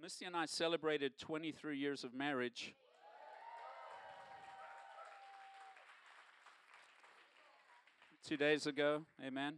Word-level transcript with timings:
Misty 0.00 0.24
and 0.24 0.36
I 0.36 0.46
celebrated 0.46 1.18
23 1.18 1.76
years 1.76 2.04
of 2.04 2.14
marriage. 2.14 2.74
Two 8.26 8.36
days 8.36 8.66
ago, 8.66 9.02
amen. 9.24 9.54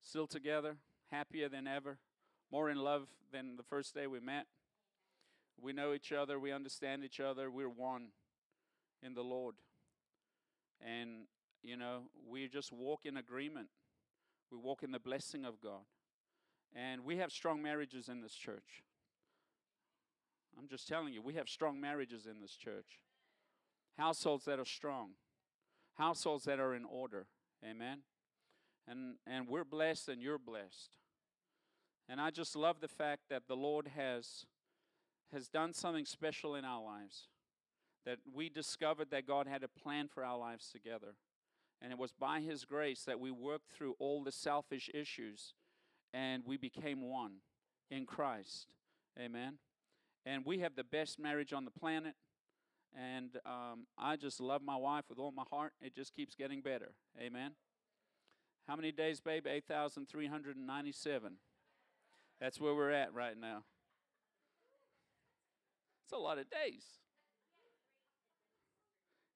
Still 0.00 0.26
together, 0.26 0.76
happier 1.10 1.48
than 1.48 1.66
ever, 1.66 1.98
more 2.50 2.70
in 2.70 2.78
love 2.78 3.08
than 3.32 3.56
the 3.56 3.62
first 3.62 3.94
day 3.94 4.06
we 4.06 4.20
met. 4.20 4.46
We 5.60 5.72
know 5.72 5.92
each 5.92 6.12
other, 6.12 6.38
we 6.40 6.52
understand 6.52 7.04
each 7.04 7.20
other, 7.20 7.50
we're 7.50 7.68
one 7.68 8.08
in 9.02 9.14
the 9.14 9.22
Lord. 9.22 9.56
And, 10.80 11.26
you 11.62 11.76
know, 11.76 12.04
we 12.28 12.48
just 12.48 12.72
walk 12.72 13.00
in 13.04 13.18
agreement, 13.18 13.68
we 14.50 14.56
walk 14.56 14.82
in 14.82 14.90
the 14.90 14.98
blessing 14.98 15.44
of 15.44 15.60
God. 15.60 15.84
And 16.74 17.04
we 17.04 17.18
have 17.18 17.30
strong 17.30 17.62
marriages 17.62 18.08
in 18.08 18.22
this 18.22 18.34
church. 18.34 18.82
I'm 20.58 20.68
just 20.68 20.88
telling 20.88 21.12
you, 21.12 21.22
we 21.22 21.34
have 21.34 21.48
strong 21.48 21.80
marriages 21.80 22.26
in 22.26 22.40
this 22.40 22.56
church. 22.56 23.00
Households 23.98 24.44
that 24.44 24.58
are 24.58 24.64
strong, 24.64 25.10
households 25.94 26.44
that 26.44 26.60
are 26.60 26.74
in 26.74 26.84
order. 26.84 27.26
Amen. 27.64 27.98
And 28.86 29.16
and 29.26 29.48
we're 29.48 29.64
blessed 29.64 30.08
and 30.08 30.22
you're 30.22 30.38
blessed. 30.38 30.96
And 32.08 32.20
I 32.20 32.30
just 32.30 32.56
love 32.56 32.80
the 32.80 32.88
fact 32.88 33.22
that 33.28 33.46
the 33.46 33.56
Lord 33.56 33.88
has 33.96 34.46
has 35.32 35.48
done 35.48 35.72
something 35.72 36.06
special 36.06 36.54
in 36.54 36.64
our 36.64 36.82
lives. 36.82 37.28
That 38.06 38.18
we 38.32 38.48
discovered 38.48 39.10
that 39.10 39.26
God 39.26 39.46
had 39.46 39.62
a 39.62 39.68
plan 39.68 40.08
for 40.08 40.24
our 40.24 40.38
lives 40.38 40.70
together. 40.70 41.14
And 41.82 41.92
it 41.92 41.98
was 41.98 42.12
by 42.12 42.40
his 42.40 42.64
grace 42.64 43.02
that 43.04 43.20
we 43.20 43.30
worked 43.30 43.70
through 43.70 43.94
all 43.98 44.22
the 44.22 44.32
selfish 44.32 44.90
issues 44.92 45.54
and 46.12 46.42
we 46.44 46.56
became 46.56 47.02
one 47.02 47.36
in 47.90 48.06
Christ. 48.06 48.74
Amen. 49.18 49.58
And 50.26 50.44
we 50.44 50.58
have 50.58 50.76
the 50.76 50.84
best 50.84 51.18
marriage 51.18 51.52
on 51.52 51.64
the 51.64 51.70
planet. 51.70 52.14
And 52.96 53.36
um, 53.46 53.86
I 53.96 54.16
just 54.16 54.40
love 54.40 54.62
my 54.62 54.76
wife 54.76 55.04
with 55.08 55.18
all 55.18 55.32
my 55.32 55.44
heart. 55.50 55.72
It 55.80 55.94
just 55.94 56.14
keeps 56.14 56.34
getting 56.34 56.60
better. 56.60 56.92
Amen. 57.20 57.52
How 58.66 58.76
many 58.76 58.92
days, 58.92 59.20
babe? 59.20 59.46
8,397. 59.46 61.32
That's 62.40 62.60
where 62.60 62.74
we're 62.74 62.90
at 62.90 63.12
right 63.14 63.38
now. 63.38 63.64
It's 66.04 66.12
a 66.12 66.16
lot 66.16 66.38
of 66.38 66.46
days. 66.50 66.84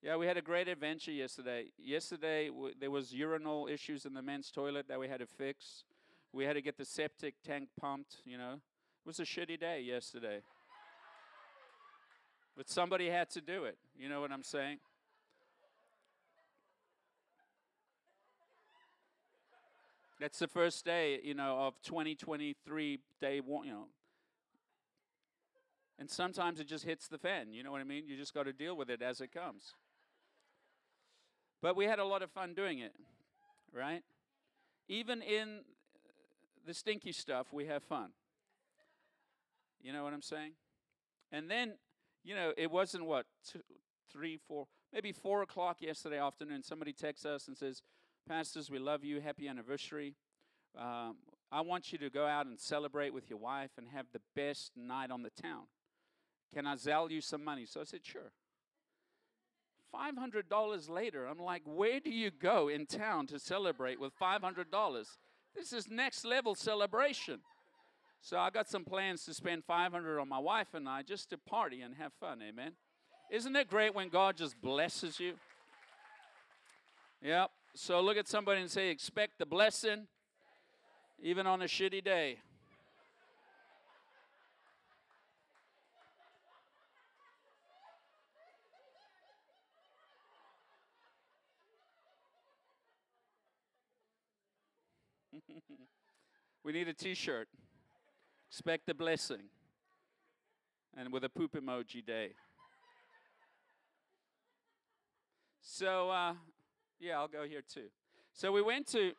Yeah, 0.02 0.16
we 0.16 0.26
had 0.26 0.36
a 0.36 0.42
great 0.42 0.68
adventure 0.68 1.12
yesterday. 1.12 1.66
Yesterday, 1.78 2.48
w- 2.48 2.74
there 2.78 2.90
was 2.90 3.14
urinal 3.14 3.68
issues 3.68 4.04
in 4.04 4.12
the 4.12 4.20
men's 4.20 4.50
toilet 4.50 4.86
that 4.88 5.00
we 5.00 5.08
had 5.08 5.20
to 5.20 5.26
fix. 5.26 5.84
We 6.32 6.44
had 6.44 6.54
to 6.54 6.60
get 6.60 6.76
the 6.76 6.84
septic 6.84 7.36
tank 7.42 7.68
pumped, 7.80 8.16
you 8.24 8.36
know. 8.36 8.54
It 8.54 9.06
was 9.06 9.18
a 9.18 9.22
shitty 9.22 9.60
day 9.60 9.80
yesterday. 9.80 10.40
But 12.56 12.68
somebody 12.68 13.08
had 13.08 13.30
to 13.30 13.40
do 13.40 13.64
it. 13.64 13.76
You 13.98 14.08
know 14.08 14.20
what 14.20 14.30
I'm 14.30 14.42
saying? 14.42 14.78
That's 20.20 20.38
the 20.38 20.48
first 20.48 20.84
day, 20.84 21.20
you 21.22 21.34
know, 21.34 21.58
of 21.58 21.74
2023 21.82 22.98
day 23.20 23.40
one, 23.40 23.66
you 23.66 23.72
know. 23.72 23.86
And 25.98 26.08
sometimes 26.10 26.60
it 26.60 26.66
just 26.66 26.84
hits 26.84 27.08
the 27.08 27.18
fan, 27.18 27.52
you 27.52 27.62
know 27.62 27.70
what 27.70 27.80
I 27.80 27.84
mean? 27.84 28.04
You 28.06 28.16
just 28.16 28.34
got 28.34 28.44
to 28.44 28.52
deal 28.52 28.76
with 28.76 28.90
it 28.90 29.02
as 29.02 29.20
it 29.20 29.32
comes. 29.32 29.74
But 31.60 31.76
we 31.76 31.84
had 31.84 31.98
a 31.98 32.04
lot 32.04 32.22
of 32.22 32.30
fun 32.30 32.54
doing 32.54 32.80
it, 32.80 32.92
right? 33.72 34.02
Even 34.88 35.22
in 35.22 35.60
the 36.66 36.74
stinky 36.74 37.12
stuff, 37.12 37.52
we 37.52 37.66
have 37.66 37.82
fun. 37.82 38.10
You 39.82 39.92
know 39.92 40.04
what 40.04 40.12
I'm 40.12 40.22
saying? 40.22 40.52
And 41.30 41.50
then, 41.50 41.74
you 42.24 42.34
know, 42.34 42.52
it 42.56 42.70
wasn't 42.70 43.04
what, 43.04 43.26
two, 43.50 43.60
three, 44.10 44.38
four, 44.48 44.66
maybe 44.92 45.12
four 45.12 45.42
o'clock 45.42 45.80
yesterday 45.80 46.18
afternoon. 46.18 46.62
Somebody 46.62 46.92
texts 46.92 47.26
us 47.26 47.48
and 47.48 47.56
says, 47.56 47.82
Pastors, 48.26 48.70
we 48.70 48.78
love 48.78 49.04
you. 49.04 49.20
Happy 49.20 49.46
anniversary. 49.46 50.14
Um, 50.78 51.16
I 51.52 51.60
want 51.60 51.92
you 51.92 51.98
to 51.98 52.10
go 52.10 52.26
out 52.26 52.46
and 52.46 52.58
celebrate 52.58 53.12
with 53.12 53.28
your 53.28 53.38
wife 53.38 53.70
and 53.76 53.86
have 53.88 54.06
the 54.12 54.20
best 54.34 54.72
night 54.76 55.10
on 55.10 55.22
the 55.22 55.30
town. 55.30 55.64
Can 56.54 56.66
I 56.66 56.76
sell 56.76 57.12
you 57.12 57.20
some 57.20 57.44
money? 57.44 57.66
So 57.66 57.80
I 57.80 57.84
said, 57.84 58.00
Sure. 58.02 58.32
$500 59.94 60.90
later, 60.90 61.26
I'm 61.26 61.38
like, 61.38 61.62
Where 61.66 62.00
do 62.00 62.10
you 62.10 62.30
go 62.30 62.68
in 62.68 62.86
town 62.86 63.26
to 63.28 63.38
celebrate 63.38 64.00
with 64.00 64.12
$500? 64.18 64.64
This 65.54 65.72
is 65.72 65.88
next 65.88 66.24
level 66.24 66.54
celebration. 66.54 67.40
So 68.20 68.38
I 68.38 68.50
got 68.50 68.68
some 68.68 68.84
plans 68.84 69.24
to 69.26 69.34
spend 69.34 69.64
500 69.64 70.18
on 70.18 70.28
my 70.28 70.38
wife 70.38 70.68
and 70.74 70.88
I 70.88 71.02
just 71.02 71.30
to 71.30 71.38
party 71.38 71.82
and 71.82 71.94
have 71.96 72.12
fun. 72.20 72.40
Amen. 72.42 72.72
Isn't 73.30 73.54
it 73.56 73.68
great 73.68 73.94
when 73.94 74.08
God 74.08 74.36
just 74.36 74.60
blesses 74.60 75.20
you? 75.20 75.34
Yep. 77.22 77.50
So 77.74 78.00
look 78.00 78.16
at 78.16 78.28
somebody 78.28 78.60
and 78.60 78.70
say, 78.70 78.90
expect 78.90 79.38
the 79.38 79.46
blessing 79.46 80.06
even 81.22 81.46
on 81.46 81.62
a 81.62 81.64
shitty 81.64 82.04
day. 82.04 82.38
we 96.64 96.72
need 96.72 96.88
a 96.88 96.94
t 96.94 97.14
shirt. 97.14 97.48
Expect 98.54 98.86
the 98.86 98.94
blessing. 98.94 99.48
And 100.96 101.12
with 101.12 101.24
a 101.24 101.28
poop 101.28 101.60
emoji 101.60 102.06
day. 102.06 102.34
So, 105.60 106.10
uh, 106.10 106.34
yeah, 107.00 107.18
I'll 107.18 107.26
go 107.26 107.42
here 107.48 107.62
too. 107.68 107.88
So 108.32 108.52
we 108.52 108.62
went 108.62 108.86
to. 108.92 109.10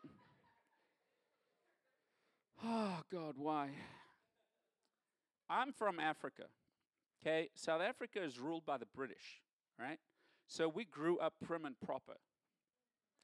Oh, 2.63 3.01
God, 3.12 3.34
why? 3.35 3.72
I'm 5.50 5.74
from 5.74 6.00
Africa. 6.00 6.44
Okay? 7.22 7.50
South 7.56 7.81
Africa 7.81 8.24
is 8.24 8.40
ruled 8.40 8.66
by 8.66 8.78
the 8.78 8.88
British, 8.95 9.41
right? 9.78 10.00
So 10.47 10.69
we 10.69 10.85
grew 10.85 11.18
up 11.18 11.34
prim 11.45 11.66
and 11.66 11.75
proper. 11.85 12.16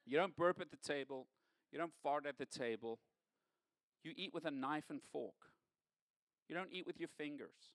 You 0.05 0.17
don't 0.17 0.35
burp 0.35 0.59
at 0.59 0.71
the 0.71 0.93
table, 0.93 1.27
you 1.71 1.79
don't 1.79 1.93
fart 2.03 2.25
at 2.25 2.37
the 2.37 2.45
table. 2.45 2.99
You 4.03 4.11
eat 4.17 4.33
with 4.33 4.43
a 4.43 4.51
knife 4.51 4.89
and 4.89 4.99
fork. 5.13 5.35
You 6.51 6.57
don't 6.57 6.69
eat 6.73 6.85
with 6.85 6.99
your 6.99 7.07
fingers. 7.17 7.71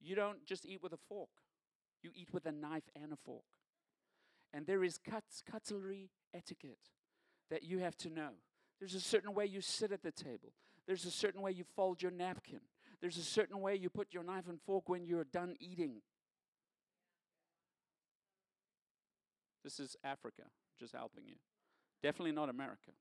You 0.00 0.16
don't 0.16 0.42
just 0.46 0.64
eat 0.64 0.82
with 0.82 0.94
a 0.94 0.98
fork. 1.06 1.28
You 2.02 2.10
eat 2.14 2.30
with 2.32 2.46
a 2.46 2.52
knife 2.52 2.88
and 2.96 3.12
a 3.12 3.16
fork. 3.26 3.44
And 4.54 4.66
there 4.66 4.82
is 4.82 4.96
cuts, 4.96 5.42
cutlery 5.48 6.08
etiquette 6.32 6.88
that 7.50 7.62
you 7.62 7.80
have 7.80 7.94
to 7.98 8.08
know. 8.08 8.30
There's 8.80 8.94
a 8.94 9.00
certain 9.00 9.34
way 9.34 9.44
you 9.44 9.60
sit 9.60 9.92
at 9.92 10.02
the 10.02 10.10
table. 10.10 10.54
There's 10.86 11.04
a 11.04 11.10
certain 11.10 11.42
way 11.42 11.50
you 11.50 11.64
fold 11.76 12.00
your 12.00 12.10
napkin. 12.10 12.60
There's 13.02 13.18
a 13.18 13.22
certain 13.22 13.60
way 13.60 13.76
you 13.76 13.90
put 13.90 14.14
your 14.14 14.22
knife 14.22 14.48
and 14.48 14.58
fork 14.64 14.88
when 14.88 15.04
you're 15.04 15.24
done 15.24 15.54
eating. 15.60 15.96
This 19.62 19.78
is 19.78 19.94
Africa, 20.02 20.44
just 20.80 20.94
helping 20.94 21.26
you. 21.26 21.36
Definitely 22.02 22.32
not 22.32 22.48
America. 22.48 22.92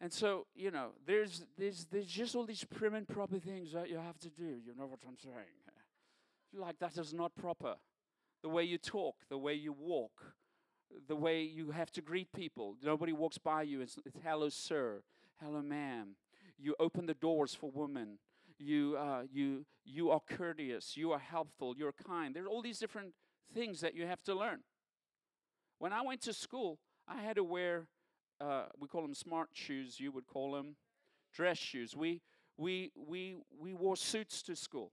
And 0.00 0.12
so, 0.12 0.46
you 0.54 0.70
know, 0.70 0.90
there's, 1.06 1.46
there's, 1.56 1.86
there's 1.90 2.06
just 2.06 2.34
all 2.34 2.44
these 2.44 2.64
prim 2.64 2.94
and 2.94 3.08
proper 3.08 3.38
things 3.38 3.72
that 3.72 3.88
you 3.88 3.96
have 3.96 4.18
to 4.18 4.28
do. 4.28 4.44
You 4.44 4.74
know 4.78 4.86
what 4.86 5.00
I'm 5.08 5.16
saying? 5.16 5.34
Like, 6.54 6.78
that 6.80 6.98
is 6.98 7.14
not 7.14 7.34
proper. 7.34 7.76
The 8.42 8.48
way 8.48 8.64
you 8.64 8.78
talk, 8.78 9.16
the 9.28 9.38
way 9.38 9.54
you 9.54 9.72
walk, 9.72 10.34
the 11.08 11.16
way 11.16 11.42
you 11.42 11.70
have 11.70 11.90
to 11.92 12.02
greet 12.02 12.32
people. 12.32 12.76
Nobody 12.82 13.12
walks 13.12 13.38
by 13.38 13.62
you. 13.62 13.80
It's, 13.80 13.98
it's 14.04 14.16
hello, 14.22 14.48
sir. 14.50 15.02
Hello, 15.42 15.62
ma'am. 15.62 16.16
You 16.58 16.74
open 16.78 17.06
the 17.06 17.14
doors 17.14 17.54
for 17.54 17.70
women. 17.70 18.18
You, 18.58 18.96
uh, 18.98 19.22
you, 19.30 19.66
you 19.84 20.10
are 20.10 20.20
courteous. 20.26 20.96
You 20.96 21.12
are 21.12 21.18
helpful. 21.18 21.74
You're 21.76 21.92
kind. 21.92 22.34
There 22.34 22.44
are 22.44 22.48
all 22.48 22.62
these 22.62 22.78
different 22.78 23.14
things 23.54 23.80
that 23.80 23.94
you 23.94 24.06
have 24.06 24.22
to 24.24 24.34
learn. 24.34 24.60
When 25.78 25.92
I 25.92 26.02
went 26.02 26.22
to 26.22 26.32
school, 26.32 26.78
I 27.08 27.22
had 27.22 27.36
to 27.36 27.44
wear 27.44 27.86
uh, 28.40 28.64
we 28.78 28.88
call 28.88 29.02
them 29.02 29.14
smart 29.14 29.48
shoes. 29.52 29.98
You 29.98 30.12
would 30.12 30.26
call 30.26 30.52
them 30.52 30.76
dress 31.34 31.58
shoes. 31.58 31.96
We 31.96 32.20
we 32.56 32.92
we 32.96 33.36
we 33.58 33.74
wore 33.74 33.96
suits 33.96 34.42
to 34.42 34.56
school. 34.56 34.92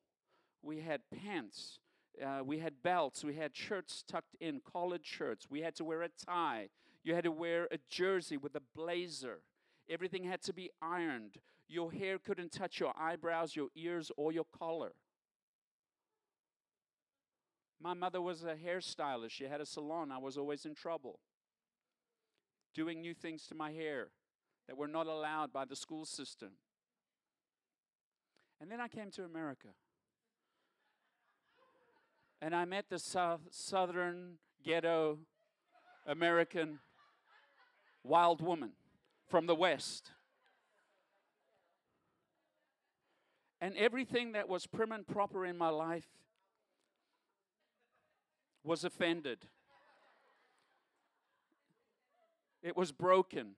We 0.62 0.80
had 0.80 1.02
pants. 1.24 1.80
Uh, 2.24 2.44
we 2.44 2.60
had 2.60 2.84
belts. 2.84 3.24
We 3.24 3.36
had 3.36 3.56
shirts 3.56 4.04
tucked 4.08 4.36
in, 4.40 4.62
collared 4.72 5.06
shirts. 5.06 5.48
We 5.50 5.62
had 5.62 5.76
to 5.76 5.84
wear 5.84 6.04
a 6.04 6.10
tie. 6.10 6.70
You 7.04 7.16
had 7.16 7.24
to 7.24 7.32
wear 7.32 7.68
a 7.72 7.80
jersey 7.90 8.38
with 8.38 8.56
a 8.56 8.62
blazer. 8.76 9.40
Everything 9.90 10.24
had 10.24 10.42
to 10.44 10.54
be 10.54 10.70
ironed. 10.82 11.38
Your 11.68 11.92
hair 11.92 12.20
couldn't 12.20 12.52
touch 12.52 12.80
your 12.80 12.94
eyebrows, 12.98 13.56
your 13.56 13.70
ears, 13.76 14.12
or 14.16 14.32
your 14.32 14.46
collar. 14.58 14.92
My 17.82 17.94
mother 17.94 18.22
was 18.22 18.44
a 18.44 18.56
hairstylist. 18.56 19.32
She 19.32 19.46
had 19.46 19.60
a 19.60 19.66
salon. 19.66 20.12
I 20.12 20.20
was 20.20 20.38
always 20.38 20.66
in 20.66 20.76
trouble 20.76 21.20
doing 22.74 23.02
new 23.02 23.14
things 23.14 23.46
to 23.48 23.56
my 23.56 23.72
hair 23.72 24.10
that 24.68 24.78
were 24.78 24.88
not 24.88 25.08
allowed 25.08 25.52
by 25.52 25.66
the 25.66 25.76
school 25.76 26.06
system. 26.06 26.50
And 28.62 28.72
then 28.72 28.80
I 28.80 28.88
came 28.88 29.12
to 29.12 29.24
America. 29.24 29.70
And 32.42 32.56
I 32.56 32.66
met 32.66 32.86
the 32.90 33.00
south, 33.00 33.42
southern 33.52 34.38
ghetto 34.64 35.20
American 36.06 36.80
wild 38.04 38.42
woman 38.42 38.72
from 39.30 39.48
the 39.48 39.56
West. 39.56 40.12
And 43.62 43.78
everything 43.78 44.34
that 44.34 44.50
was 44.50 44.68
prim 44.68 44.92
and 44.92 45.08
proper 45.08 45.46
in 45.46 45.58
my 45.58 45.70
life 45.70 46.08
was 48.64 48.84
offended. 48.84 49.48
It 52.64 52.78
was 52.78 52.92
broken. 52.92 53.56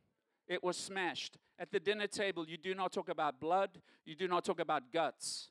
It 0.48 0.64
was 0.64 0.76
smashed. 0.76 1.38
At 1.58 1.72
the 1.72 1.80
dinner 1.80 2.08
table, 2.08 2.46
you 2.48 2.58
do 2.58 2.74
not 2.74 2.92
talk 2.92 3.08
about 3.08 3.40
blood. 3.40 3.82
You 4.06 4.16
do 4.16 4.28
not 4.28 4.44
talk 4.44 4.60
about 4.60 4.92
guts. 4.92 5.50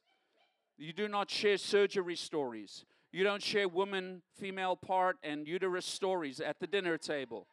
You 0.77 0.93
do 0.93 1.09
not 1.09 1.31
share 1.31 1.56
surgery 1.56 2.17
stories. 2.17 2.85
You 3.12 3.23
don't 3.23 3.43
share 3.43 3.69
woman, 3.69 4.23
female 4.37 4.75
part, 4.75 5.17
and 5.23 5.47
uterus 5.47 5.87
stories 5.87 6.41
at 6.41 6.59
the 6.59 6.67
dinner 6.67 6.99
table. 6.99 7.47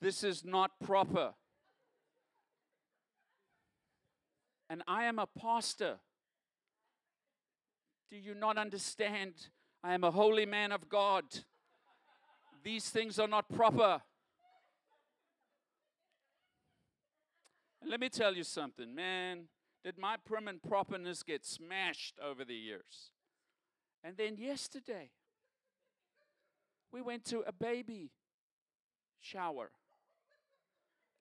This 0.00 0.22
is 0.22 0.44
not 0.44 0.72
proper. 0.84 1.32
And 4.68 4.82
I 4.86 5.04
am 5.04 5.18
a 5.18 5.26
pastor. 5.26 5.96
Do 8.10 8.18
you 8.18 8.34
not 8.34 8.58
understand? 8.58 9.32
I 9.82 9.94
am 9.94 10.04
a 10.04 10.10
holy 10.10 10.44
man 10.44 10.70
of 10.70 10.88
God. 10.88 11.24
These 12.62 12.90
things 12.90 13.18
are 13.18 13.28
not 13.28 13.48
proper. 13.48 14.02
Let 17.88 18.00
me 18.00 18.08
tell 18.08 18.34
you 18.34 18.44
something, 18.44 18.94
man. 18.94 19.44
Did 19.84 19.98
my 19.98 20.16
prim 20.24 20.48
and 20.48 20.60
properness 20.62 21.22
get 21.22 21.44
smashed 21.44 22.18
over 22.22 22.44
the 22.44 22.54
years? 22.54 23.12
And 24.02 24.16
then 24.16 24.36
yesterday, 24.36 25.10
we 26.92 27.00
went 27.00 27.24
to 27.26 27.40
a 27.46 27.52
baby 27.52 28.10
shower. 29.20 29.70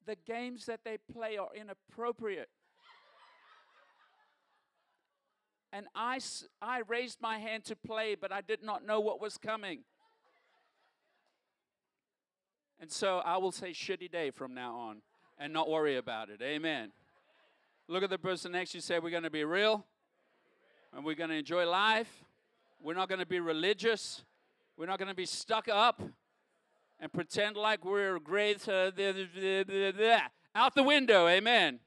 The 0.06 0.16
games 0.26 0.66
that 0.66 0.82
they 0.84 0.98
play 1.12 1.38
are 1.38 1.50
inappropriate. 1.56 2.50
And 5.72 5.88
I, 5.94 6.20
I 6.62 6.82
raised 6.88 7.22
my 7.22 7.38
hand 7.38 7.66
to 7.66 7.76
play, 7.76 8.16
but 8.16 8.32
I 8.32 8.42
did 8.42 8.64
not 8.64 8.86
know 8.86 9.00
what 9.00 9.20
was 9.20 9.38
coming. 9.38 9.80
And 12.80 12.92
so 12.92 13.18
I 13.26 13.38
will 13.38 13.52
say 13.52 13.72
shitty 13.72 14.12
day 14.12 14.32
from 14.32 14.54
now 14.54 14.76
on 14.76 15.02
and 15.38 15.54
not 15.54 15.70
worry 15.70 15.98
about 15.98 16.30
it. 16.30 16.42
Amen. 16.42 16.92
Look 17.88 18.04
at 18.04 18.10
the 18.10 18.18
person 18.18 18.52
next 18.52 18.72
to 18.72 18.78
you 18.78 18.82
say, 18.82 19.00
We're 19.00 19.10
going 19.10 19.24
to 19.24 19.30
be 19.30 19.44
real 19.44 19.86
and 20.96 21.04
we're 21.04 21.16
going 21.16 21.30
to 21.30 21.36
enjoy 21.36 21.70
life. 21.70 22.24
We're 22.82 22.94
not 22.94 23.10
going 23.10 23.20
to 23.20 23.26
be 23.26 23.40
religious. 23.40 24.24
We're 24.78 24.86
not 24.86 24.98
going 24.98 25.10
to 25.10 25.16
be 25.16 25.26
stuck 25.26 25.68
up 25.68 26.02
and 27.00 27.12
pretend 27.12 27.58
like 27.58 27.84
we're 27.84 28.20
great. 28.20 28.68
Uh, 28.68 28.92
out 30.56 30.76
the 30.76 30.84
window. 30.84 31.28
Amen. 31.28 31.80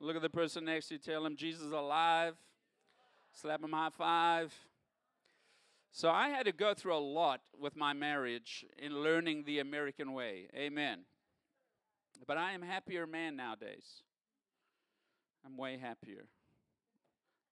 Look 0.00 0.16
at 0.16 0.22
the 0.22 0.30
person 0.30 0.64
next 0.64 0.88
to 0.88 0.94
you. 0.94 1.00
Tell 1.00 1.26
him 1.26 1.36
Jesus 1.36 1.62
is 1.62 1.72
alive. 1.72 2.34
Slap 3.32 3.62
him 3.62 3.72
high 3.72 3.90
five. 3.90 4.54
So 5.90 6.10
I 6.10 6.28
had 6.28 6.46
to 6.46 6.52
go 6.52 6.74
through 6.74 6.96
a 6.96 6.98
lot 6.98 7.40
with 7.58 7.76
my 7.76 7.92
marriage 7.92 8.64
in 8.78 9.02
learning 9.02 9.44
the 9.44 9.60
American 9.60 10.12
way. 10.12 10.48
Amen. 10.54 11.00
But 12.26 12.38
I 12.38 12.52
am 12.52 12.62
happier 12.62 13.06
man 13.06 13.36
nowadays. 13.36 14.02
I'm 15.44 15.56
way 15.56 15.76
happier 15.76 16.26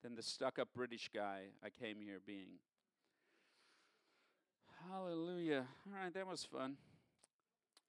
than 0.03 0.15
the 0.15 0.23
stuck 0.23 0.59
up 0.59 0.69
British 0.75 1.11
guy 1.15 1.43
I 1.63 1.69
came 1.69 2.01
here 2.01 2.21
being. 2.27 2.59
Hallelujah. 4.91 5.67
All 5.87 6.03
right, 6.03 6.13
that 6.15 6.27
was 6.27 6.45
fun. 6.45 6.77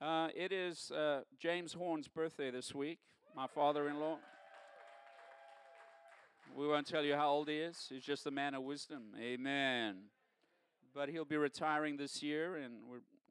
Uh, 0.01 0.27
it 0.35 0.51
is 0.51 0.91
uh, 0.91 1.21
James 1.39 1.73
Horn's 1.73 2.07
birthday 2.07 2.51
this 2.51 2.75
week, 2.75 2.99
my 3.35 3.47
father 3.47 3.87
in 3.87 3.99
law. 3.99 4.17
We 6.55 6.67
won't 6.67 6.85
tell 6.85 7.03
you 7.03 7.15
how 7.15 7.29
old 7.29 7.47
he 7.47 7.55
is. 7.55 7.87
He's 7.89 8.03
just 8.03 8.27
a 8.27 8.31
man 8.31 8.53
of 8.53 8.63
wisdom. 8.63 9.03
Amen. 9.19 9.95
But 10.93 11.09
he'll 11.09 11.25
be 11.25 11.37
retiring 11.37 11.97
this 11.97 12.21
year, 12.21 12.57
and 12.57 12.75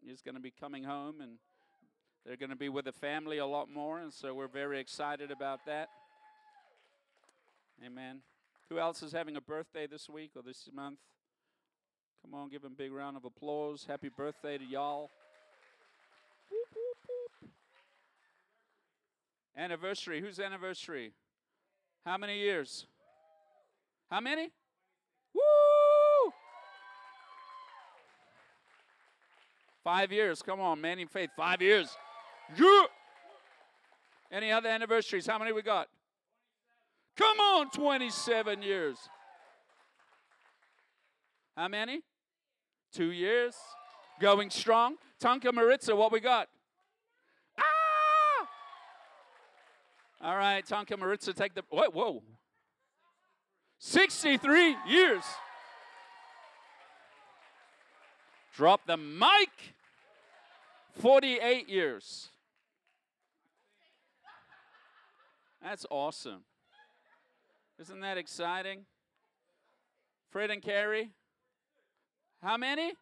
he's 0.04 0.22
going 0.22 0.34
to 0.34 0.40
be 0.40 0.50
coming 0.50 0.82
home, 0.82 1.20
and 1.20 1.32
they're 2.24 2.36
going 2.36 2.50
to 2.50 2.56
be 2.56 2.68
with 2.68 2.84
the 2.84 2.92
family 2.92 3.38
a 3.38 3.46
lot 3.46 3.68
more, 3.68 3.98
and 3.98 4.12
so 4.12 4.34
we're 4.34 4.48
very 4.48 4.78
excited 4.78 5.30
about 5.30 5.60
that. 5.66 5.88
Amen. 7.84 8.20
Who 8.68 8.78
else 8.78 9.02
is 9.02 9.12
having 9.12 9.36
a 9.36 9.40
birthday 9.40 9.86
this 9.86 10.08
week 10.08 10.30
or 10.36 10.42
this 10.42 10.68
month? 10.72 10.98
Come 12.22 12.34
on, 12.34 12.48
give 12.48 12.62
them 12.62 12.72
a 12.72 12.76
big 12.76 12.92
round 12.92 13.16
of 13.16 13.24
applause. 13.24 13.84
Happy 13.88 14.08
birthday 14.08 14.56
to 14.56 14.64
y'all. 14.64 15.10
Anniversary. 19.56 20.20
Whose 20.20 20.38
anniversary? 20.38 21.12
How 22.06 22.16
many 22.16 22.38
years? 22.38 22.86
How 24.10 24.20
many? 24.20 24.50
Woo! 25.34 26.32
Five 29.84 30.12
years. 30.12 30.40
Come 30.40 30.60
on, 30.60 30.80
man 30.80 30.98
in 31.00 31.08
faith. 31.08 31.30
Five 31.36 31.60
years. 31.60 31.94
Yeah. 32.58 32.84
Any 34.30 34.50
other 34.50 34.68
anniversaries? 34.68 35.26
How 35.26 35.38
many 35.38 35.52
we 35.52 35.62
got? 35.62 35.88
Come 37.16 37.38
on, 37.38 37.70
27 37.70 38.62
years. 38.62 38.96
How 41.56 41.68
many? 41.68 42.00
Two 42.92 43.10
years. 43.12 43.54
Going 44.20 44.50
strong. 44.50 44.96
Tonka 45.20 45.52
Maritza, 45.52 45.94
what 45.94 46.10
we 46.12 46.20
got? 46.20 46.48
Ah! 47.58 48.48
All 50.22 50.36
right, 50.36 50.64
Tonka 50.66 50.98
Maritza, 50.98 51.34
take 51.34 51.54
the. 51.54 51.62
Whoa, 51.68 51.90
whoa. 51.90 52.22
63 53.78 54.76
years. 54.88 55.24
Drop 58.54 58.86
the 58.86 58.96
mic. 58.96 59.74
48 61.00 61.68
years. 61.68 62.28
That's 65.62 65.86
awesome. 65.90 66.44
Isn't 67.78 68.00
that 68.00 68.18
exciting? 68.18 68.84
Fred 70.30 70.50
and 70.50 70.62
Carrie? 70.62 71.10
How 72.42 72.56
many? 72.56 72.92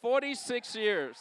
46 0.00 0.74
years. 0.76 1.16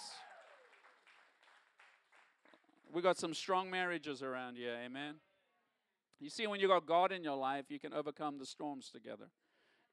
We 2.94 3.02
got 3.02 3.18
some 3.18 3.34
strong 3.34 3.70
marriages 3.70 4.22
around 4.22 4.56
here, 4.56 4.78
amen. 4.86 5.16
You 6.20 6.30
see, 6.30 6.48
when 6.48 6.62
you 6.62 6.68
got 6.68 6.86
God 6.86 7.12
in 7.12 7.24
your 7.24 7.36
life, 7.36 7.66
you 7.70 7.80
can 7.80 7.94
overcome 7.94 8.38
the 8.38 8.46
storms 8.46 8.90
together. 8.90 9.26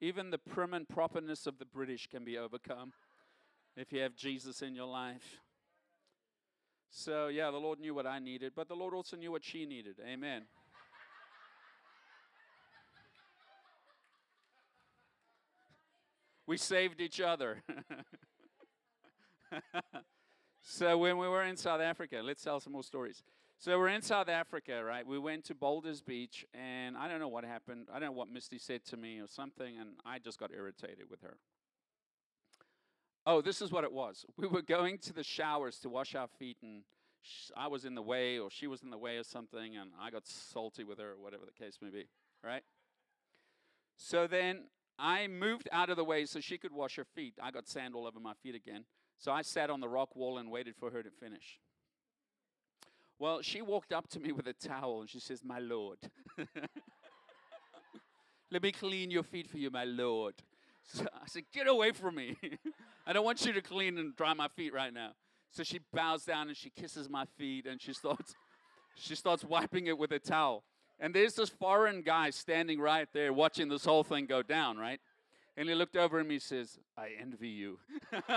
Even 0.00 0.30
the 0.30 0.38
prim 0.38 0.72
and 0.72 0.88
properness 0.88 1.46
of 1.46 1.58
the 1.58 1.64
British 1.64 2.06
can 2.08 2.24
be 2.24 2.38
overcome 2.38 2.92
if 3.76 3.92
you 3.92 4.00
have 4.00 4.14
Jesus 4.14 4.62
in 4.62 4.74
your 4.74 4.86
life. 4.86 5.40
So, 6.94 7.28
yeah, 7.28 7.50
the 7.50 7.56
Lord 7.56 7.80
knew 7.80 7.94
what 7.94 8.06
I 8.06 8.18
needed, 8.18 8.52
but 8.54 8.68
the 8.68 8.76
Lord 8.76 8.92
also 8.92 9.16
knew 9.16 9.32
what 9.32 9.42
she 9.42 9.64
needed. 9.64 9.96
Amen. 10.06 10.42
we 16.46 16.58
saved 16.58 17.00
each 17.00 17.18
other. 17.18 17.62
so, 20.60 20.98
when 20.98 21.16
we 21.16 21.26
were 21.28 21.44
in 21.44 21.56
South 21.56 21.80
Africa, 21.80 22.20
let's 22.22 22.42
tell 22.42 22.60
some 22.60 22.74
more 22.74 22.84
stories. 22.84 23.22
So, 23.56 23.78
we're 23.78 23.88
in 23.88 24.02
South 24.02 24.28
Africa, 24.28 24.84
right? 24.84 25.06
We 25.06 25.18
went 25.18 25.44
to 25.44 25.54
Boulders 25.54 26.02
Beach, 26.02 26.44
and 26.52 26.94
I 26.98 27.08
don't 27.08 27.20
know 27.20 27.28
what 27.28 27.44
happened. 27.44 27.88
I 27.90 28.00
don't 28.00 28.10
know 28.10 28.18
what 28.18 28.28
Misty 28.28 28.58
said 28.58 28.84
to 28.86 28.98
me 28.98 29.18
or 29.18 29.28
something, 29.28 29.78
and 29.78 29.92
I 30.04 30.18
just 30.18 30.38
got 30.38 30.50
irritated 30.52 31.08
with 31.08 31.22
her. 31.22 31.38
Oh, 33.24 33.40
this 33.40 33.62
is 33.62 33.70
what 33.70 33.84
it 33.84 33.92
was. 33.92 34.24
We 34.36 34.48
were 34.48 34.62
going 34.62 34.98
to 34.98 35.12
the 35.12 35.22
showers 35.22 35.78
to 35.80 35.88
wash 35.88 36.14
our 36.14 36.26
feet, 36.26 36.56
and 36.62 36.82
sh- 37.22 37.50
I 37.56 37.68
was 37.68 37.84
in 37.84 37.94
the 37.94 38.02
way, 38.02 38.38
or 38.38 38.50
she 38.50 38.66
was 38.66 38.82
in 38.82 38.90
the 38.90 38.98
way, 38.98 39.16
or 39.16 39.24
something, 39.24 39.76
and 39.76 39.90
I 40.00 40.10
got 40.10 40.26
salty 40.26 40.82
with 40.82 40.98
her, 40.98 41.12
or 41.12 41.18
whatever 41.18 41.44
the 41.46 41.52
case 41.64 41.78
may 41.80 41.90
be, 41.90 42.08
right? 42.42 42.62
So 43.96 44.26
then 44.26 44.64
I 44.98 45.28
moved 45.28 45.68
out 45.70 45.90
of 45.90 45.96
the 45.96 46.04
way 46.04 46.26
so 46.26 46.40
she 46.40 46.58
could 46.58 46.72
wash 46.72 46.96
her 46.96 47.04
feet. 47.04 47.34
I 47.40 47.50
got 47.50 47.68
sand 47.68 47.94
all 47.94 48.06
over 48.06 48.18
my 48.18 48.34
feet 48.42 48.54
again. 48.54 48.84
So 49.18 49.30
I 49.30 49.42
sat 49.42 49.70
on 49.70 49.80
the 49.80 49.88
rock 49.88 50.16
wall 50.16 50.38
and 50.38 50.50
waited 50.50 50.74
for 50.74 50.90
her 50.90 51.02
to 51.02 51.10
finish. 51.10 51.60
Well, 53.18 53.40
she 53.42 53.62
walked 53.62 53.92
up 53.92 54.08
to 54.10 54.20
me 54.20 54.32
with 54.32 54.48
a 54.48 54.52
towel 54.52 55.00
and 55.00 55.08
she 55.08 55.20
says, 55.20 55.44
My 55.44 55.60
Lord. 55.60 55.98
Let 58.50 58.62
me 58.62 58.72
clean 58.72 59.12
your 59.12 59.22
feet 59.22 59.48
for 59.48 59.58
you, 59.58 59.70
my 59.70 59.84
Lord. 59.84 60.34
So 60.84 61.04
I 61.04 61.26
said, 61.26 61.44
Get 61.52 61.68
away 61.68 61.92
from 61.92 62.16
me. 62.16 62.36
I 63.06 63.12
don't 63.12 63.24
want 63.24 63.44
you 63.44 63.52
to 63.52 63.60
clean 63.60 63.98
and 63.98 64.14
dry 64.16 64.32
my 64.34 64.48
feet 64.48 64.72
right 64.72 64.92
now. 64.92 65.12
So 65.50 65.62
she 65.62 65.80
bows 65.92 66.24
down 66.24 66.48
and 66.48 66.56
she 66.56 66.70
kisses 66.70 67.08
my 67.08 67.26
feet 67.36 67.66
and 67.66 67.80
she 67.80 67.92
starts 68.02 68.34
she 68.94 69.14
starts 69.14 69.44
wiping 69.44 69.86
it 69.86 69.96
with 69.96 70.12
a 70.12 70.18
towel. 70.18 70.64
And 71.00 71.14
there's 71.14 71.34
this 71.34 71.48
foreign 71.48 72.02
guy 72.02 72.30
standing 72.30 72.78
right 72.78 73.08
there 73.12 73.32
watching 73.32 73.68
this 73.68 73.84
whole 73.84 74.04
thing 74.04 74.26
go 74.26 74.42
down, 74.42 74.76
right? 74.76 75.00
And 75.56 75.68
he 75.68 75.74
looked 75.74 75.96
over 75.96 76.20
at 76.20 76.26
me 76.26 76.34
and 76.34 76.42
he 76.42 76.46
says, 76.46 76.78
I 76.96 77.10
envy 77.20 77.48
you. 77.48 77.78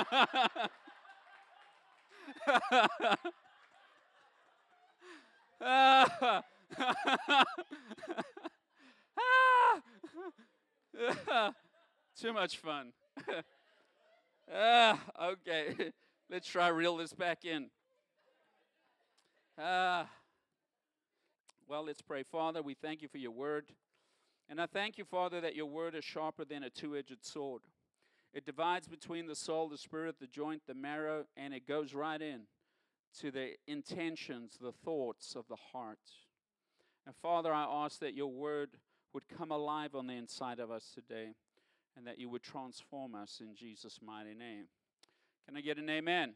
Too 12.19 12.33
much 12.33 12.57
fun. 12.57 12.93
Uh, 14.53 14.95
okay, 15.21 15.91
let's 16.29 16.47
try 16.47 16.67
reel 16.67 16.97
this 16.97 17.13
back 17.13 17.45
in. 17.45 17.69
Uh, 19.57 20.05
well, 21.67 21.85
let's 21.85 22.01
pray. 22.01 22.23
Father, 22.23 22.61
we 22.61 22.73
thank 22.73 23.01
you 23.01 23.07
for 23.07 23.17
your 23.17 23.31
word. 23.31 23.71
And 24.47 24.61
I 24.61 24.67
thank 24.67 24.97
you, 24.97 25.05
Father, 25.05 25.41
that 25.41 25.55
your 25.55 25.65
word 25.65 25.95
is 25.95 26.03
sharper 26.03 26.45
than 26.45 26.63
a 26.63 26.69
two 26.69 26.95
edged 26.95 27.25
sword. 27.25 27.63
It 28.33 28.45
divides 28.45 28.87
between 28.87 29.27
the 29.27 29.35
soul, 29.35 29.69
the 29.69 29.77
spirit, 29.77 30.15
the 30.19 30.27
joint, 30.27 30.63
the 30.67 30.73
marrow, 30.75 31.25
and 31.35 31.53
it 31.53 31.67
goes 31.67 31.93
right 31.93 32.21
in 32.21 32.41
to 33.21 33.31
the 33.31 33.51
intentions, 33.65 34.57
the 34.61 34.73
thoughts 34.73 35.35
of 35.35 35.47
the 35.47 35.55
heart. 35.71 35.97
And 37.07 37.15
Father, 37.15 37.53
I 37.53 37.63
ask 37.63 37.99
that 37.99 38.13
your 38.13 38.31
word 38.31 38.77
would 39.13 39.27
come 39.29 39.51
alive 39.51 39.95
on 39.95 40.07
the 40.07 40.13
inside 40.15 40.59
of 40.59 40.69
us 40.69 40.91
today 40.93 41.35
and 41.97 42.05
that 42.07 42.19
you 42.19 42.29
would 42.29 42.43
transform 42.43 43.15
us 43.15 43.41
in 43.41 43.55
Jesus' 43.55 43.99
mighty 44.05 44.33
name. 44.33 44.65
Can 45.45 45.57
I 45.57 45.61
get 45.61 45.77
an 45.77 45.89
amen? 45.89 46.33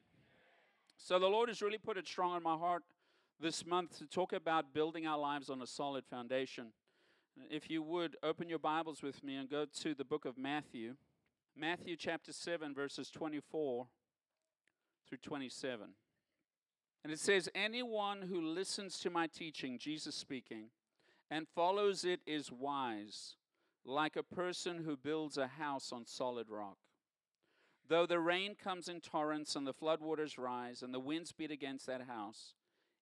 So 0.98 1.18
the 1.18 1.28
Lord 1.28 1.50
has 1.50 1.62
really 1.62 1.78
put 1.78 1.98
it 1.98 2.08
strong 2.08 2.34
on 2.34 2.44
my 2.44 2.56
heart 2.56 2.84
this 3.39 3.66
month 3.66 3.98
to 4.00 4.06
talk 4.06 4.34
about 4.34 4.74
building 4.74 5.08
our 5.08 5.18
lives 5.18 5.50
on 5.50 5.62
a 5.62 5.68
solid 5.68 6.06
foundation. 6.06 6.68
If 7.50 7.70
you 7.70 7.82
would 7.82 8.18
open 8.22 8.50
your 8.50 8.60
Bibles 8.60 9.01
with 9.01 9.24
me 9.24 9.36
and 9.36 9.50
go 9.50 9.66
to 9.82 9.96
the 9.96 10.04
book 10.04 10.25
of 10.25 10.38
Matthew, 10.38 10.96
Matthew 11.56 11.96
chapter 11.96 12.34
7, 12.34 12.74
verses 12.74 13.10
24 13.10 13.88
through 15.08 15.18
27. 15.18 15.89
And 17.04 17.13
it 17.13 17.20
says, 17.20 17.50
Anyone 17.56 18.24
who 18.24 18.42
listens 18.42 19.00
to 19.00 19.10
my 19.10 19.28
teaching, 19.28 19.80
Jesus 19.80 20.16
speaking, 20.16 20.66
and 21.32 21.48
follows 21.56 22.04
it 22.04 22.20
is 22.28 22.51
wise, 22.51 23.36
like 23.86 24.15
a 24.15 24.24
person 24.24 24.83
who 24.83 24.98
builds 24.98 25.38
a 25.38 25.48
house 25.48 25.91
on 25.91 26.05
solid 26.05 26.50
rock. 26.50 26.77
Though 27.88 28.05
the 28.05 28.19
rain 28.19 28.55
comes 28.55 28.88
in 28.88 29.01
torrents 29.01 29.55
and 29.55 29.65
the 29.65 29.74
floodwaters 29.74 30.38
rise 30.38 30.83
and 30.83 30.93
the 30.93 31.00
winds 31.00 31.31
beat 31.31 31.50
against 31.50 31.88
that 31.88 32.03
house, 32.03 32.53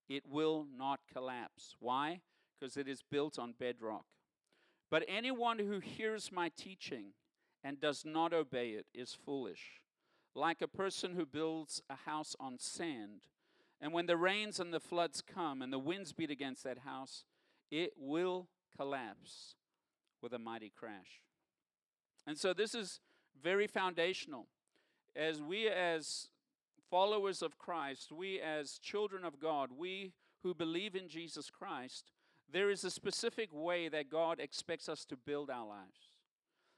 it 0.08 0.24
will 0.26 0.66
not 0.74 1.00
collapse. 1.12 1.76
Why? 1.78 2.22
Because 2.58 2.76
it 2.76 2.88
is 2.88 3.02
built 3.10 3.38
on 3.38 3.54
bedrock. 3.58 4.06
But 4.90 5.04
anyone 5.06 5.58
who 5.58 5.80
hears 5.80 6.32
my 6.32 6.50
teaching 6.56 7.12
and 7.62 7.78
does 7.78 8.04
not 8.06 8.32
obey 8.32 8.70
it 8.70 8.86
is 8.94 9.12
foolish, 9.14 9.82
like 10.34 10.62
a 10.62 10.68
person 10.68 11.14
who 11.14 11.26
builds 11.26 11.82
a 11.90 11.96
house 12.08 12.34
on 12.40 12.58
sand. 12.58 13.26
And 13.80 13.92
when 13.92 14.06
the 14.06 14.16
rains 14.16 14.58
and 14.58 14.72
the 14.72 14.80
floods 14.80 15.22
come 15.22 15.60
and 15.60 15.70
the 15.70 15.78
winds 15.78 16.14
beat 16.14 16.30
against 16.30 16.64
that 16.64 16.78
house, 16.78 17.24
it 17.70 17.92
will 17.98 18.48
collapse 18.74 19.57
with 20.22 20.32
a 20.32 20.38
mighty 20.38 20.72
crash. 20.74 21.22
And 22.26 22.38
so 22.38 22.52
this 22.52 22.74
is 22.74 23.00
very 23.42 23.66
foundational. 23.66 24.46
As 25.16 25.40
we, 25.42 25.68
as 25.68 26.28
followers 26.90 27.42
of 27.42 27.58
Christ, 27.58 28.12
we 28.12 28.40
as 28.40 28.78
children 28.78 29.24
of 29.24 29.40
God, 29.40 29.70
we 29.76 30.12
who 30.42 30.54
believe 30.54 30.94
in 30.94 31.08
Jesus 31.08 31.50
Christ, 31.50 32.12
there 32.50 32.70
is 32.70 32.84
a 32.84 32.90
specific 32.90 33.50
way 33.52 33.88
that 33.88 34.10
God 34.10 34.40
expects 34.40 34.88
us 34.88 35.04
to 35.06 35.16
build 35.16 35.50
our 35.50 35.66
lives. 35.66 36.12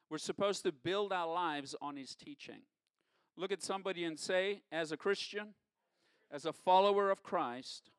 We're 0.08 0.18
supposed 0.18 0.64
to 0.64 0.72
build 0.72 1.12
our 1.12 1.32
lives 1.32 1.76
on 1.80 1.96
His 1.96 2.14
teaching. 2.14 2.62
Look 3.36 3.52
at 3.52 3.62
somebody 3.62 4.04
and 4.04 4.18
say, 4.18 4.62
as 4.72 4.90
a 4.90 4.96
Christian, 4.96 5.54
as 6.30 6.44
a 6.44 6.52
follower 6.52 7.10
of 7.10 7.22
Christ, 7.22 7.90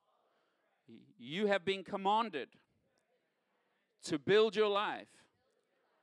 you 1.18 1.48
have 1.48 1.64
been 1.64 1.84
commanded 1.84 2.50
to 4.04 4.20
build 4.20 4.56
your 4.56 4.68
life 4.68 5.08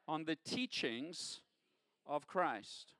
on 0.08 0.24
the 0.24 0.36
teachings 0.36 1.42
of 2.06 2.26
Christ. 2.26 2.94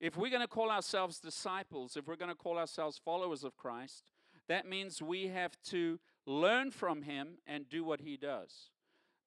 If 0.00 0.16
we're 0.16 0.30
going 0.30 0.40
to 0.40 0.48
call 0.48 0.70
ourselves 0.70 1.20
disciples, 1.20 1.96
if 1.96 2.08
we're 2.08 2.16
going 2.16 2.30
to 2.30 2.34
call 2.34 2.56
ourselves 2.56 2.98
followers 3.04 3.44
of 3.44 3.56
Christ, 3.56 4.10
that 4.48 4.66
means 4.66 5.02
we 5.02 5.28
have 5.28 5.52
to 5.66 6.00
learn 6.26 6.70
from 6.70 7.02
him 7.02 7.38
and 7.46 7.68
do 7.68 7.84
what 7.84 8.00
he 8.00 8.16
does. 8.16 8.70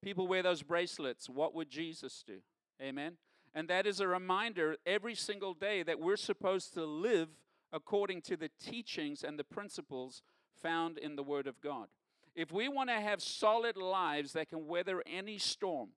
People 0.02 0.28
wear 0.28 0.42
those 0.42 0.64
bracelets. 0.64 1.30
What 1.30 1.54
would 1.54 1.70
Jesus 1.70 2.24
do? 2.26 2.40
Amen. 2.82 3.14
And 3.54 3.68
that 3.70 3.86
is 3.86 4.00
a 4.00 4.08
reminder 4.08 4.78
every 4.86 5.14
single 5.14 5.54
day 5.54 5.84
that 5.84 6.00
we're 6.00 6.18
supposed 6.18 6.74
to 6.74 6.86
live 6.86 7.30
according 7.72 8.22
to 8.24 8.36
the 8.36 8.50
teachings 8.60 9.24
and 9.24 9.38
the 9.38 9.44
principles 9.44 10.24
found 10.60 10.98
in 10.98 11.16
the 11.16 11.24
Word 11.24 11.46
of 11.46 11.62
God. 11.62 11.88
If 12.36 12.52
we 12.52 12.68
want 12.68 12.90
to 12.90 13.00
have 13.00 13.22
solid 13.22 13.78
lives 13.78 14.34
that 14.34 14.50
can 14.50 14.66
weather 14.66 15.04
any 15.06 15.38
storm, 15.38 15.90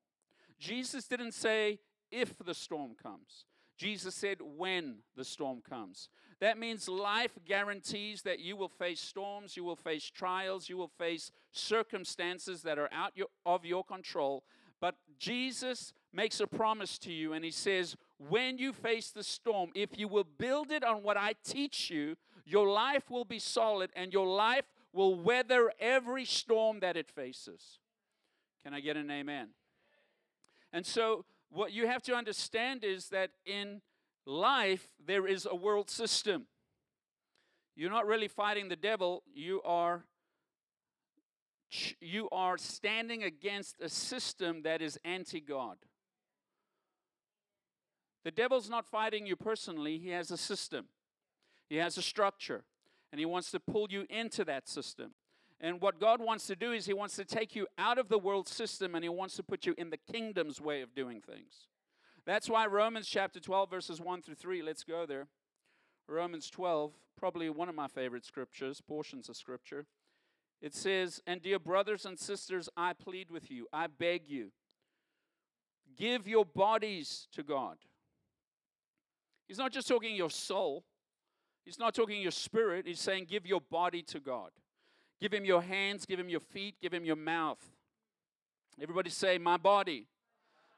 Jesus 0.59 1.07
didn't 1.07 1.33
say 1.33 1.79
if 2.11 2.35
the 2.45 2.55
storm 2.55 2.93
comes. 3.01 3.45
Jesus 3.77 4.15
said, 4.15 4.39
when 4.41 4.97
the 5.17 5.25
storm 5.25 5.61
comes. 5.69 6.09
That 6.41 6.59
means 6.59 6.89
life 6.89 7.39
guarantees 7.47 8.23
that 8.23 8.41
you 8.41 8.57
will 8.57 8.69
face 8.69 9.01
storms, 9.01 9.57
you 9.57 9.65
will 9.65 9.77
face 9.77 10.11
trials, 10.11 10.69
you 10.69 10.77
will 10.77 10.91
face 10.99 11.31
circumstances 11.53 12.63
that 12.63 12.79
are 12.79 12.91
out 12.93 13.13
of 13.45 13.65
your 13.65 13.85
control. 13.85 14.45
But 14.81 14.97
Jesus 15.19 15.93
makes 16.13 16.41
a 16.41 16.47
promise 16.47 16.99
to 16.99 17.13
you, 17.13 17.33
and 17.33 17.45
He 17.45 17.51
says, 17.51 17.97
when 18.19 18.59
you 18.59 18.73
face 18.73 19.11
the 19.11 19.25
storm, 19.25 19.71
if 19.75 19.99
you 19.99 20.09
will 20.09 20.27
build 20.39 20.71
it 20.71 20.85
on 20.85 21.03
what 21.03 21.17
I 21.17 21.35
teach 21.45 21.91
you, 21.91 22.17
your 22.45 22.69
life 22.69 23.11
will 23.11 23.25
be 23.25 23.39
solid 23.39 23.91
and 23.95 24.13
your 24.13 24.27
life 24.27 24.65
will 24.93 25.15
weather 25.15 25.73
every 25.81 26.25
storm 26.25 26.81
that 26.81 26.97
it 26.97 27.11
faces. 27.11 27.79
Can 28.63 28.73
I 28.73 28.81
get 28.81 28.97
an 28.97 29.11
amen? 29.11 29.49
And 30.77 30.85
so, 30.85 31.25
what 31.49 31.73
you 31.73 31.87
have 31.87 32.03
to 32.03 32.15
understand 32.15 32.85
is 32.85 33.09
that 33.09 33.31
in 33.47 33.81
life, 34.27 34.89
there 35.03 35.27
is 35.27 35.49
a 35.51 35.55
world 35.55 35.89
system. 35.89 36.49
You're 37.75 37.91
not 37.91 38.07
really 38.07 38.29
fighting 38.29 38.69
the 38.69 38.77
devil, 38.77 39.23
you 39.33 39.63
are 39.65 40.05
you 41.99 42.29
are 42.31 42.59
standing 42.59 43.23
against 43.23 43.81
a 43.81 43.89
system 43.89 44.65
that 44.65 44.83
is 44.83 44.99
anti 45.03 45.41
God. 45.41 45.79
The 48.25 48.31
devil's 48.31 48.69
not 48.69 48.85
fighting 48.85 49.27
you 49.27 49.35
personally, 49.35 49.97
he 49.97 50.11
has 50.11 50.31
a 50.31 50.37
system, 50.37 50.89
he 51.71 51.77
has 51.77 51.97
a 51.97 52.03
structure, 52.03 52.65
and 53.13 53.19
he 53.19 53.25
wants 53.25 53.51
to 53.53 53.61
pull 53.61 53.87
you 53.89 54.05
into 54.11 54.45
that 54.45 54.69
system. 54.69 55.15
And 55.61 55.81
what 55.81 55.99
God 55.99 56.21
wants 56.21 56.47
to 56.49 56.57
do 56.57 56.73
is 56.73 56.87
He 56.87 56.93
wants 56.93 57.17
to 57.17 57.25
take 57.25 57.57
you 57.57 57.67
out 57.79 57.99
of 57.99 58.09
the 58.09 58.19
world 58.19 58.49
system 58.49 58.95
and 58.95 59.03
He 59.03 59.09
wants 59.09 59.37
to 59.37 59.43
put 59.43 59.67
you 59.67 59.75
in 59.79 59.91
the 59.91 59.97
kingdom's 59.97 60.61
way 60.61 60.83
of 60.83 60.95
doing 60.95 61.21
things. 61.21 61.69
That's 62.27 62.51
why 62.51 62.67
Romans 62.67 63.09
chapter 63.09 63.41
12, 63.41 63.71
verses 63.71 64.01
1 64.01 64.23
through 64.23 64.35
3, 64.35 64.63
let's 64.63 64.83
go 64.83 65.07
there. 65.07 65.29
Romans 66.09 66.51
12, 66.51 66.93
probably 67.17 67.49
one 67.51 67.69
of 67.69 67.75
my 67.75 67.89
favorite 67.89 68.25
scriptures, 68.25 68.81
portions 68.81 69.29
of 69.29 69.37
scripture. 69.37 69.87
It 70.61 70.75
says, 70.75 71.23
And 71.27 71.43
dear 71.43 71.59
brothers 71.59 72.05
and 72.05 72.19
sisters, 72.19 72.69
I 72.77 72.93
plead 72.93 73.31
with 73.31 73.51
you, 73.51 73.67
I 73.73 73.87
beg 73.87 74.29
you, 74.29 74.51
give 75.97 76.29
your 76.29 76.45
bodies 76.45 77.29
to 77.33 77.43
God. 77.43 77.77
He's 79.47 79.59
not 79.59 79.73
just 79.73 79.89
talking 79.89 80.17
your 80.17 80.31
soul, 80.31 80.85
he's 81.65 81.79
not 81.79 81.95
talking 81.95 82.21
your 82.21 82.33
spirit, 82.33 82.87
he's 82.87 83.01
saying, 83.01 83.27
Give 83.29 83.47
your 83.47 83.61
body 83.61 84.03
to 84.03 84.21
God. 84.21 84.51
Give 85.21 85.33
him 85.33 85.45
your 85.45 85.63
hands, 85.63 86.05
give 86.05 86.21
him 86.21 86.29
your 86.29 86.41
feet, 86.41 86.77
give 86.81 86.93
him 86.93 87.05
your 87.05 87.17
mouth. 87.17 87.65
Everybody 88.81 89.11
say, 89.11 89.39
My 89.39 89.57
body. 89.57 90.09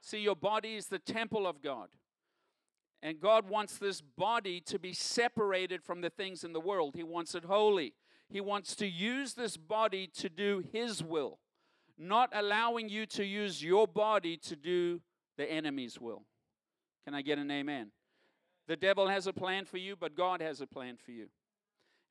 See, 0.00 0.18
your 0.18 0.36
body 0.36 0.76
is 0.76 0.86
the 0.86 1.00
temple 1.00 1.46
of 1.46 1.60
God. 1.60 1.88
And 3.02 3.20
God 3.20 3.48
wants 3.48 3.78
this 3.78 4.00
body 4.00 4.60
to 4.62 4.78
be 4.78 4.92
separated 4.92 5.82
from 5.82 6.00
the 6.00 6.10
things 6.10 6.44
in 6.44 6.52
the 6.52 6.60
world. 6.60 6.94
He 6.94 7.02
wants 7.02 7.34
it 7.34 7.44
holy. 7.44 7.94
He 8.28 8.40
wants 8.40 8.76
to 8.76 8.86
use 8.86 9.34
this 9.34 9.56
body 9.56 10.08
to 10.18 10.28
do 10.28 10.62
His 10.72 11.02
will, 11.02 11.38
not 11.96 12.30
allowing 12.32 12.88
you 12.88 13.06
to 13.06 13.24
use 13.24 13.62
your 13.62 13.86
body 13.86 14.36
to 14.38 14.56
do 14.56 15.00
the 15.36 15.50
enemy's 15.50 16.00
will. 16.00 16.24
Can 17.04 17.14
I 17.14 17.22
get 17.22 17.38
an 17.38 17.50
amen? 17.50 17.90
The 18.66 18.76
devil 18.76 19.08
has 19.08 19.26
a 19.26 19.32
plan 19.32 19.64
for 19.64 19.78
you, 19.78 19.96
but 19.96 20.14
God 20.14 20.42
has 20.42 20.60
a 20.60 20.66
plan 20.66 20.96
for 20.96 21.12
you. 21.12 21.28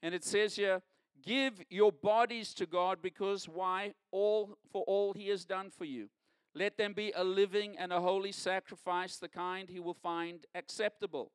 And 0.01 0.15
it 0.15 0.23
says 0.23 0.55
here, 0.55 0.81
Give 1.23 1.61
your 1.69 1.91
bodies 1.91 2.53
to 2.55 2.65
God 2.65 2.99
because 3.01 3.47
why? 3.47 3.93
All 4.11 4.57
for 4.71 4.83
all 4.83 5.13
he 5.13 5.29
has 5.29 5.45
done 5.45 5.69
for 5.69 5.85
you. 5.85 6.09
Let 6.53 6.77
them 6.77 6.93
be 6.93 7.11
a 7.15 7.23
living 7.23 7.77
and 7.77 7.91
a 7.93 8.01
holy 8.01 8.31
sacrifice, 8.31 9.17
the 9.17 9.27
kind 9.27 9.69
he 9.69 9.79
will 9.79 9.93
find 9.93 10.45
acceptable. 10.55 11.31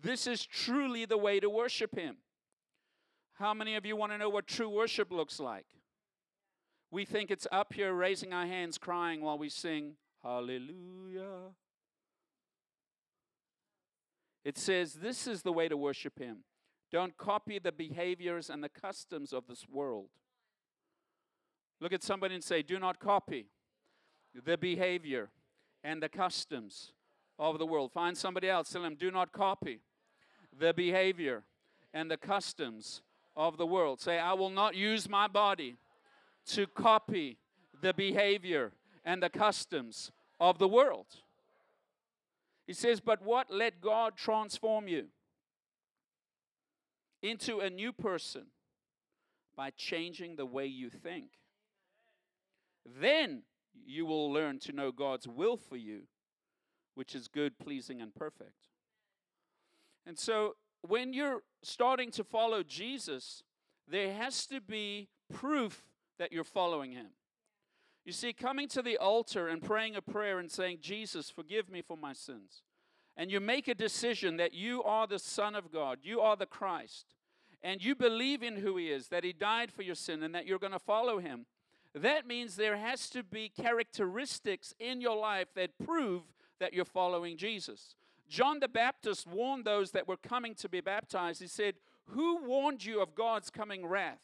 This 0.00 0.26
is 0.26 0.46
truly 0.46 1.04
the 1.04 1.18
way 1.18 1.40
to 1.40 1.50
worship 1.50 1.94
him. 1.94 2.16
How 3.34 3.52
many 3.52 3.76
of 3.76 3.84
you 3.84 3.96
want 3.96 4.12
to 4.12 4.18
know 4.18 4.30
what 4.30 4.46
true 4.46 4.68
worship 4.68 5.10
looks 5.10 5.38
like? 5.38 5.66
we 6.90 7.04
think 7.04 7.30
it's 7.30 7.46
up 7.52 7.72
here 7.72 7.92
raising 7.92 8.32
our 8.32 8.46
hands, 8.46 8.78
crying 8.78 9.20
while 9.20 9.38
we 9.38 9.48
sing, 9.48 9.96
Hallelujah. 10.22 11.52
It 14.44 14.56
says 14.56 14.94
this 14.94 15.26
is 15.26 15.42
the 15.42 15.52
way 15.52 15.68
to 15.68 15.76
worship 15.76 16.18
Him. 16.18 16.38
Don't 16.90 17.16
copy 17.16 17.58
the 17.58 17.72
behaviors 17.72 18.48
and 18.48 18.62
the 18.62 18.68
customs 18.68 19.32
of 19.32 19.46
this 19.48 19.66
world. 19.68 20.08
Look 21.80 21.92
at 21.92 22.02
somebody 22.02 22.34
and 22.34 22.44
say, 22.44 22.62
Do 22.62 22.78
not 22.78 23.00
copy 23.00 23.46
the 24.34 24.56
behavior 24.56 25.30
and 25.82 26.02
the 26.02 26.08
customs 26.08 26.92
of 27.38 27.58
the 27.58 27.66
world. 27.66 27.92
Find 27.92 28.16
somebody 28.16 28.48
else, 28.48 28.70
tell 28.70 28.82
them, 28.82 28.96
Do 28.98 29.10
not 29.10 29.32
copy 29.32 29.80
the 30.58 30.72
behavior 30.72 31.42
and 31.92 32.10
the 32.10 32.16
customs 32.16 33.02
of 33.36 33.58
the 33.58 33.66
world. 33.66 34.00
Say, 34.00 34.18
I 34.18 34.32
will 34.32 34.50
not 34.50 34.74
use 34.74 35.08
my 35.08 35.26
body 35.26 35.76
to 36.46 36.66
copy 36.66 37.38
the 37.82 37.92
behavior 37.92 38.72
and 39.04 39.22
the 39.22 39.28
customs 39.28 40.12
of 40.40 40.58
the 40.58 40.68
world. 40.68 41.06
He 42.66 42.72
says, 42.72 43.00
But 43.00 43.22
what? 43.22 43.50
Let 43.50 43.80
God 43.80 44.16
transform 44.16 44.88
you 44.88 45.06
into 47.26 47.60
a 47.60 47.70
new 47.70 47.92
person 47.92 48.46
by 49.56 49.70
changing 49.70 50.36
the 50.36 50.46
way 50.46 50.66
you 50.66 50.90
think. 50.90 51.30
Then 53.00 53.42
you 53.84 54.06
will 54.06 54.32
learn 54.32 54.58
to 54.60 54.72
know 54.72 54.92
God's 54.92 55.26
will 55.26 55.56
for 55.56 55.76
you, 55.76 56.02
which 56.94 57.14
is 57.14 57.28
good, 57.28 57.58
pleasing, 57.58 58.00
and 58.00 58.14
perfect. 58.14 58.68
And 60.06 60.18
so 60.18 60.56
when 60.82 61.12
you're 61.12 61.42
starting 61.62 62.10
to 62.12 62.24
follow 62.24 62.62
Jesus, 62.62 63.42
there 63.88 64.12
has 64.14 64.46
to 64.46 64.60
be 64.60 65.08
proof 65.32 65.82
that 66.18 66.32
you're 66.32 66.44
following 66.44 66.92
him. 66.92 67.08
You 68.04 68.12
see, 68.12 68.32
coming 68.32 68.68
to 68.68 68.82
the 68.82 68.96
altar 68.98 69.48
and 69.48 69.60
praying 69.60 69.96
a 69.96 70.00
prayer 70.00 70.38
and 70.38 70.50
saying, 70.50 70.78
Jesus, 70.80 71.28
forgive 71.28 71.68
me 71.68 71.82
for 71.82 71.96
my 71.96 72.12
sins. 72.12 72.62
And 73.16 73.32
you 73.32 73.40
make 73.40 73.66
a 73.66 73.74
decision 73.74 74.36
that 74.36 74.54
you 74.54 74.82
are 74.84 75.06
the 75.06 75.18
Son 75.18 75.56
of 75.56 75.72
God, 75.72 75.98
you 76.02 76.20
are 76.20 76.36
the 76.36 76.46
Christ, 76.46 77.15
and 77.66 77.84
you 77.84 77.96
believe 77.96 78.44
in 78.44 78.58
who 78.58 78.76
He 78.76 78.92
is, 78.92 79.08
that 79.08 79.24
He 79.24 79.32
died 79.32 79.72
for 79.72 79.82
your 79.82 79.96
sin, 79.96 80.22
and 80.22 80.32
that 80.36 80.46
you're 80.46 80.60
going 80.60 80.72
to 80.72 80.78
follow 80.78 81.18
Him. 81.18 81.46
That 81.96 82.24
means 82.24 82.54
there 82.54 82.76
has 82.76 83.10
to 83.10 83.24
be 83.24 83.48
characteristics 83.48 84.72
in 84.78 85.00
your 85.00 85.16
life 85.16 85.48
that 85.56 85.76
prove 85.84 86.22
that 86.60 86.72
you're 86.72 86.84
following 86.84 87.36
Jesus. 87.36 87.96
John 88.28 88.60
the 88.60 88.68
Baptist 88.68 89.26
warned 89.26 89.64
those 89.64 89.90
that 89.90 90.06
were 90.06 90.16
coming 90.16 90.54
to 90.54 90.68
be 90.68 90.80
baptized. 90.80 91.40
He 91.40 91.48
said, 91.48 91.74
Who 92.10 92.44
warned 92.44 92.84
you 92.84 93.02
of 93.02 93.16
God's 93.16 93.50
coming 93.50 93.84
wrath? 93.84 94.20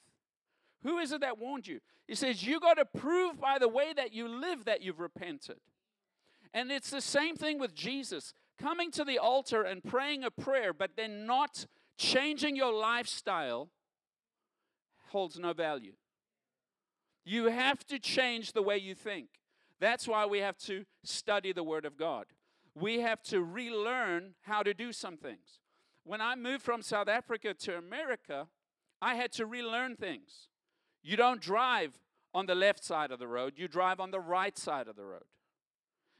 Who 0.85 0.99
is 0.99 1.11
it 1.11 1.23
that 1.23 1.39
warned 1.39 1.67
you? 1.67 1.81
He 2.07 2.15
says, 2.15 2.47
You 2.47 2.61
got 2.61 2.75
to 2.75 2.85
prove 2.85 3.41
by 3.41 3.59
the 3.59 3.69
way 3.69 3.93
that 3.93 4.13
you 4.13 4.29
live 4.29 4.67
that 4.67 4.83
you've 4.83 5.01
repented. 5.01 5.59
And 6.55 6.71
it's 6.71 6.91
the 6.91 7.01
same 7.01 7.35
thing 7.35 7.59
with 7.59 7.75
Jesus. 7.75 8.35
Coming 8.57 8.93
to 8.93 9.03
the 9.03 9.19
altar 9.19 9.63
and 9.63 9.83
praying 9.83 10.23
a 10.23 10.31
prayer, 10.31 10.73
but 10.73 10.93
then 10.97 11.27
not 11.27 11.67
changing 11.97 12.57
your 12.57 12.73
lifestyle 12.73 13.71
holds 15.09 15.39
no 15.39 15.53
value. 15.53 15.93
You 17.25 17.47
have 17.47 17.87
to 17.87 17.99
change 17.99 18.53
the 18.53 18.63
way 18.63 18.79
you 18.79 18.95
think. 18.95 19.29
That's 19.79 20.09
why 20.09 20.27
we 20.27 20.39
have 20.39 20.57
to 20.59 20.85
study 21.05 21.53
the 21.53 21.63
Word 21.63 21.85
of 21.85 21.97
God. 21.97 22.27
We 22.75 23.01
have 23.01 23.23
to 23.25 23.43
relearn 23.43 24.35
how 24.43 24.63
to 24.63 24.75
do 24.75 24.93
some 24.93 25.17
things. 25.17 25.61
When 26.05 26.21
I 26.21 26.35
moved 26.35 26.63
from 26.63 26.83
South 26.83 27.09
Africa 27.09 27.55
to 27.55 27.77
America, 27.77 28.49
I 29.01 29.15
had 29.15 29.33
to 29.33 29.47
relearn 29.47 29.97
things. 29.97 30.49
You 31.03 31.17
don't 31.17 31.41
drive 31.41 31.99
on 32.35 32.47
the 32.47 32.55
left 32.55 32.83
side 32.83 33.11
of 33.11 33.19
the 33.19 33.29
road, 33.29 33.55
you 33.57 33.69
drive 33.69 34.01
on 34.01 34.11
the 34.11 34.21
right 34.21 34.57
side 34.57 34.89
of 34.89 34.97
the 34.97 35.05
road. 35.05 35.25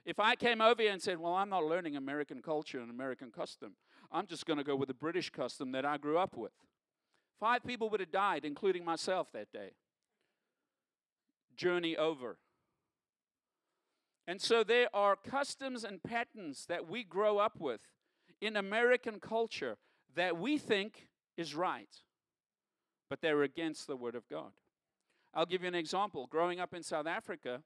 If 0.05 0.19
I 0.19 0.35
came 0.35 0.61
over 0.61 0.83
here 0.83 0.93
and 0.93 1.00
said, 1.00 1.19
Well, 1.19 1.35
I'm 1.35 1.49
not 1.49 1.64
learning 1.64 1.97
American 1.97 2.43
culture 2.43 2.81
and 2.81 2.91
American 2.91 3.31
custom, 3.31 3.77
I'm 4.12 4.27
just 4.27 4.46
going 4.46 4.59
to 4.59 4.64
go 4.64 4.77
with 4.77 4.88
the 4.88 4.94
British 4.94 5.31
custom 5.31 5.72
that 5.72 5.85
I 5.85 5.96
grew 5.96 6.18
up 6.18 6.37
with, 6.37 6.53
five 7.40 7.64
people 7.64 7.88
would 7.90 8.01
have 8.01 8.12
died, 8.12 8.44
including 8.44 8.85
myself 8.85 9.29
that 9.33 9.51
day. 9.53 9.70
Journey 11.57 11.96
over. 11.96 12.37
And 14.27 14.40
so 14.40 14.62
there 14.62 14.88
are 14.94 15.16
customs 15.16 15.83
and 15.83 16.03
patterns 16.03 16.66
that 16.68 16.88
we 16.88 17.03
grow 17.03 17.38
up 17.38 17.59
with 17.59 17.81
in 18.40 18.57
American 18.57 19.18
culture 19.18 19.77
that 20.14 20.37
we 20.37 20.59
think 20.59 21.09
is 21.37 21.55
right, 21.55 21.88
but 23.09 23.20
they're 23.20 23.42
against 23.42 23.87
the 23.87 23.96
Word 23.96 24.14
of 24.14 24.29
God. 24.29 24.53
I'll 25.35 25.46
give 25.46 25.62
you 25.62 25.68
an 25.68 25.75
example. 25.75 26.27
Growing 26.27 26.61
up 26.61 26.75
in 26.75 26.83
South 26.83 27.07
Africa, 27.07 27.62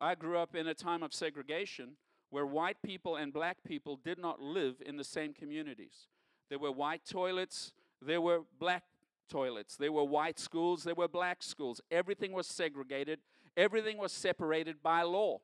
I 0.00 0.14
grew 0.14 0.38
up 0.38 0.54
in 0.54 0.66
a 0.66 0.74
time 0.74 1.02
of 1.02 1.14
segregation 1.14 1.96
where 2.30 2.46
white 2.46 2.80
people 2.82 3.16
and 3.16 3.32
black 3.32 3.58
people 3.66 3.96
did 4.02 4.18
not 4.18 4.40
live 4.40 4.76
in 4.84 4.96
the 4.96 5.04
same 5.04 5.32
communities. 5.34 6.06
There 6.48 6.58
were 6.58 6.72
white 6.72 7.02
toilets, 7.04 7.72
there 8.00 8.20
were 8.20 8.40
black 8.58 8.84
toilets, 9.28 9.76
there 9.76 9.92
were 9.92 10.04
white 10.04 10.38
schools, 10.38 10.84
there 10.84 10.94
were 10.94 11.08
black 11.08 11.42
schools. 11.42 11.80
Everything 11.90 12.32
was 12.32 12.46
segregated, 12.46 13.20
everything 13.56 13.98
was 13.98 14.12
separated 14.12 14.82
by 14.82 15.02
law. 15.02 15.38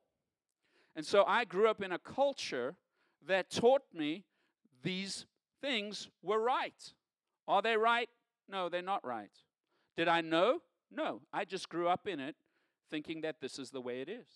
And 0.94 1.04
so 1.04 1.24
I 1.26 1.44
grew 1.44 1.68
up 1.68 1.82
in 1.82 1.92
a 1.92 1.98
culture 1.98 2.76
that 3.26 3.50
taught 3.50 3.82
me 3.92 4.24
these 4.82 5.26
things 5.60 6.08
were 6.22 6.40
right. 6.40 6.94
Are 7.46 7.62
they 7.62 7.76
right? 7.76 8.08
No, 8.48 8.68
they're 8.68 8.82
not 8.82 9.04
right. 9.04 9.30
Did 9.96 10.08
I 10.08 10.20
know? 10.20 10.60
No, 10.90 11.20
I 11.32 11.44
just 11.44 11.68
grew 11.68 11.88
up 11.88 12.06
in 12.06 12.20
it 12.20 12.36
thinking 12.90 13.22
that 13.22 13.40
this 13.40 13.58
is 13.58 13.70
the 13.70 13.80
way 13.80 14.00
it 14.00 14.08
is. 14.08 14.26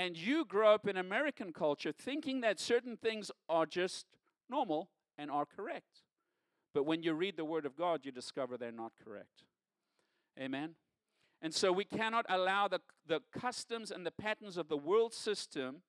And 0.00 0.16
you 0.16 0.46
grow 0.46 0.72
up 0.72 0.88
in 0.88 0.96
American 0.96 1.52
culture 1.52 1.92
thinking 1.92 2.40
that 2.40 2.58
certain 2.58 2.96
things 2.96 3.30
are 3.50 3.66
just 3.66 4.06
normal 4.48 4.88
and 5.18 5.30
are 5.30 5.44
correct. 5.44 6.04
But 6.72 6.86
when 6.86 7.02
you 7.02 7.12
read 7.12 7.36
the 7.36 7.44
Word 7.44 7.66
of 7.66 7.76
God, 7.76 8.00
you 8.04 8.10
discover 8.10 8.56
they're 8.56 8.72
not 8.72 8.92
correct. 9.04 9.44
Amen? 10.40 10.70
And 11.42 11.54
so 11.54 11.70
we 11.70 11.84
cannot 11.84 12.24
allow 12.30 12.66
the, 12.66 12.80
the 13.06 13.20
customs 13.38 13.90
and 13.90 14.06
the 14.06 14.10
patterns 14.10 14.56
of 14.56 14.68
the 14.68 14.76
world 14.78 15.12
system 15.12 15.82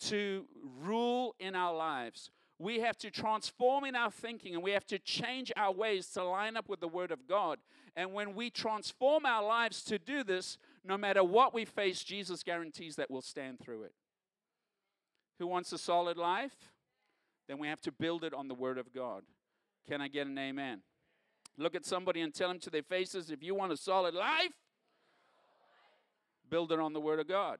to 0.00 0.46
rule 0.80 1.36
in 1.38 1.54
our 1.54 1.72
lives 1.72 2.32
we 2.60 2.80
have 2.80 2.98
to 2.98 3.10
transform 3.10 3.84
in 3.84 3.96
our 3.96 4.10
thinking 4.10 4.54
and 4.54 4.62
we 4.62 4.72
have 4.72 4.86
to 4.86 4.98
change 4.98 5.50
our 5.56 5.72
ways 5.72 6.08
to 6.08 6.22
line 6.22 6.58
up 6.58 6.68
with 6.68 6.80
the 6.80 6.88
Word 6.88 7.10
of 7.10 7.26
God. 7.26 7.58
And 7.96 8.12
when 8.12 8.34
we 8.34 8.50
transform 8.50 9.24
our 9.24 9.42
lives 9.42 9.82
to 9.84 9.98
do 9.98 10.22
this, 10.22 10.58
no 10.84 10.96
matter 10.96 11.22
what 11.22 11.52
we 11.54 11.64
face, 11.64 12.02
Jesus 12.02 12.42
guarantees 12.42 12.96
that 12.96 13.10
we'll 13.10 13.22
stand 13.22 13.60
through 13.60 13.84
it. 13.84 13.92
Who 15.38 15.46
wants 15.46 15.72
a 15.72 15.78
solid 15.78 16.16
life? 16.16 16.54
Then 17.48 17.58
we 17.58 17.68
have 17.68 17.80
to 17.82 17.92
build 17.92 18.24
it 18.24 18.34
on 18.34 18.48
the 18.48 18.54
Word 18.54 18.78
of 18.78 18.92
God. 18.92 19.22
Can 19.88 20.00
I 20.00 20.08
get 20.08 20.26
an 20.26 20.38
amen? 20.38 20.82
Look 21.58 21.74
at 21.74 21.84
somebody 21.84 22.20
and 22.20 22.32
tell 22.32 22.48
them 22.48 22.60
to 22.60 22.70
their 22.70 22.82
faces 22.82 23.30
if 23.30 23.42
you 23.42 23.54
want 23.54 23.72
a 23.72 23.76
solid 23.76 24.14
life, 24.14 24.52
build 26.48 26.72
it 26.72 26.78
on 26.78 26.92
the 26.92 27.00
Word 27.00 27.20
of 27.20 27.28
God. 27.28 27.58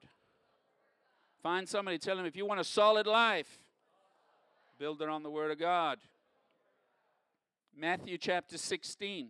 Find 1.42 1.68
somebody, 1.68 1.98
tell 1.98 2.16
them 2.16 2.26
if 2.26 2.36
you 2.36 2.46
want 2.46 2.60
a 2.60 2.64
solid 2.64 3.06
life, 3.06 3.60
Build 4.80 5.02
it 5.02 5.10
on 5.10 5.22
the 5.22 5.30
Word 5.30 5.50
of 5.50 5.58
God. 5.58 5.98
Matthew 7.76 8.16
chapter 8.16 8.56
16, 8.56 9.28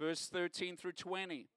verse 0.00 0.26
13 0.32 0.78
through 0.78 0.92
20. 0.92 1.48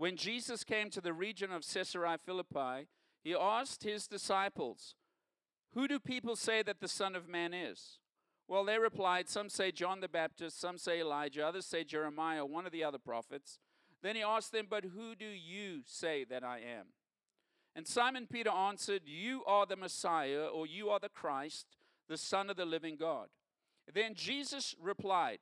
When 0.00 0.16
Jesus 0.16 0.64
came 0.64 0.88
to 0.92 1.02
the 1.02 1.12
region 1.12 1.52
of 1.52 1.62
Caesarea 1.62 2.16
Philippi, 2.24 2.88
he 3.22 3.34
asked 3.34 3.82
his 3.82 4.06
disciples, 4.06 4.94
Who 5.74 5.86
do 5.86 5.98
people 5.98 6.36
say 6.36 6.62
that 6.62 6.80
the 6.80 6.88
Son 6.88 7.14
of 7.14 7.28
Man 7.28 7.52
is? 7.52 7.98
Well, 8.48 8.64
they 8.64 8.78
replied, 8.78 9.28
Some 9.28 9.50
say 9.50 9.70
John 9.70 10.00
the 10.00 10.08
Baptist, 10.08 10.58
some 10.58 10.78
say 10.78 11.00
Elijah, 11.00 11.46
others 11.46 11.66
say 11.66 11.84
Jeremiah, 11.84 12.46
one 12.46 12.64
of 12.64 12.72
the 12.72 12.82
other 12.82 12.96
prophets. 12.96 13.58
Then 14.00 14.16
he 14.16 14.22
asked 14.22 14.52
them, 14.52 14.68
But 14.70 14.84
who 14.84 15.14
do 15.14 15.26
you 15.26 15.82
say 15.84 16.24
that 16.24 16.42
I 16.42 16.60
am? 16.60 16.86
And 17.76 17.86
Simon 17.86 18.26
Peter 18.26 18.48
answered, 18.48 19.02
You 19.04 19.44
are 19.44 19.66
the 19.66 19.76
Messiah, 19.76 20.46
or 20.46 20.66
you 20.66 20.88
are 20.88 20.98
the 20.98 21.10
Christ, 21.10 21.76
the 22.08 22.16
Son 22.16 22.48
of 22.48 22.56
the 22.56 22.64
living 22.64 22.96
God. 22.96 23.28
Then 23.92 24.14
Jesus 24.14 24.74
replied, 24.80 25.40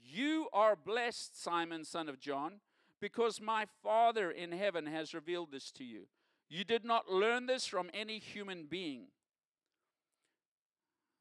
You 0.00 0.46
are 0.52 0.76
blessed, 0.76 1.42
Simon, 1.42 1.84
son 1.84 2.08
of 2.08 2.20
John, 2.20 2.60
because 3.00 3.40
my 3.40 3.66
Father 3.82 4.30
in 4.30 4.52
heaven 4.52 4.86
has 4.86 5.14
revealed 5.14 5.52
this 5.52 5.70
to 5.72 5.84
you. 5.84 6.06
You 6.48 6.64
did 6.64 6.84
not 6.84 7.10
learn 7.10 7.46
this 7.46 7.66
from 7.66 7.90
any 7.92 8.18
human 8.18 8.64
being. 8.64 9.08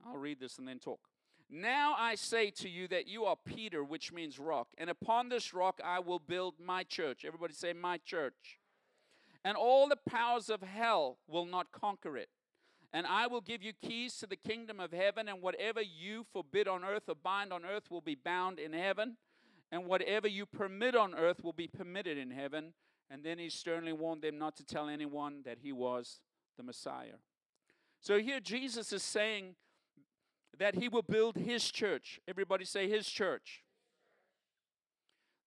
I'll 0.06 0.18
read 0.18 0.40
this 0.40 0.58
and 0.58 0.68
then 0.68 0.80
talk. 0.80 1.02
Now 1.50 1.96
I 1.98 2.16
say 2.16 2.50
to 2.52 2.70
you 2.70 2.88
that 2.90 3.08
you 3.08 3.26
are 3.26 3.38
Peter, 3.46 3.84
which 3.84 4.12
means 4.12 4.40
rock, 4.40 4.68
and 4.78 4.90
upon 4.90 5.30
this 5.30 5.54
rock 5.54 5.80
I 5.84 6.00
will 6.00 6.20
build 6.20 6.56
my 6.60 6.84
church. 6.84 7.24
Everybody 7.26 7.54
say, 7.54 7.74
My 7.74 7.98
church 7.98 8.60
and 9.48 9.56
all 9.56 9.88
the 9.88 9.96
powers 9.96 10.50
of 10.50 10.62
hell 10.62 11.20
will 11.26 11.46
not 11.46 11.72
conquer 11.72 12.18
it. 12.18 12.28
And 12.92 13.08
I 13.08 13.28
will 13.28 13.40
give 13.40 13.64
you 13.64 13.72
keys 13.72 14.18
to 14.18 14.28
the 14.28 14.36
kingdom 14.36 14.80
of 14.82 14.92
heaven, 14.92 15.30
and 15.30 15.42
whatever 15.42 15.82
you 15.82 16.26
forbid 16.34 16.68
on 16.68 16.84
earth 16.84 17.04
or 17.08 17.16
bind 17.16 17.54
on 17.54 17.64
earth 17.64 17.90
will 17.90 18.02
be 18.02 18.16
bound 18.16 18.60
in 18.60 18.74
heaven, 18.74 19.16
and 19.72 19.86
whatever 19.86 20.28
you 20.28 20.46
permit 20.46 20.96
on 20.96 21.14
earth 21.16 21.44
will 21.44 21.54
be 21.54 21.68
permitted 21.68 22.18
in 22.18 22.32
heaven. 22.32 22.74
And 23.10 23.24
then 23.24 23.40
he 23.40 23.50
sternly 23.50 23.94
warned 23.94 24.22
them 24.22 24.38
not 24.38 24.56
to 24.58 24.66
tell 24.66 24.90
anyone 24.90 25.42
that 25.46 25.60
he 25.62 25.72
was 25.72 26.20
the 26.58 26.64
Messiah. 26.64 27.20
So 28.02 28.20
here 28.20 28.40
Jesus 28.40 28.92
is 28.92 29.04
saying 29.04 29.56
that 30.58 30.76
he 30.76 30.90
will 30.90 31.04
build 31.04 31.38
his 31.38 31.70
church. 31.72 32.20
Everybody 32.28 32.66
say 32.66 32.90
his 32.90 33.08
church. 33.08 33.64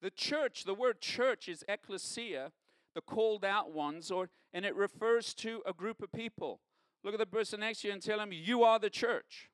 The 0.03 0.11
church, 0.11 0.65
the 0.65 0.75
word 0.75 1.01
church 1.01 1.49
is 1.49 1.65
ecclesia, 1.69 2.53
the 2.95 3.01
called 3.03 3.45
out 3.45 3.73
ones, 3.73 4.11
or 4.11 4.31
and 4.53 4.65
it 4.65 4.75
refers 4.75 5.35
to 5.35 5.63
a 5.67 5.73
group 5.73 6.03
of 6.03 6.11
people. 6.13 6.61
Look 7.05 7.15
at 7.15 7.21
the 7.21 7.27
person 7.27 7.61
next 7.61 7.83
to 7.83 7.89
you 7.89 7.95
and 7.95 8.03
tell 8.03 8.21
him, 8.21 8.33
You 8.33 8.63
are 8.65 8.79
the 8.79 8.91
church. 8.91 9.51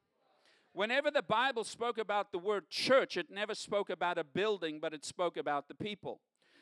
Whenever 0.76 1.10
the 1.10 1.22
Bible 1.22 1.64
spoke 1.64 1.96
about 1.96 2.32
the 2.32 2.38
word 2.38 2.68
church, 2.68 3.16
it 3.16 3.30
never 3.30 3.54
spoke 3.54 3.88
about 3.88 4.18
a 4.18 4.24
building, 4.24 4.78
but 4.78 4.92
it 4.92 5.06
spoke 5.06 5.38
about 5.38 5.68
the 5.68 5.74
people. 5.74 6.20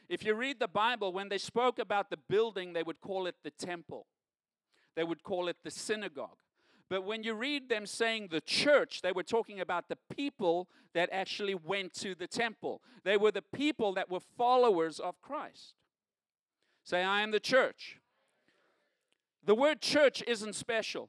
If 0.08 0.24
you 0.24 0.34
read 0.34 0.60
the 0.60 0.68
Bible, 0.68 1.12
when 1.12 1.28
they 1.28 1.36
spoke 1.36 1.80
about 1.80 2.10
the 2.10 2.16
building, 2.28 2.74
they 2.74 2.84
would 2.84 3.00
call 3.00 3.26
it 3.26 3.34
the 3.42 3.50
temple, 3.50 4.06
they 4.94 5.02
would 5.02 5.24
call 5.24 5.48
it 5.48 5.56
the 5.64 5.70
synagogue. 5.72 6.36
But 6.88 7.02
when 7.02 7.24
you 7.24 7.34
read 7.34 7.68
them 7.68 7.86
saying 7.86 8.28
the 8.30 8.40
church, 8.40 9.02
they 9.02 9.10
were 9.10 9.24
talking 9.24 9.58
about 9.58 9.88
the 9.88 9.98
people 10.14 10.68
that 10.94 11.08
actually 11.10 11.56
went 11.56 11.92
to 11.94 12.14
the 12.14 12.28
temple. 12.28 12.82
They 13.02 13.16
were 13.16 13.32
the 13.32 13.42
people 13.42 13.94
that 13.94 14.08
were 14.08 14.20
followers 14.38 15.00
of 15.00 15.20
Christ. 15.22 15.74
Say, 16.84 17.02
I 17.02 17.22
am 17.22 17.32
the 17.32 17.40
church. 17.40 17.98
The 19.44 19.56
word 19.56 19.80
church 19.80 20.22
isn't 20.24 20.54
special. 20.54 21.08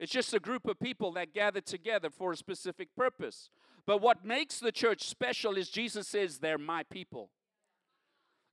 It's 0.00 0.10
just 0.10 0.32
a 0.32 0.40
group 0.40 0.66
of 0.66 0.80
people 0.80 1.12
that 1.12 1.34
gather 1.34 1.60
together 1.60 2.08
for 2.08 2.32
a 2.32 2.36
specific 2.36 2.88
purpose. 2.96 3.50
But 3.86 4.00
what 4.00 4.24
makes 4.24 4.58
the 4.58 4.72
church 4.72 5.06
special 5.06 5.58
is 5.58 5.68
Jesus 5.68 6.08
says, 6.08 6.38
they're 6.38 6.56
my 6.56 6.84
people. 6.84 7.30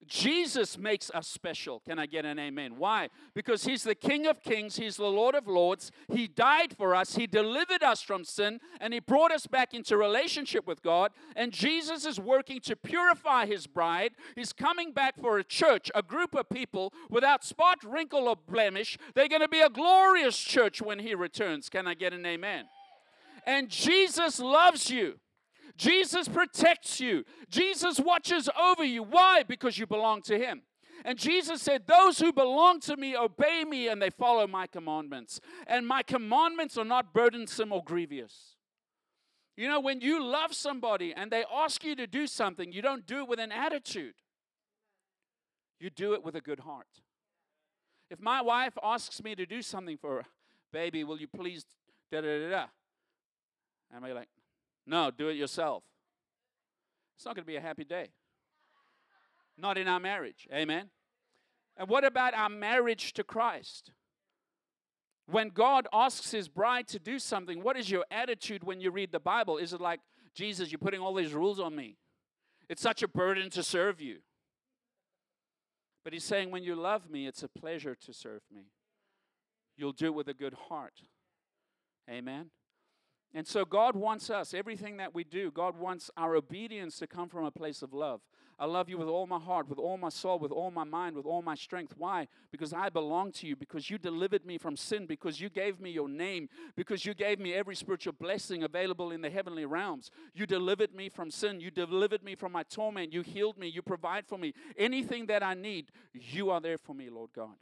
Jesus 0.06 0.78
makes 0.78 1.10
us 1.12 1.28
special. 1.28 1.82
Can 1.82 2.00
I 2.00 2.06
get 2.06 2.26
an 2.26 2.40
amen? 2.40 2.78
Why? 2.78 3.10
Because 3.34 3.66
He's 3.66 3.84
the 3.84 3.96
King 3.96 4.26
of 4.26 4.42
Kings, 4.42 4.78
He's 4.78 4.96
the 4.96 5.06
Lord 5.06 5.36
of 5.36 5.48
Lords. 5.48 5.92
He 6.12 6.28
died 6.28 6.76
for 6.78 6.96
us, 6.96 7.16
He 7.16 7.28
delivered 7.28 7.84
us 7.84 8.02
from 8.02 8.24
sin, 8.24 8.60
and 8.80 8.94
He 8.94 9.00
brought 9.00 9.32
us 9.32 9.48
back 9.48 9.74
into 9.74 9.98
relationship 9.98 10.66
with 10.68 10.82
God. 10.82 11.12
And 11.36 11.52
Jesus 11.52 12.06
is 12.06 12.20
working 12.20 12.60
to 12.62 12.76
purify 12.76 13.46
His 13.46 13.68
bride. 13.68 14.14
He's 14.36 14.54
coming 14.54 14.92
back 14.92 15.20
for 15.20 15.40
a 15.40 15.44
church, 15.44 15.92
a 15.94 16.04
group 16.04 16.36
of 16.36 16.50
people 16.50 16.94
without 17.10 17.44
spot, 17.44 17.80
wrinkle, 17.84 18.28
or 18.28 18.36
blemish. 18.36 18.98
They're 19.16 19.28
going 19.28 19.42
to 19.42 19.50
be 19.50 19.62
a 19.62 19.70
glorious 19.70 20.38
church 20.38 20.82
when 20.82 21.00
He 21.00 21.16
returns. 21.16 21.70
Can 21.70 21.88
I 21.88 21.96
get 21.96 22.14
an 22.14 22.26
amen? 22.26 22.66
And 23.46 23.70
Jesus 23.70 24.40
loves 24.40 24.90
you. 24.90 25.20
Jesus 25.78 26.28
protects 26.28 27.00
you. 27.00 27.24
Jesus 27.50 28.00
watches 28.00 28.50
over 28.60 28.84
you. 28.84 29.04
Why? 29.04 29.44
Because 29.44 29.78
you 29.78 29.86
belong 29.86 30.22
to 30.24 30.38
Him. 30.38 30.64
And 31.06 31.18
Jesus 31.18 31.62
said, 31.62 31.84
Those 31.86 32.20
who 32.20 32.34
belong 32.34 32.80
to 32.82 32.98
me 32.98 33.16
obey 33.16 33.64
me 33.64 33.88
and 33.88 34.02
they 34.02 34.10
follow 34.10 34.48
my 34.48 34.68
commandments. 34.68 35.40
And 35.68 35.88
my 35.88 36.04
commandments 36.04 36.78
are 36.78 36.86
not 36.86 37.14
burdensome 37.14 37.72
or 37.72 37.84
grievous. 37.84 38.56
You 39.56 39.68
know, 39.68 39.80
when 39.80 40.02
you 40.02 40.24
love 40.24 40.54
somebody 40.54 41.14
and 41.16 41.32
they 41.32 41.44
ask 41.54 41.84
you 41.84 41.96
to 41.96 42.08
do 42.08 42.28
something, 42.28 42.72
you 42.72 42.82
don't 42.82 43.08
do 43.08 43.20
it 43.20 43.28
with 43.28 43.40
an 43.40 43.52
attitude, 43.52 44.14
you 45.80 45.90
do 45.90 46.14
it 46.14 46.24
with 46.24 46.36
a 46.36 46.42
good 46.42 46.60
heart. 46.60 46.88
If 48.10 48.20
my 48.20 48.42
wife 48.42 48.78
asks 48.84 49.22
me 49.22 49.36
to 49.36 49.46
do 49.46 49.62
something 49.62 49.98
for 49.98 50.18
her, 50.18 50.24
baby, 50.72 51.04
will 51.04 51.20
you 51.20 51.28
please 51.28 51.66
da 52.12 52.22
da 52.22 52.40
da 52.40 52.50
da? 52.50 52.66
And 53.94 54.06
I'm 54.06 54.14
like, 54.14 54.30
no, 54.88 55.12
do 55.12 55.28
it 55.28 55.34
yourself. 55.34 55.84
It's 57.18 57.26
not 57.26 57.36
going 57.36 57.44
to 57.44 57.48
be 57.48 57.58
a 57.58 57.62
happy 57.62 57.84
day. 57.84 58.10
Not 59.58 59.78
in 59.78 59.88
our 59.88 60.00
marriage. 60.00 60.48
Amen. 60.54 60.90
And 61.76 61.90
what 61.90 62.06
about 62.06 62.34
our 62.34 62.50
marriage 62.50 63.14
to 63.14 63.24
Christ? 63.24 63.92
When 65.30 65.50
God 65.50 65.88
asks 65.92 66.32
his 66.32 66.48
bride 66.48 66.88
to 66.90 67.00
do 67.00 67.20
something, 67.20 67.62
what 67.62 67.76
is 67.76 67.92
your 67.92 68.06
attitude 68.10 68.64
when 68.64 68.80
you 68.80 68.92
read 68.92 69.12
the 69.12 69.20
Bible? 69.20 69.58
Is 69.58 69.74
it 69.74 69.82
like, 69.82 70.00
Jesus, 70.34 70.72
you're 70.72 70.80
putting 70.80 71.02
all 71.02 71.14
these 71.14 71.34
rules 71.34 71.60
on 71.60 71.76
me? 71.76 71.98
It's 72.70 72.82
such 72.82 73.04
a 73.04 73.08
burden 73.08 73.50
to 73.52 73.64
serve 73.64 74.00
you. 74.00 74.20
But 76.04 76.14
he's 76.14 76.24
saying, 76.24 76.52
when 76.52 76.64
you 76.64 76.76
love 76.76 77.10
me, 77.10 77.28
it's 77.28 77.44
a 77.44 77.50
pleasure 77.50 77.96
to 78.06 78.14
serve 78.14 78.42
me. 78.54 78.72
You'll 79.76 79.92
do 79.92 80.06
it 80.06 80.14
with 80.14 80.30
a 80.30 80.34
good 80.34 80.54
heart. 80.70 81.02
Amen. 82.10 82.52
And 83.34 83.46
so 83.46 83.66
God 83.66 83.96
wants 83.96 84.30
us, 84.30 84.54
everything 84.54 84.98
that 84.98 85.14
we 85.14 85.24
do, 85.24 85.52
God 85.52 85.78
wants 85.78 86.10
our 86.18 86.36
obedience 86.36 86.98
to 87.00 87.08
come 87.08 87.30
from 87.30 87.46
a 87.46 87.52
place 87.52 87.82
of 87.82 87.94
love. 87.94 88.22
I 88.60 88.66
love 88.66 88.90
you 88.90 88.98
with 88.98 89.08
all 89.08 89.28
my 89.28 89.38
heart, 89.38 89.70
with 89.70 89.78
all 89.78 89.98
my 89.98 90.10
soul, 90.10 90.40
with 90.40 90.52
all 90.52 90.72
my 90.72 90.84
mind, 90.84 91.16
with 91.16 91.28
all 91.28 91.44
my 91.44 91.54
strength. 91.54 91.94
Why? 91.96 92.28
Because 92.52 92.74
I 92.74 92.90
belong 92.90 93.32
to 93.34 93.48
you, 93.48 93.56
because 93.56 93.92
you 93.92 94.00
delivered 94.00 94.48
me 94.48 94.58
from 94.58 94.76
sin, 94.76 95.06
because 95.06 95.40
you 95.40 95.50
gave 95.50 95.80
me 95.80 95.92
your 95.92 96.10
name, 96.10 96.50
because 96.76 97.06
you 97.06 97.14
gave 97.14 97.38
me 97.38 97.54
every 97.54 97.76
spiritual 97.76 98.14
blessing 98.14 98.64
available 98.64 99.12
in 99.12 99.22
the 99.22 99.30
heavenly 99.30 99.66
realms. 99.66 100.10
You 100.34 100.48
delivered 100.48 100.96
me 100.96 101.08
from 101.10 101.30
sin, 101.30 101.60
you 101.60 101.70
delivered 101.70 102.24
me 102.24 102.34
from 102.34 102.52
my 102.52 102.64
torment, 102.64 103.14
you 103.14 103.22
healed 103.22 103.60
me, 103.60 103.68
you 103.68 103.84
provide 103.84 104.26
for 104.26 104.40
me. 104.40 104.54
Anything 104.76 105.28
that 105.28 105.44
I 105.44 105.54
need, 105.54 105.92
you 106.14 106.50
are 106.50 106.60
there 106.60 106.80
for 106.80 106.96
me, 106.96 107.12
Lord 107.12 107.30
God. 107.36 107.56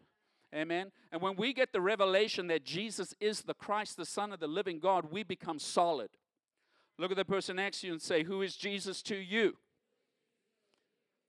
Amen. 0.55 0.91
And 1.11 1.21
when 1.21 1.35
we 1.35 1.53
get 1.53 1.73
the 1.73 1.81
revelation 1.81 2.47
that 2.47 2.63
Jesus 2.63 3.13
is 3.19 3.41
the 3.41 3.53
Christ, 3.53 3.97
the 3.97 4.05
Son 4.05 4.31
of 4.31 4.39
the 4.39 4.47
living 4.47 4.79
God, 4.79 5.11
we 5.11 5.23
become 5.23 5.59
solid. 5.59 6.09
Look 6.97 7.11
at 7.11 7.17
the 7.17 7.25
person 7.25 7.57
next 7.57 7.81
to 7.81 7.87
you 7.87 7.93
and 7.93 8.01
say, 8.01 8.23
Who 8.23 8.41
is 8.41 8.55
Jesus 8.55 9.01
to 9.03 9.15
you? 9.17 9.57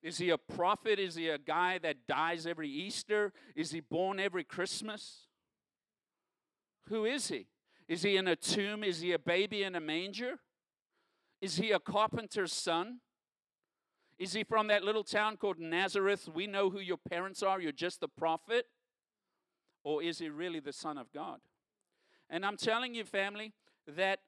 Is 0.03 0.19
he 0.19 0.31
a 0.31 0.39
prophet? 0.39 1.01
Is 1.01 1.17
he 1.17 1.29
a 1.29 1.39
guy 1.39 1.79
that 1.79 2.07
dies 2.07 2.47
every 2.47 2.69
Easter? 2.69 3.33
Is 3.57 3.73
he 3.73 3.81
born 3.81 4.21
every 4.21 4.45
Christmas? 4.45 5.27
Who 6.89 7.05
is 7.05 7.27
he? 7.27 7.49
Is 7.89 8.03
he 8.03 8.17
in 8.17 8.29
a 8.29 8.37
tomb? 8.37 8.85
Is 8.85 9.01
he 9.01 9.13
a 9.13 9.19
baby 9.19 9.65
in 9.65 9.75
a 9.75 9.81
manger? 9.81 10.39
Is 11.41 11.57
he 11.57 11.73
a 11.73 11.81
carpenter's 11.81 12.53
son? 12.53 13.01
Is 14.19 14.33
he 14.33 14.45
from 14.45 14.69
that 14.69 14.85
little 14.85 15.05
town 15.05 15.37
called 15.37 15.59
Nazareth? 15.59 16.29
We 16.33 16.47
know 16.47 16.71
who 16.71 16.79
your 16.79 16.97
parents 16.97 17.43
are. 17.43 17.61
You're 17.61 17.73
just 17.73 18.01
the 18.01 18.09
prophet. 18.09 18.67
Or 19.87 20.03
is 20.03 20.19
he 20.19 20.29
really 20.29 20.59
the 20.59 20.73
Son 20.73 20.99
of 20.99 21.13
God? 21.13 21.39
And 22.29 22.45
I'm 22.45 22.57
telling 22.57 22.97
you, 22.97 23.05
family, 23.05 23.53
that 23.87 24.19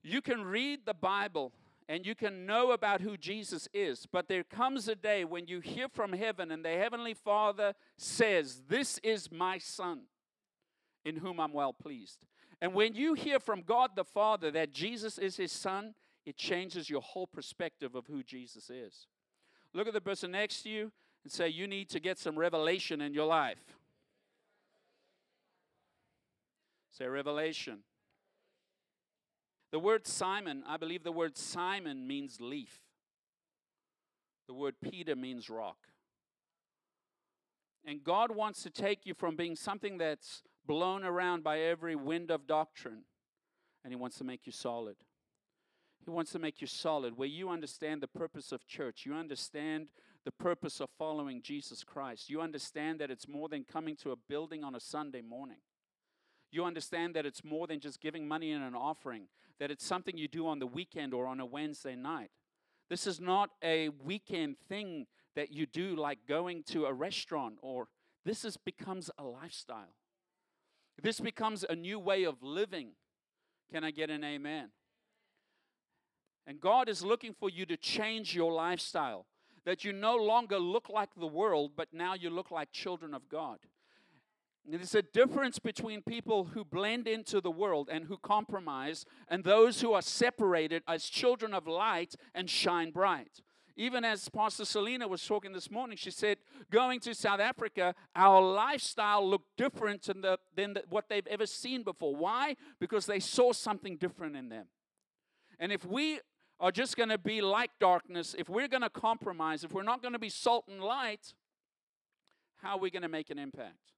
you 0.00 0.22
can 0.22 0.44
read 0.44 0.86
the 0.86 0.94
Bible 0.94 1.52
and 1.88 2.06
you 2.06 2.14
can 2.14 2.46
know 2.46 2.70
about 2.70 3.00
who 3.00 3.16
Jesus 3.16 3.66
is, 3.74 4.06
but 4.06 4.28
there 4.28 4.44
comes 4.44 4.86
a 4.86 4.94
day 4.94 5.24
when 5.24 5.48
you 5.48 5.58
hear 5.58 5.88
from 5.88 6.12
heaven 6.12 6.52
and 6.52 6.64
the 6.64 6.68
Heavenly 6.68 7.14
Father 7.14 7.74
says, 7.96 8.62
This 8.68 8.98
is 8.98 9.32
my 9.32 9.58
Son 9.58 10.02
in 11.04 11.16
whom 11.16 11.40
I'm 11.40 11.52
well 11.52 11.72
pleased. 11.72 12.24
And 12.60 12.72
when 12.72 12.94
you 12.94 13.14
hear 13.14 13.40
from 13.40 13.62
God 13.62 13.96
the 13.96 14.04
Father 14.04 14.52
that 14.52 14.72
Jesus 14.72 15.18
is 15.18 15.36
His 15.36 15.50
Son, 15.50 15.94
it 16.24 16.36
changes 16.36 16.88
your 16.88 17.02
whole 17.02 17.26
perspective 17.26 17.96
of 17.96 18.06
who 18.06 18.22
Jesus 18.22 18.70
is. 18.70 19.08
Look 19.74 19.88
at 19.88 19.94
the 19.94 20.00
person 20.00 20.30
next 20.30 20.62
to 20.62 20.68
you 20.68 20.92
and 21.24 21.32
say, 21.32 21.48
You 21.48 21.66
need 21.66 21.88
to 21.88 21.98
get 21.98 22.20
some 22.20 22.38
revelation 22.38 23.00
in 23.00 23.14
your 23.14 23.26
life. 23.26 23.79
Say 26.90 27.06
revelation. 27.06 27.80
The 29.72 29.78
word 29.78 30.06
Simon, 30.06 30.64
I 30.66 30.76
believe 30.76 31.04
the 31.04 31.12
word 31.12 31.36
Simon 31.36 32.06
means 32.06 32.40
leaf. 32.40 32.80
The 34.48 34.54
word 34.54 34.74
Peter 34.82 35.14
means 35.14 35.48
rock. 35.48 35.76
And 37.84 38.02
God 38.02 38.34
wants 38.34 38.62
to 38.64 38.70
take 38.70 39.06
you 39.06 39.14
from 39.14 39.36
being 39.36 39.54
something 39.54 39.98
that's 39.98 40.42
blown 40.66 41.04
around 41.04 41.44
by 41.44 41.60
every 41.60 41.94
wind 41.94 42.30
of 42.30 42.46
doctrine, 42.46 43.04
and 43.84 43.92
He 43.92 43.96
wants 43.96 44.18
to 44.18 44.24
make 44.24 44.44
you 44.44 44.52
solid. 44.52 44.96
He 46.04 46.10
wants 46.10 46.32
to 46.32 46.38
make 46.38 46.60
you 46.60 46.66
solid, 46.66 47.16
where 47.16 47.28
you 47.28 47.48
understand 47.48 48.02
the 48.02 48.08
purpose 48.08 48.52
of 48.52 48.66
church. 48.66 49.06
You 49.06 49.14
understand 49.14 49.90
the 50.24 50.32
purpose 50.32 50.80
of 50.80 50.88
following 50.98 51.42
Jesus 51.42 51.84
Christ. 51.84 52.28
You 52.28 52.40
understand 52.40 53.00
that 53.00 53.10
it's 53.10 53.28
more 53.28 53.48
than 53.48 53.64
coming 53.64 53.96
to 53.96 54.10
a 54.10 54.16
building 54.16 54.64
on 54.64 54.74
a 54.74 54.80
Sunday 54.80 55.22
morning 55.22 55.58
you 56.52 56.64
understand 56.64 57.14
that 57.14 57.26
it's 57.26 57.44
more 57.44 57.66
than 57.66 57.80
just 57.80 58.00
giving 58.00 58.26
money 58.26 58.50
in 58.50 58.62
an 58.62 58.74
offering, 58.74 59.24
that 59.58 59.70
it's 59.70 59.84
something 59.84 60.16
you 60.16 60.28
do 60.28 60.46
on 60.46 60.58
the 60.58 60.66
weekend 60.66 61.14
or 61.14 61.26
on 61.26 61.40
a 61.40 61.46
Wednesday 61.46 61.96
night. 61.96 62.30
This 62.88 63.06
is 63.06 63.20
not 63.20 63.50
a 63.62 63.88
weekend 63.88 64.56
thing 64.68 65.06
that 65.36 65.52
you 65.52 65.66
do 65.66 65.94
like 65.94 66.18
going 66.26 66.64
to 66.64 66.86
a 66.86 66.92
restaurant 66.92 67.54
or 67.62 67.88
this 68.24 68.44
is 68.44 68.56
becomes 68.56 69.10
a 69.18 69.22
lifestyle. 69.22 69.94
This 71.02 71.20
becomes 71.20 71.64
a 71.68 71.74
new 71.74 71.98
way 71.98 72.24
of 72.24 72.42
living. 72.42 72.90
Can 73.72 73.84
I 73.84 73.90
get 73.90 74.10
an 74.10 74.24
amen? 74.24 74.70
And 76.46 76.60
God 76.60 76.88
is 76.88 77.04
looking 77.04 77.32
for 77.32 77.48
you 77.48 77.64
to 77.66 77.76
change 77.76 78.34
your 78.34 78.52
lifestyle. 78.52 79.26
That 79.64 79.84
you 79.84 79.92
no 79.92 80.16
longer 80.16 80.58
look 80.58 80.88
like 80.88 81.10
the 81.14 81.26
world, 81.26 81.72
but 81.76 81.88
now 81.92 82.14
you 82.14 82.30
look 82.30 82.50
like 82.50 82.72
children 82.72 83.14
of 83.14 83.28
God. 83.28 83.58
There's 84.66 84.94
a 84.94 85.02
difference 85.02 85.58
between 85.58 86.02
people 86.02 86.44
who 86.44 86.64
blend 86.64 87.08
into 87.08 87.40
the 87.40 87.50
world 87.50 87.88
and 87.90 88.04
who 88.04 88.18
compromise, 88.18 89.04
and 89.28 89.42
those 89.42 89.80
who 89.80 89.92
are 89.94 90.02
separated 90.02 90.82
as 90.86 91.06
children 91.06 91.54
of 91.54 91.66
light 91.66 92.14
and 92.34 92.48
shine 92.48 92.90
bright. 92.90 93.40
Even 93.76 94.04
as 94.04 94.28
Pastor 94.28 94.64
Selena 94.64 95.08
was 95.08 95.24
talking 95.24 95.52
this 95.52 95.70
morning, 95.70 95.96
she 95.96 96.10
said, 96.10 96.36
going 96.70 97.00
to 97.00 97.14
South 97.14 97.40
Africa, 97.40 97.94
our 98.14 98.42
lifestyle 98.42 99.26
looked 99.26 99.56
different 99.56 100.02
than, 100.02 100.20
the, 100.20 100.38
than 100.54 100.74
the, 100.74 100.84
what 100.88 101.08
they've 101.08 101.26
ever 101.26 101.46
seen 101.46 101.82
before. 101.82 102.14
Why? 102.14 102.56
Because 102.78 103.06
they 103.06 103.20
saw 103.20 103.52
something 103.52 103.96
different 103.96 104.36
in 104.36 104.50
them. 104.50 104.66
And 105.58 105.72
if 105.72 105.86
we 105.86 106.20
are 106.58 106.70
just 106.70 106.96
going 106.96 107.08
to 107.08 107.18
be 107.18 107.40
like 107.40 107.70
darkness, 107.80 108.34
if 108.38 108.50
we're 108.50 108.68
going 108.68 108.82
to 108.82 108.90
compromise, 108.90 109.64
if 109.64 109.72
we're 109.72 109.82
not 109.82 110.02
going 110.02 110.12
to 110.12 110.18
be 110.18 110.28
salt 110.28 110.66
and 110.68 110.82
light, 110.82 111.32
how 112.62 112.76
are 112.76 112.80
we 112.80 112.90
going 112.90 113.02
to 113.02 113.08
make 113.08 113.30
an 113.30 113.38
impact? 113.38 113.92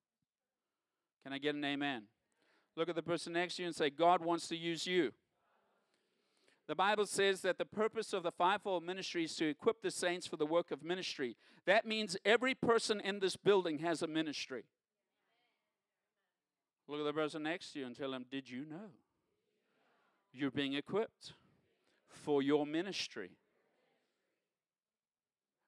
Can 1.33 1.37
I 1.37 1.39
get 1.39 1.55
an 1.55 1.65
amen? 1.65 2.03
Look 2.77 2.91
at 2.91 2.95
the 2.95 3.03
person 3.03 3.33
next 3.33 3.57
to 3.57 3.63
you 3.63 3.67
and 3.69 3.75
say, 3.75 3.89
God 3.89 4.23
wants 4.23 4.49
to 4.49 4.57
use 4.57 4.87
you. 4.87 5.13
The 6.69 6.75
Bible 6.75 7.07
says 7.07 7.41
that 7.41 7.57
the 7.57 7.65
purpose 7.65 8.13
of 8.13 8.23
the 8.23 8.31
fivefold 8.31 8.85
ministry 8.85 9.25
is 9.25 9.35
to 9.37 9.47
equip 9.47 9.81
the 9.81 9.91
saints 9.91 10.27
for 10.27 10.37
the 10.37 10.45
work 10.45 10.71
of 10.71 10.85
ministry. 10.85 11.39
That 11.65 11.87
means 11.87 12.19
every 12.23 12.55
person 12.55 13.01
in 13.01 13.21
this 13.21 13.39
building 13.39 13.79
has 13.79 14.03
a 14.03 14.07
ministry. 14.07 14.65
Look 16.87 17.01
at 17.01 17.07
the 17.07 17.15
person 17.15 17.45
next 17.45 17.73
to 17.73 17.79
you 17.79 17.87
and 17.87 17.97
tell 17.97 18.11
them, 18.11 18.27
Did 18.31 18.51
you 18.51 18.67
know? 18.67 18.91
You're 20.35 20.51
being 20.51 20.75
equipped 20.75 21.33
for 22.11 22.43
your 22.43 22.67
ministry. 22.67 23.31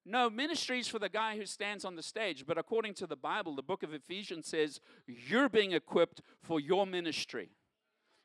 No, 0.07 0.29
ministry 0.29 0.81
is 0.81 0.89
for 0.89 0.99
the 0.99 1.09
guy 1.09 1.37
who 1.37 1.47
stands 1.47 1.85
on 1.85 1.97
the 1.97 2.03
stage, 2.03 2.45
but 2.47 2.59
according 2.59 2.95
to 2.95 3.07
the 3.07 3.17
Bible, 3.17 3.57
the 3.57 3.63
book 3.63 3.83
of 3.83 3.95
Ephesians 3.95 4.47
says 4.47 4.81
you're 5.07 5.49
being 5.49 5.73
equipped 5.73 6.21
for 6.43 6.61
your 6.61 6.87
ministry. 6.87 7.51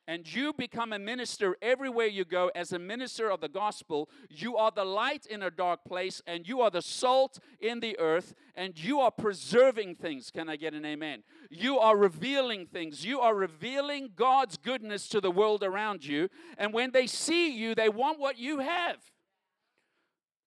And 0.06 0.34
you 0.34 0.54
become 0.54 0.92
a 0.92 0.98
minister 0.98 1.56
everywhere 1.62 2.08
you 2.08 2.26
go 2.26 2.50
as 2.56 2.74
a 2.74 2.80
minister 2.80 3.30
of 3.30 3.42
the 3.42 3.48
gospel. 3.48 4.10
You 4.28 4.58
are 4.58 4.72
the 4.72 4.84
light 4.84 5.28
in 5.28 5.44
a 5.44 5.52
dark 5.52 5.86
place, 5.88 6.20
and 6.26 6.48
you 6.48 6.62
are 6.62 6.72
the 6.72 6.82
salt 6.82 7.38
in 7.60 7.80
the 7.80 7.98
earth, 8.00 8.34
and 8.56 8.84
you 8.84 9.00
are 9.02 9.12
preserving 9.12 9.98
things. 9.98 10.32
Can 10.32 10.50
I 10.50 10.56
get 10.56 10.74
an 10.74 10.84
amen? 10.84 11.22
You 11.52 11.78
are 11.78 11.96
revealing 11.96 12.66
things. 12.66 13.06
You 13.06 13.20
are 13.20 13.36
revealing 13.36 14.10
God's 14.16 14.58
goodness 14.58 15.08
to 15.10 15.22
the 15.22 15.30
world 15.30 15.62
around 15.62 16.04
you. 16.04 16.30
And 16.58 16.74
when 16.74 16.90
they 16.90 17.06
see 17.06 17.56
you, 17.56 17.76
they 17.76 17.90
want 17.90 18.20
what 18.20 18.40
you 18.40 18.62
have. 18.62 18.98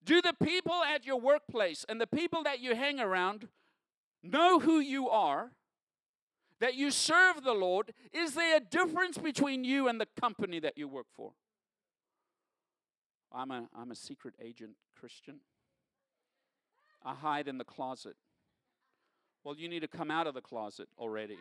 Do 0.04 0.20
the 0.20 0.34
people 0.42 0.82
at 0.82 1.06
your 1.06 1.20
workplace 1.20 1.84
and 1.88 2.00
the 2.00 2.06
people 2.06 2.42
that 2.42 2.60
you 2.60 2.74
hang 2.74 2.98
around 2.98 3.48
know 4.22 4.58
who 4.58 4.80
you 4.80 5.08
are? 5.08 5.52
That 6.60 6.74
you 6.74 6.90
serve 6.90 7.42
the 7.42 7.54
Lord? 7.54 7.92
Is 8.12 8.34
there 8.34 8.56
a 8.56 8.60
difference 8.60 9.18
between 9.18 9.64
you 9.64 9.88
and 9.88 10.00
the 10.00 10.06
company 10.20 10.60
that 10.60 10.78
you 10.78 10.86
work 10.88 11.06
for? 11.14 11.32
I'm 13.32 13.50
a, 13.50 13.68
I'm 13.76 13.90
a 13.90 13.96
secret 13.96 14.34
agent 14.40 14.72
Christian. 14.98 15.40
I 17.04 17.14
hide 17.14 17.48
in 17.48 17.58
the 17.58 17.64
closet. 17.64 18.14
Well, 19.42 19.56
you 19.56 19.68
need 19.68 19.80
to 19.80 19.88
come 19.88 20.10
out 20.10 20.26
of 20.26 20.34
the 20.34 20.40
closet 20.40 20.88
already. 20.98 21.38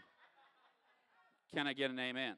Can 1.53 1.67
I 1.67 1.73
get 1.73 1.91
an 1.91 1.99
amen? 1.99 2.35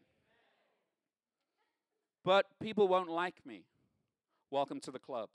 But 2.25 2.47
people 2.61 2.87
won't 2.87 3.09
like 3.09 3.45
me. 3.45 3.63
Welcome 4.49 4.79
to 4.81 4.91
the 4.91 4.99
club. 4.99 5.29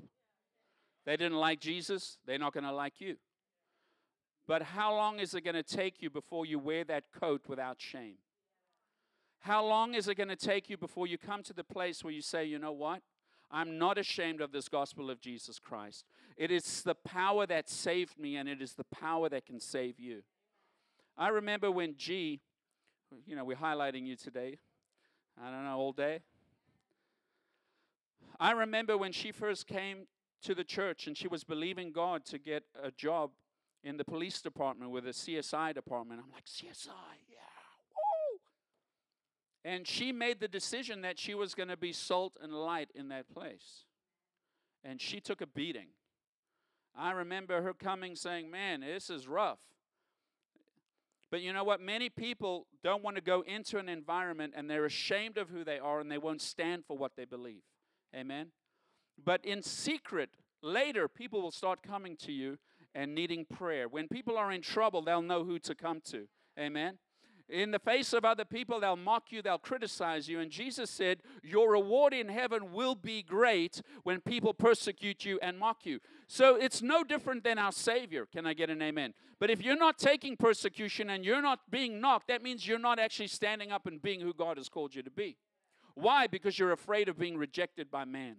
They 1.09 1.17
didn't 1.17 1.39
like 1.39 1.59
Jesus, 1.59 2.19
they're 2.27 2.39
not 2.39 2.53
going 2.53 2.65
to 2.65 2.73
like 2.73 3.01
you. 3.01 3.17
But 4.47 4.61
how 4.61 4.95
long 4.95 5.21
is 5.21 5.33
it 5.33 5.41
going 5.41 5.55
to 5.55 5.63
take 5.63 6.03
you 6.03 6.11
before 6.11 6.45
you 6.45 6.59
wear 6.59 6.85
that 6.85 7.05
coat 7.19 7.45
without 7.49 7.81
shame? 7.81 8.17
How 9.39 9.65
long 9.65 9.95
is 9.95 10.07
it 10.07 10.17
going 10.17 10.29
to 10.29 10.37
take 10.37 10.69
you 10.69 10.77
before 10.77 11.07
you 11.07 11.17
come 11.17 11.43
to 11.45 11.55
the 11.55 11.65
place 11.65 12.05
where 12.05 12.13
you 12.13 12.21
say, 12.21 12.45
you 12.45 12.59
know 12.59 12.73
what? 12.73 13.01
I'm 13.51 13.79
not 13.79 13.97
ashamed 13.97 14.43
of 14.43 14.53
this 14.53 14.69
gospel 14.69 15.11
of 15.11 15.19
Jesus 15.19 15.59
Christ. 15.59 16.05
It 16.37 16.51
is 16.51 16.83
the 16.83 16.95
power 16.95 17.47
that 17.47 17.71
saved 17.71 18.19
me, 18.19 18.37
and 18.37 18.47
it 18.47 18.61
is 18.61 18.75
the 18.75 18.85
power 18.85 19.31
that 19.31 19.47
can 19.47 19.61
save 19.61 19.99
you. 19.99 20.25
I 21.17 21.29
remember 21.29 21.71
when 21.71 21.95
G, 21.97 22.43
you 23.27 23.35
know, 23.35 23.47
we're 23.47 23.57
highlighting 23.57 24.07
you 24.07 24.17
today. 24.17 24.59
I 25.43 25.51
don't 25.51 25.65
know, 25.65 25.79
all 25.79 25.93
day. 25.93 26.19
I 28.39 28.51
remember 28.51 28.99
when 28.99 29.13
she 29.13 29.33
first 29.33 29.67
came 29.67 30.07
to 30.43 30.55
the 30.55 30.65
church 30.65 31.07
and 31.07 31.17
she 31.17 31.29
was 31.29 31.45
believing 31.45 31.93
God 31.93 32.25
to 32.27 32.39
get 32.39 32.65
a 32.83 32.91
job 32.91 33.31
in 33.83 33.97
the 33.97 34.05
police 34.05 34.41
department 34.41 34.91
with 34.91 35.07
a 35.07 35.11
CSI 35.11 35.75
department. 35.75 36.21
I'm 36.25 36.33
like, 36.33 36.47
CSI, 36.47 36.89
yeah, 37.29 37.39
woo! 37.95 38.41
And 39.65 39.87
she 39.87 40.13
made 40.13 40.41
the 40.41 40.49
decision 40.49 41.03
that 41.03 41.19
she 41.19 41.35
was 41.35 41.55
going 41.55 41.69
to 41.69 41.77
be 41.77 41.93
salt 41.93 42.37
and 42.43 42.53
light 42.53 42.91
in 42.95 43.09
that 43.09 43.33
place. 43.33 43.85
And 44.85 45.01
she 45.01 45.21
took 45.21 45.41
a 45.41 45.47
beating. 45.47 45.89
I 46.97 47.13
remember 47.13 47.63
her 47.63 47.75
coming 47.75 48.17
saying, 48.17 48.51
Man, 48.51 48.81
this 48.81 49.11
is 49.11 49.29
rough. 49.29 49.59
But 51.31 51.43
you 51.43 51.53
know 51.53 51.65
what? 51.65 51.81
Many 51.81 52.09
people 52.09 52.67
don't 52.83 53.05
want 53.05 53.17
to 53.17 53.23
go 53.23 53.43
into 53.43 53.79
an 53.79 53.89
environment 53.89 54.55
and 54.57 54.69
they're 54.69 54.87
ashamed 54.87 55.37
of 55.37 55.51
who 55.51 55.63
they 55.63 55.79
are 55.79 56.01
and 56.01 56.11
they 56.11 56.19
won't 56.19 56.41
stand 56.41 56.85
for 56.87 56.97
what 56.97 57.13
they 57.17 57.27
believe. 57.27 57.63
Amen? 58.17 58.49
But 59.25 59.45
in 59.45 59.63
secret, 59.63 60.31
later, 60.63 61.09
people 61.09 61.43
will 61.43 61.51
start 61.51 61.83
coming 61.83 62.17
to 62.19 62.33
you 62.33 62.59
and 62.95 63.15
needing 63.15 63.45
prayer. 63.45 63.89
When 63.89 64.09
people 64.09 64.37
are 64.37 64.51
in 64.53 64.63
trouble, 64.63 65.03
they'll 65.03 65.23
know 65.23 65.45
who 65.45 65.59
to 65.61 65.75
come 65.75 66.01
to. 66.07 66.29
Amen. 66.59 66.99
In 67.49 67.71
the 67.71 67.79
face 67.79 68.13
of 68.13 68.27
other 68.27 68.45
people, 68.45 68.79
they'll 68.79 68.97
mock 68.97 69.33
you, 69.33 69.41
they'll 69.41 69.57
criticize 69.57 70.29
you. 70.29 70.39
And 70.39 70.51
Jesus 70.51 70.91
said, 70.91 71.23
Your 71.43 71.73
reward 71.73 72.13
in 72.13 72.29
heaven 72.29 72.73
will 72.73 72.95
be 72.95 73.23
great 73.23 73.81
when 74.03 74.21
people 74.21 74.53
persecute 74.53 75.25
you 75.25 75.39
and 75.41 75.59
mock 75.59 75.87
you. 75.87 76.01
So 76.27 76.57
it's 76.57 76.83
no 76.83 77.03
different 77.03 77.45
than 77.45 77.59
our 77.59 77.73
Savior. 77.73 78.27
Can 78.27 78.45
I 78.45 78.53
get 78.53 78.69
an 78.69 78.83
amen? 78.83 79.15
But 79.41 79.49
if 79.49 79.63
you're 79.63 79.79
not 79.79 79.99
taking 79.99 80.37
persecution 80.37 81.09
and 81.09 81.25
you're 81.25 81.41
not 81.41 81.61
being 81.71 82.03
knocked, 82.03 82.29
that 82.29 82.43
means 82.43 82.67
you're 82.67 82.79
not 82.79 82.99
actually 82.99 83.29
standing 83.29 83.73
up 83.73 83.87
and 83.87 84.03
being 84.03 84.21
who 84.21 84.35
God 84.35 84.59
has 84.59 84.69
called 84.69 84.95
you 84.95 85.03
to 85.03 85.11
be. 85.11 85.39
Why? 85.95 86.27
Because 86.27 86.59
you're 86.59 86.73
afraid 86.73 87.09
of 87.09 87.19
being 87.19 87.39
rejected 87.39 87.91
by 87.91 88.05
man. 88.05 88.37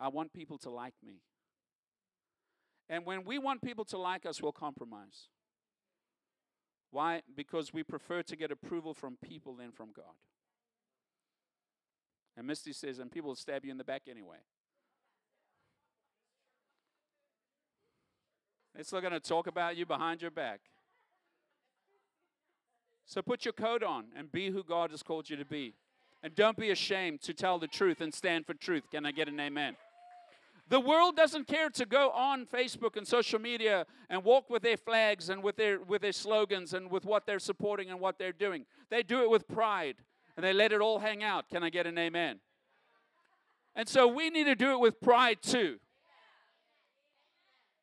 I 0.00 0.08
want 0.08 0.32
people 0.32 0.56
to 0.58 0.70
like 0.70 0.94
me. 1.04 1.20
And 2.88 3.04
when 3.04 3.24
we 3.24 3.38
want 3.38 3.62
people 3.62 3.84
to 3.86 3.98
like 3.98 4.26
us, 4.26 4.42
we'll 4.42 4.50
compromise. 4.50 5.28
Why? 6.90 7.22
Because 7.36 7.72
we 7.72 7.84
prefer 7.84 8.22
to 8.22 8.34
get 8.34 8.50
approval 8.50 8.94
from 8.94 9.16
people 9.22 9.54
than 9.54 9.70
from 9.70 9.90
God. 9.94 10.16
And 12.36 12.46
Misty 12.46 12.72
says, 12.72 12.98
and 12.98 13.12
people 13.12 13.28
will 13.28 13.36
stab 13.36 13.64
you 13.64 13.70
in 13.70 13.78
the 13.78 13.84
back 13.84 14.02
anyway. 14.10 14.38
They're 18.74 18.84
still 18.84 19.00
going 19.00 19.12
to 19.12 19.20
talk 19.20 19.46
about 19.46 19.76
you 19.76 19.84
behind 19.84 20.22
your 20.22 20.30
back. 20.30 20.60
So 23.04 23.20
put 23.22 23.44
your 23.44 23.52
coat 23.52 23.82
on 23.82 24.06
and 24.16 24.32
be 24.32 24.50
who 24.50 24.64
God 24.64 24.90
has 24.90 25.02
called 25.02 25.28
you 25.28 25.36
to 25.36 25.44
be. 25.44 25.74
And 26.22 26.34
don't 26.34 26.56
be 26.56 26.70
ashamed 26.70 27.20
to 27.22 27.34
tell 27.34 27.58
the 27.58 27.66
truth 27.66 28.00
and 28.00 28.14
stand 28.14 28.46
for 28.46 28.54
truth. 28.54 28.84
Can 28.90 29.04
I 29.04 29.12
get 29.12 29.28
an 29.28 29.38
amen? 29.38 29.76
The 30.70 30.78
world 30.78 31.16
doesn't 31.16 31.48
care 31.48 31.68
to 31.68 31.84
go 31.84 32.10
on 32.10 32.46
Facebook 32.46 32.96
and 32.96 33.06
social 33.06 33.40
media 33.40 33.86
and 34.08 34.22
walk 34.22 34.48
with 34.48 34.62
their 34.62 34.76
flags 34.76 35.28
and 35.28 35.42
with 35.42 35.56
their 35.56 35.80
with 35.80 36.00
their 36.00 36.12
slogans 36.12 36.72
and 36.72 36.88
with 36.88 37.04
what 37.04 37.26
they're 37.26 37.40
supporting 37.40 37.90
and 37.90 37.98
what 37.98 38.18
they're 38.18 38.32
doing. 38.32 38.66
They 38.88 39.02
do 39.02 39.22
it 39.22 39.30
with 39.30 39.48
pride 39.48 39.96
and 40.36 40.44
they 40.44 40.52
let 40.52 40.72
it 40.72 40.80
all 40.80 41.00
hang 41.00 41.24
out. 41.24 41.48
Can 41.50 41.64
I 41.64 41.70
get 41.70 41.88
an 41.88 41.98
amen? 41.98 42.38
And 43.74 43.88
so 43.88 44.06
we 44.06 44.30
need 44.30 44.44
to 44.44 44.54
do 44.54 44.70
it 44.70 44.78
with 44.78 45.00
pride 45.00 45.38
too. 45.42 45.78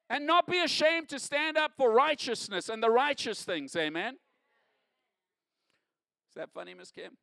And 0.10 0.26
not 0.26 0.48
be 0.48 0.60
ashamed 0.60 1.10
to 1.10 1.20
stand 1.20 1.58
up 1.58 1.74
for 1.76 1.92
righteousness 1.92 2.70
and 2.70 2.82
the 2.82 2.90
righteous 2.90 3.44
things. 3.44 3.76
Amen. 3.76 4.14
Is 6.30 6.36
that 6.36 6.52
funny, 6.54 6.74
Miss 6.74 6.92
Kim? 6.92 7.18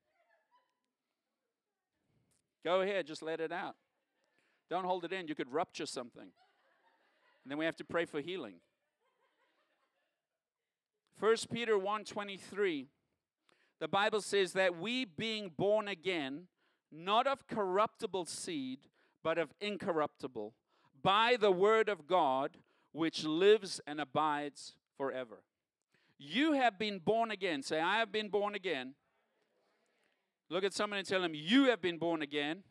Go 2.63 2.83
ahead, 2.83 3.07
just 3.07 3.23
let 3.23 3.41
it 3.41 3.51
out. 3.51 3.77
Don't 4.71 4.85
hold 4.85 5.05
it 5.05 5.13
in. 5.13 5.29
You 5.29 5.35
could 5.35 5.53
rupture 5.53 5.87
something. 5.87 6.23
And 6.23 7.51
then 7.51 7.59
we 7.59 7.65
have 7.65 7.77
to 7.77 7.85
pray 7.85 8.05
for 8.05 8.21
healing. 8.21 8.57
1 11.21 11.37
Peter 11.53 11.79
1:23 11.79 12.87
The 13.79 13.89
Bible 13.89 14.21
says 14.21 14.53
that 14.55 14.77
we 14.77 15.05
being 15.05 15.51
born 15.51 15.89
again 15.89 16.49
not 16.91 17.27
of 17.27 17.47
corruptible 17.47 18.25
seed 18.25 18.81
but 19.23 19.39
of 19.39 19.53
incorruptible 19.61 20.55
by 21.03 21.37
the 21.39 21.51
word 21.51 21.89
of 21.89 22.07
God 22.07 22.59
which 22.93 23.25
lives 23.25 23.81
and 23.87 24.01
abides 24.01 24.77
forever. 24.97 25.43
You 26.19 26.53
have 26.53 26.79
been 26.79 26.99
born 26.99 27.31
again. 27.31 27.63
Say 27.63 27.81
I 27.81 27.99
have 27.99 28.13
been 28.13 28.29
born 28.29 28.55
again. 28.55 28.95
Look 30.49 30.65
at 30.65 30.73
someone 30.73 30.99
and 30.99 31.09
tell 31.09 31.21
them 31.21 31.33
you 31.35 31.65
have 31.65 31.81
been 31.81 31.99
born 31.99 32.23
again 32.23 32.63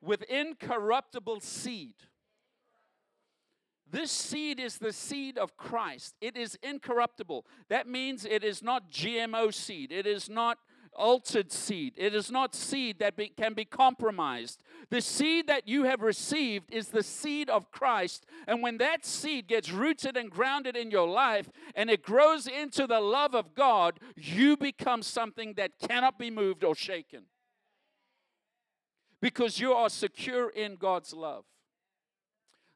with 0.00 0.22
incorruptible 0.22 1.40
seed. 1.40 1.94
This 3.90 4.12
seed 4.12 4.60
is 4.60 4.78
the 4.78 4.92
seed 4.92 5.36
of 5.36 5.56
Christ. 5.56 6.14
It 6.20 6.36
is 6.36 6.56
incorruptible. 6.62 7.44
That 7.68 7.88
means 7.88 8.24
it 8.24 8.44
is 8.44 8.62
not 8.62 8.90
GMO 8.90 9.52
seed. 9.52 9.90
It 9.90 10.06
is 10.06 10.28
not 10.28 10.58
altered 10.94 11.50
seed. 11.50 11.94
It 11.96 12.14
is 12.14 12.30
not 12.30 12.54
seed 12.54 12.98
that 12.98 13.16
be, 13.16 13.28
can 13.28 13.54
be 13.54 13.64
compromised. 13.64 14.62
The 14.90 15.00
seed 15.00 15.46
that 15.48 15.66
you 15.66 15.84
have 15.84 16.02
received 16.02 16.72
is 16.72 16.88
the 16.88 17.02
seed 17.02 17.48
of 17.48 17.70
Christ. 17.70 18.26
And 18.46 18.62
when 18.62 18.78
that 18.78 19.04
seed 19.04 19.48
gets 19.48 19.72
rooted 19.72 20.16
and 20.16 20.30
grounded 20.30 20.76
in 20.76 20.90
your 20.90 21.08
life 21.08 21.48
and 21.74 21.90
it 21.90 22.02
grows 22.02 22.46
into 22.46 22.86
the 22.86 23.00
love 23.00 23.34
of 23.34 23.54
God, 23.54 23.98
you 24.16 24.56
become 24.56 25.02
something 25.02 25.54
that 25.54 25.78
cannot 25.80 26.18
be 26.18 26.30
moved 26.30 26.64
or 26.64 26.74
shaken. 26.74 27.24
Because 29.20 29.60
you 29.60 29.72
are 29.72 29.90
secure 29.90 30.48
in 30.48 30.76
God's 30.76 31.12
love. 31.12 31.44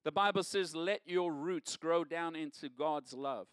The 0.04 0.12
Bible 0.12 0.42
says, 0.42 0.76
let 0.76 1.00
your 1.06 1.32
roots 1.32 1.76
grow 1.76 2.04
down 2.04 2.36
into 2.36 2.68
God's 2.68 3.14
love 3.14 3.46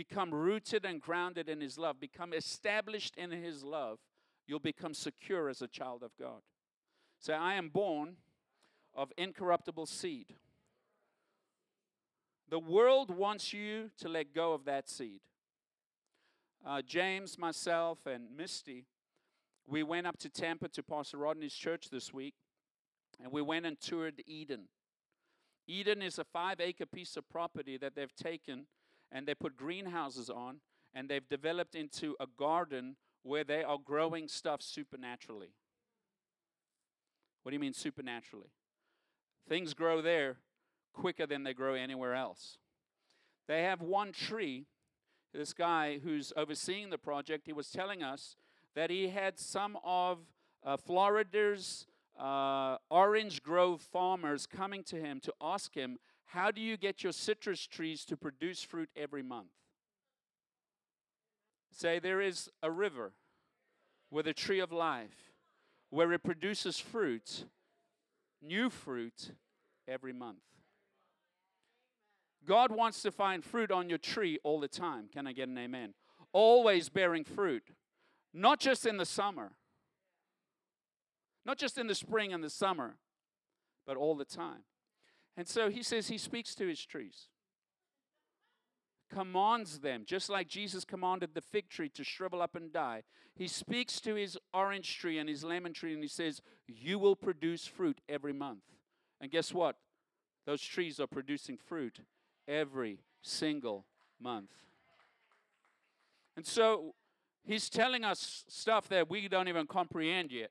become 0.00 0.32
rooted 0.32 0.86
and 0.86 0.98
grounded 0.98 1.46
in 1.46 1.60
His 1.60 1.76
love, 1.76 2.00
become 2.00 2.32
established 2.32 3.14
in 3.16 3.30
His 3.30 3.62
love, 3.62 3.98
you'll 4.46 4.58
become 4.58 4.94
secure 4.94 5.50
as 5.50 5.60
a 5.60 5.68
child 5.68 6.02
of 6.02 6.10
God. 6.18 6.40
Say, 7.18 7.34
I 7.34 7.54
am 7.54 7.68
born 7.68 8.16
of 8.94 9.12
incorruptible 9.18 9.84
seed. 9.84 10.34
The 12.48 12.58
world 12.58 13.14
wants 13.14 13.52
you 13.52 13.90
to 13.98 14.08
let 14.08 14.34
go 14.34 14.54
of 14.54 14.64
that 14.64 14.88
seed. 14.88 15.20
Uh, 16.66 16.80
James, 16.80 17.38
myself, 17.38 18.06
and 18.06 18.34
Misty, 18.34 18.86
we 19.70 19.82
went 19.84 20.06
up 20.06 20.18
to 20.18 20.28
Tampa 20.28 20.68
to 20.68 20.82
Pastor 20.82 21.16
Rodney's 21.16 21.54
church 21.54 21.90
this 21.90 22.12
week, 22.12 22.34
and 23.22 23.32
we 23.32 23.40
went 23.40 23.66
and 23.66 23.80
toured 23.80 24.22
Eden. 24.26 24.68
Eden 25.68 26.02
is 26.02 26.18
a 26.18 26.24
five 26.24 26.60
acre 26.60 26.86
piece 26.86 27.16
of 27.16 27.28
property 27.28 27.76
that 27.76 27.94
they've 27.94 28.14
taken 28.14 28.66
and 29.12 29.26
they 29.26 29.34
put 29.34 29.56
greenhouses 29.56 30.28
on 30.28 30.56
and 30.92 31.08
they've 31.08 31.28
developed 31.28 31.76
into 31.76 32.16
a 32.18 32.26
garden 32.38 32.96
where 33.22 33.44
they 33.44 33.62
are 33.62 33.78
growing 33.78 34.26
stuff 34.26 34.62
supernaturally. 34.62 35.54
What 37.42 37.50
do 37.50 37.54
you 37.54 37.60
mean 37.60 37.74
supernaturally? 37.74 38.50
Things 39.48 39.74
grow 39.74 40.02
there 40.02 40.38
quicker 40.92 41.26
than 41.26 41.44
they 41.44 41.54
grow 41.54 41.74
anywhere 41.74 42.14
else. 42.14 42.58
They 43.46 43.62
have 43.62 43.80
one 43.80 44.10
tree. 44.12 44.66
This 45.32 45.52
guy 45.52 46.00
who's 46.02 46.32
overseeing 46.36 46.90
the 46.90 46.98
project, 46.98 47.46
he 47.46 47.52
was 47.52 47.70
telling 47.70 48.02
us 48.02 48.34
that 48.74 48.90
he 48.90 49.08
had 49.08 49.38
some 49.38 49.78
of 49.84 50.18
uh, 50.64 50.76
Florida's 50.76 51.86
uh, 52.18 52.76
orange 52.90 53.42
grove 53.42 53.80
farmers 53.80 54.46
coming 54.46 54.84
to 54.84 54.96
him 54.96 55.20
to 55.20 55.32
ask 55.40 55.74
him 55.74 55.98
how 56.26 56.50
do 56.50 56.60
you 56.60 56.76
get 56.76 57.02
your 57.02 57.12
citrus 57.12 57.66
trees 57.66 58.04
to 58.04 58.16
produce 58.16 58.62
fruit 58.62 58.88
every 58.94 59.22
month? 59.22 59.48
Say, 61.72 61.98
there 61.98 62.20
is 62.20 62.48
a 62.62 62.70
river 62.70 63.12
with 64.10 64.28
a 64.28 64.32
tree 64.32 64.60
of 64.60 64.70
life 64.70 65.32
where 65.88 66.12
it 66.12 66.22
produces 66.22 66.78
fruit, 66.78 67.46
new 68.40 68.70
fruit, 68.70 69.32
every 69.88 70.12
month. 70.12 70.38
God 72.46 72.70
wants 72.70 73.02
to 73.02 73.10
find 73.10 73.44
fruit 73.44 73.70
on 73.70 73.88
your 73.88 73.98
tree 73.98 74.38
all 74.44 74.60
the 74.60 74.68
time. 74.68 75.08
Can 75.12 75.26
I 75.26 75.32
get 75.32 75.48
an 75.48 75.58
amen? 75.58 75.94
Always 76.32 76.88
bearing 76.88 77.24
fruit, 77.24 77.64
not 78.32 78.60
just 78.60 78.86
in 78.86 78.96
the 78.96 79.06
summer, 79.06 79.52
not 81.44 81.58
just 81.58 81.78
in 81.78 81.86
the 81.86 81.94
spring 81.94 82.32
and 82.32 82.44
the 82.44 82.50
summer, 82.50 82.96
but 83.86 83.96
all 83.96 84.14
the 84.14 84.24
time. 84.24 84.64
And 85.36 85.48
so 85.48 85.70
he 85.70 85.82
says 85.82 86.08
he 86.08 86.18
speaks 86.18 86.54
to 86.56 86.66
his 86.66 86.84
trees, 86.84 87.28
commands 89.12 89.80
them, 89.80 90.02
just 90.06 90.28
like 90.28 90.48
Jesus 90.48 90.84
commanded 90.84 91.30
the 91.34 91.40
fig 91.40 91.68
tree 91.68 91.88
to 91.90 92.04
shrivel 92.04 92.42
up 92.42 92.54
and 92.54 92.72
die. 92.72 93.02
He 93.34 93.48
speaks 93.48 94.00
to 94.02 94.14
his 94.14 94.38
orange 94.52 94.98
tree 94.98 95.18
and 95.18 95.28
his 95.28 95.42
lemon 95.42 95.72
tree 95.72 95.94
and 95.94 96.02
he 96.02 96.08
says, 96.08 96.42
You 96.68 96.98
will 96.98 97.16
produce 97.16 97.66
fruit 97.66 98.00
every 98.08 98.32
month. 98.32 98.64
And 99.20 99.30
guess 99.30 99.52
what? 99.52 99.76
Those 100.46 100.62
trees 100.62 101.00
are 101.00 101.06
producing 101.06 101.56
fruit 101.56 102.00
every 102.46 103.00
single 103.22 103.86
month. 104.20 104.50
And 106.36 106.46
so 106.46 106.94
he's 107.50 107.68
telling 107.68 108.04
us 108.04 108.44
stuff 108.48 108.88
that 108.88 109.10
we 109.10 109.28
don't 109.28 109.48
even 109.48 109.66
comprehend 109.66 110.30
yet. 110.32 110.50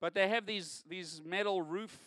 But 0.00 0.14
they 0.14 0.28
have 0.28 0.44
these, 0.44 0.84
these 0.88 1.22
metal 1.24 1.62
roof 1.62 1.98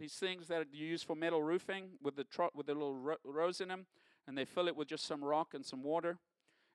these 0.00 0.14
things 0.14 0.48
that 0.48 0.62
are 0.62 0.66
used 0.72 1.04
for 1.04 1.14
metal 1.14 1.42
roofing 1.42 1.90
with 2.02 2.16
the 2.16 2.24
tro- 2.24 2.48
with 2.54 2.66
the 2.66 2.72
little 2.72 2.96
ro- 2.96 3.16
rows 3.22 3.60
in 3.60 3.68
them, 3.68 3.84
and 4.26 4.36
they 4.36 4.46
fill 4.46 4.66
it 4.66 4.74
with 4.74 4.88
just 4.88 5.06
some 5.06 5.22
rock 5.22 5.52
and 5.52 5.64
some 5.64 5.82
water, 5.82 6.18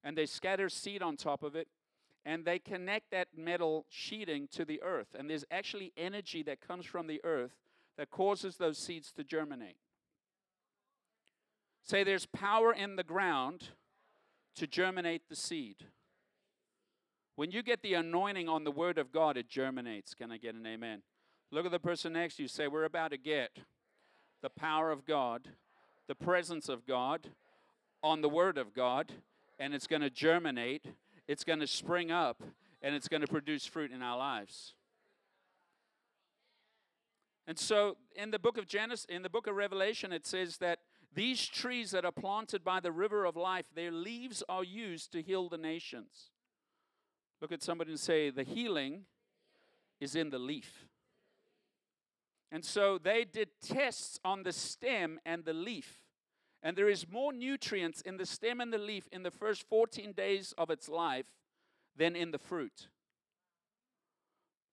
and 0.03 0.15
they 0.15 0.27
scatter 0.27 0.69
seed 0.69 1.01
on 1.01 1.17
top 1.17 1.41
of 1.41 1.55
it, 1.55 1.67
and 2.23 2.45
they 2.45 2.59
connect 2.59 3.09
that 3.09 3.29
metal 3.35 3.87
sheeting 3.89 4.47
to 4.51 4.63
the 4.63 4.79
earth, 4.83 5.15
and 5.17 5.27
there's 5.27 5.43
actually 5.49 5.91
energy 5.97 6.43
that 6.43 6.61
comes 6.61 6.85
from 6.85 7.07
the 7.07 7.19
earth 7.23 7.55
that 7.97 8.11
causes 8.11 8.57
those 8.57 8.77
seeds 8.77 9.11
to 9.13 9.23
germinate. 9.23 9.77
Say 11.81 12.03
there's 12.03 12.27
power 12.27 12.71
in 12.71 12.95
the 12.95 13.03
ground 13.03 13.69
to 14.55 14.67
germinate 14.67 15.29
the 15.29 15.35
seed. 15.35 15.77
When 17.35 17.51
you 17.51 17.61
get 17.63 17.81
the 17.81 17.95
anointing 17.95 18.47
on 18.47 18.63
the 18.63 18.71
word 18.71 18.97
of 18.97 19.11
God, 19.11 19.37
it 19.37 19.49
germinates. 19.49 20.13
Can 20.13 20.31
I 20.31 20.37
get 20.37 20.55
an 20.55 20.65
amen? 20.65 21.01
Look 21.51 21.65
at 21.65 21.71
the 21.71 21.79
person 21.79 22.13
next 22.13 22.37
to 22.37 22.43
you. 22.43 22.47
Say, 22.47 22.67
We're 22.67 22.85
about 22.85 23.11
to 23.11 23.17
get 23.17 23.59
the 24.41 24.49
power 24.49 24.91
of 24.91 25.05
God, 25.05 25.49
the 26.07 26.15
presence 26.15 26.69
of 26.69 26.85
God 26.85 27.29
on 28.03 28.21
the 28.21 28.29
Word 28.29 28.59
of 28.59 28.73
God, 28.75 29.11
and 29.57 29.73
it's 29.73 29.87
going 29.87 30.03
to 30.03 30.09
germinate, 30.11 30.85
it's 31.27 31.43
going 31.43 31.59
to 31.59 31.67
spring 31.67 32.11
up, 32.11 32.43
and 32.81 32.93
it's 32.93 33.07
going 33.07 33.21
to 33.21 33.27
produce 33.27 33.65
fruit 33.65 33.91
in 33.91 34.03
our 34.03 34.17
lives. 34.17 34.75
And 37.47 37.57
so 37.57 37.97
in 38.15 38.29
the 38.29 38.37
book 38.37 38.59
of 38.59 38.67
Genesis, 38.67 39.05
in 39.05 39.23
the 39.23 39.29
book 39.29 39.47
of 39.47 39.55
Revelation, 39.55 40.11
it 40.11 40.27
says 40.27 40.57
that 40.57 40.79
these 41.15 41.47
trees 41.47 41.91
that 41.91 42.05
are 42.05 42.11
planted 42.11 42.63
by 42.63 42.79
the 42.79 42.91
river 42.91 43.25
of 43.25 43.35
life, 43.35 43.65
their 43.73 43.91
leaves 43.91 44.43
are 44.47 44.63
used 44.63 45.11
to 45.13 45.21
heal 45.23 45.49
the 45.49 45.57
nations. 45.57 46.29
Look 47.41 47.51
at 47.51 47.63
somebody 47.63 47.91
and 47.91 47.99
say, 47.99 48.29
The 48.29 48.43
healing 48.43 49.05
is 49.99 50.15
in 50.15 50.29
the 50.29 50.39
leaf. 50.39 50.87
And 52.51 52.63
so 52.63 52.97
they 52.97 53.25
did 53.25 53.49
tests 53.61 54.19
on 54.23 54.43
the 54.43 54.53
stem 54.53 55.19
and 55.25 55.43
the 55.43 55.53
leaf. 55.53 56.01
And 56.63 56.75
there 56.75 56.89
is 56.89 57.05
more 57.09 57.33
nutrients 57.33 58.01
in 58.01 58.17
the 58.17 58.25
stem 58.25 58.61
and 58.61 58.71
the 58.71 58.77
leaf 58.77 59.07
in 59.11 59.23
the 59.23 59.31
first 59.31 59.67
14 59.69 60.13
days 60.13 60.53
of 60.57 60.69
its 60.69 60.89
life 60.89 61.25
than 61.95 62.15
in 62.15 62.31
the 62.31 62.37
fruit. 62.37 62.87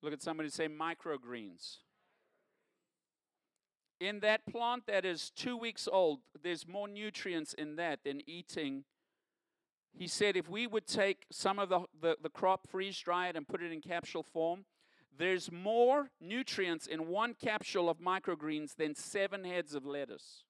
Look 0.03 0.13
at 0.13 0.23
somebody 0.23 0.49
say 0.49 0.69
microgreens. 0.69 1.79
In 4.01 4.21
that 4.21 4.47
plant 4.47 4.87
that 4.87 5.05
is 5.05 5.31
two 5.31 5.57
weeks 5.57 5.89
old, 5.91 6.21
there's 6.43 6.67
more 6.67 6.89
nutrients 6.89 7.55
in 7.55 7.77
that 7.77 8.01
than 8.05 8.21
eating. 8.27 8.85
He 9.95 10.09
said 10.09 10.37
if 10.37 10.49
we 10.49 10.67
would 10.67 10.87
take 10.87 11.27
some 11.31 11.59
of 11.59 11.69
the, 11.69 11.81
the, 12.01 12.17
the 12.23 12.31
crop, 12.31 12.69
freeze 12.69 12.99
dry 12.99 13.29
it, 13.29 13.37
and 13.37 13.47
put 13.47 13.63
it 13.63 13.73
in 13.73 13.81
capsule 13.81 14.23
form, 14.23 14.65
there's 15.19 15.53
more 15.53 16.11
nutrients 16.21 16.87
in 16.87 17.09
one 17.09 17.35
capsule 17.35 17.91
of 17.91 17.99
microgreens 17.99 18.75
than 18.75 18.95
seven 18.95 19.45
heads 19.45 19.75
of 19.75 19.85
lettuce. 19.85 20.45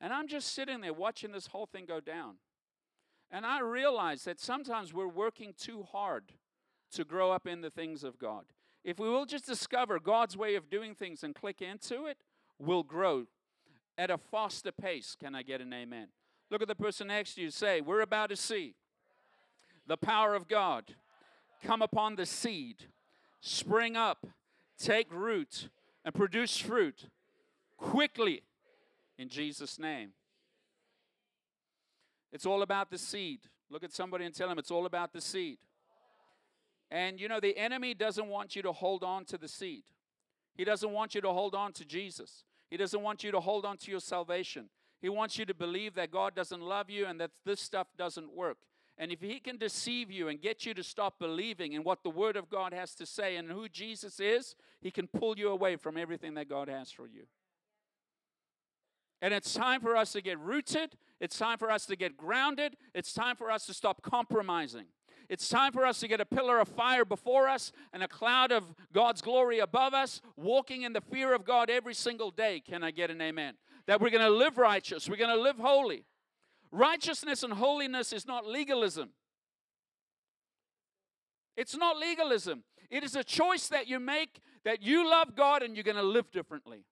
And 0.00 0.12
I'm 0.12 0.28
just 0.28 0.54
sitting 0.54 0.80
there 0.80 0.92
watching 0.92 1.32
this 1.32 1.48
whole 1.48 1.66
thing 1.66 1.84
go 1.86 2.00
down. 2.00 2.36
And 3.30 3.44
I 3.44 3.60
realize 3.60 4.24
that 4.24 4.40
sometimes 4.40 4.92
we're 4.92 5.08
working 5.08 5.54
too 5.58 5.82
hard 5.82 6.32
to 6.92 7.04
grow 7.04 7.32
up 7.32 7.46
in 7.46 7.60
the 7.60 7.70
things 7.70 8.04
of 8.04 8.18
God. 8.18 8.44
If 8.84 8.98
we 8.98 9.08
will 9.08 9.24
just 9.26 9.46
discover 9.46 9.98
God's 9.98 10.36
way 10.36 10.54
of 10.54 10.70
doing 10.70 10.94
things 10.94 11.24
and 11.24 11.34
click 11.34 11.62
into 11.62 12.06
it, 12.06 12.18
we'll 12.58 12.82
grow 12.82 13.26
at 13.96 14.10
a 14.10 14.18
faster 14.18 14.72
pace. 14.72 15.16
Can 15.18 15.34
I 15.34 15.42
get 15.42 15.60
an 15.60 15.72
amen? 15.72 16.08
Look 16.54 16.62
at 16.62 16.68
the 16.68 16.76
person 16.76 17.08
next 17.08 17.34
to 17.34 17.40
you. 17.40 17.50
Say, 17.50 17.80
We're 17.80 18.02
about 18.02 18.30
to 18.30 18.36
see 18.36 18.76
the 19.88 19.96
power 19.96 20.36
of 20.36 20.46
God 20.46 20.94
come 21.64 21.82
upon 21.82 22.14
the 22.14 22.26
seed, 22.26 22.76
spring 23.40 23.96
up, 23.96 24.24
take 24.78 25.12
root, 25.12 25.68
and 26.04 26.14
produce 26.14 26.56
fruit 26.56 27.08
quickly 27.76 28.44
in 29.18 29.28
Jesus' 29.28 29.80
name. 29.80 30.10
It's 32.30 32.46
all 32.46 32.62
about 32.62 32.88
the 32.88 32.98
seed. 32.98 33.40
Look 33.68 33.82
at 33.82 33.92
somebody 33.92 34.24
and 34.24 34.32
tell 34.32 34.48
them 34.48 34.60
it's 34.60 34.70
all 34.70 34.86
about 34.86 35.12
the 35.12 35.20
seed. 35.20 35.58
And 36.88 37.18
you 37.18 37.26
know, 37.26 37.40
the 37.40 37.58
enemy 37.58 37.94
doesn't 37.94 38.28
want 38.28 38.54
you 38.54 38.62
to 38.62 38.70
hold 38.70 39.02
on 39.02 39.24
to 39.24 39.36
the 39.36 39.48
seed. 39.48 39.82
He 40.54 40.62
doesn't 40.62 40.92
want 40.92 41.16
you 41.16 41.20
to 41.20 41.32
hold 41.32 41.56
on 41.56 41.72
to 41.72 41.84
Jesus. 41.84 42.44
He 42.70 42.76
doesn't 42.76 43.02
want 43.02 43.24
you 43.24 43.32
to 43.32 43.40
hold 43.40 43.64
on 43.64 43.76
to 43.78 43.90
your 43.90 43.98
salvation. 43.98 44.68
He 45.04 45.10
wants 45.10 45.36
you 45.36 45.44
to 45.44 45.52
believe 45.52 45.96
that 45.96 46.10
God 46.10 46.34
doesn't 46.34 46.62
love 46.62 46.88
you 46.88 47.04
and 47.04 47.20
that 47.20 47.30
this 47.44 47.60
stuff 47.60 47.88
doesn't 47.98 48.34
work. 48.34 48.56
And 48.96 49.12
if 49.12 49.20
he 49.20 49.38
can 49.38 49.58
deceive 49.58 50.10
you 50.10 50.28
and 50.28 50.40
get 50.40 50.64
you 50.64 50.72
to 50.72 50.82
stop 50.82 51.18
believing 51.18 51.74
in 51.74 51.84
what 51.84 52.02
the 52.02 52.08
Word 52.08 52.38
of 52.38 52.48
God 52.48 52.72
has 52.72 52.94
to 52.94 53.04
say 53.04 53.36
and 53.36 53.50
who 53.50 53.68
Jesus 53.68 54.18
is, 54.18 54.56
he 54.80 54.90
can 54.90 55.06
pull 55.06 55.38
you 55.38 55.50
away 55.50 55.76
from 55.76 55.98
everything 55.98 56.32
that 56.36 56.48
God 56.48 56.68
has 56.68 56.90
for 56.90 57.06
you. 57.06 57.24
And 59.20 59.34
it's 59.34 59.52
time 59.52 59.82
for 59.82 59.94
us 59.94 60.12
to 60.12 60.22
get 60.22 60.38
rooted. 60.38 60.96
It's 61.20 61.36
time 61.36 61.58
for 61.58 61.70
us 61.70 61.84
to 61.84 61.96
get 61.96 62.16
grounded. 62.16 62.74
It's 62.94 63.12
time 63.12 63.36
for 63.36 63.50
us 63.50 63.66
to 63.66 63.74
stop 63.74 64.00
compromising. 64.00 64.86
It's 65.28 65.50
time 65.50 65.72
for 65.72 65.84
us 65.84 66.00
to 66.00 66.08
get 66.08 66.22
a 66.22 66.26
pillar 66.26 66.58
of 66.60 66.68
fire 66.68 67.04
before 67.04 67.46
us 67.46 67.72
and 67.92 68.02
a 68.02 68.08
cloud 68.08 68.52
of 68.52 68.74
God's 68.92 69.20
glory 69.20 69.58
above 69.58 69.92
us, 69.92 70.22
walking 70.36 70.80
in 70.80 70.94
the 70.94 71.00
fear 71.02 71.34
of 71.34 71.44
God 71.44 71.68
every 71.68 71.94
single 71.94 72.30
day. 72.30 72.60
Can 72.60 72.82
I 72.82 72.90
get 72.90 73.10
an 73.10 73.20
amen? 73.20 73.54
That 73.86 74.00
we're 74.00 74.10
going 74.10 74.24
to 74.24 74.30
live 74.30 74.58
righteous, 74.58 75.08
we're 75.08 75.16
going 75.16 75.36
to 75.36 75.42
live 75.42 75.56
holy. 75.58 76.04
Righteousness 76.70 77.42
and 77.42 77.52
holiness 77.52 78.12
is 78.12 78.26
not 78.26 78.46
legalism. 78.46 79.10
It's 81.56 81.76
not 81.76 81.98
legalism. 81.98 82.64
It 82.90 83.04
is 83.04 83.14
a 83.14 83.22
choice 83.22 83.68
that 83.68 83.86
you 83.86 84.00
make 84.00 84.40
that 84.64 84.82
you 84.82 85.08
love 85.08 85.36
God 85.36 85.62
and 85.62 85.76
you're 85.76 85.84
going 85.84 85.96
to 85.96 86.02
live 86.02 86.30
differently. 86.32 86.84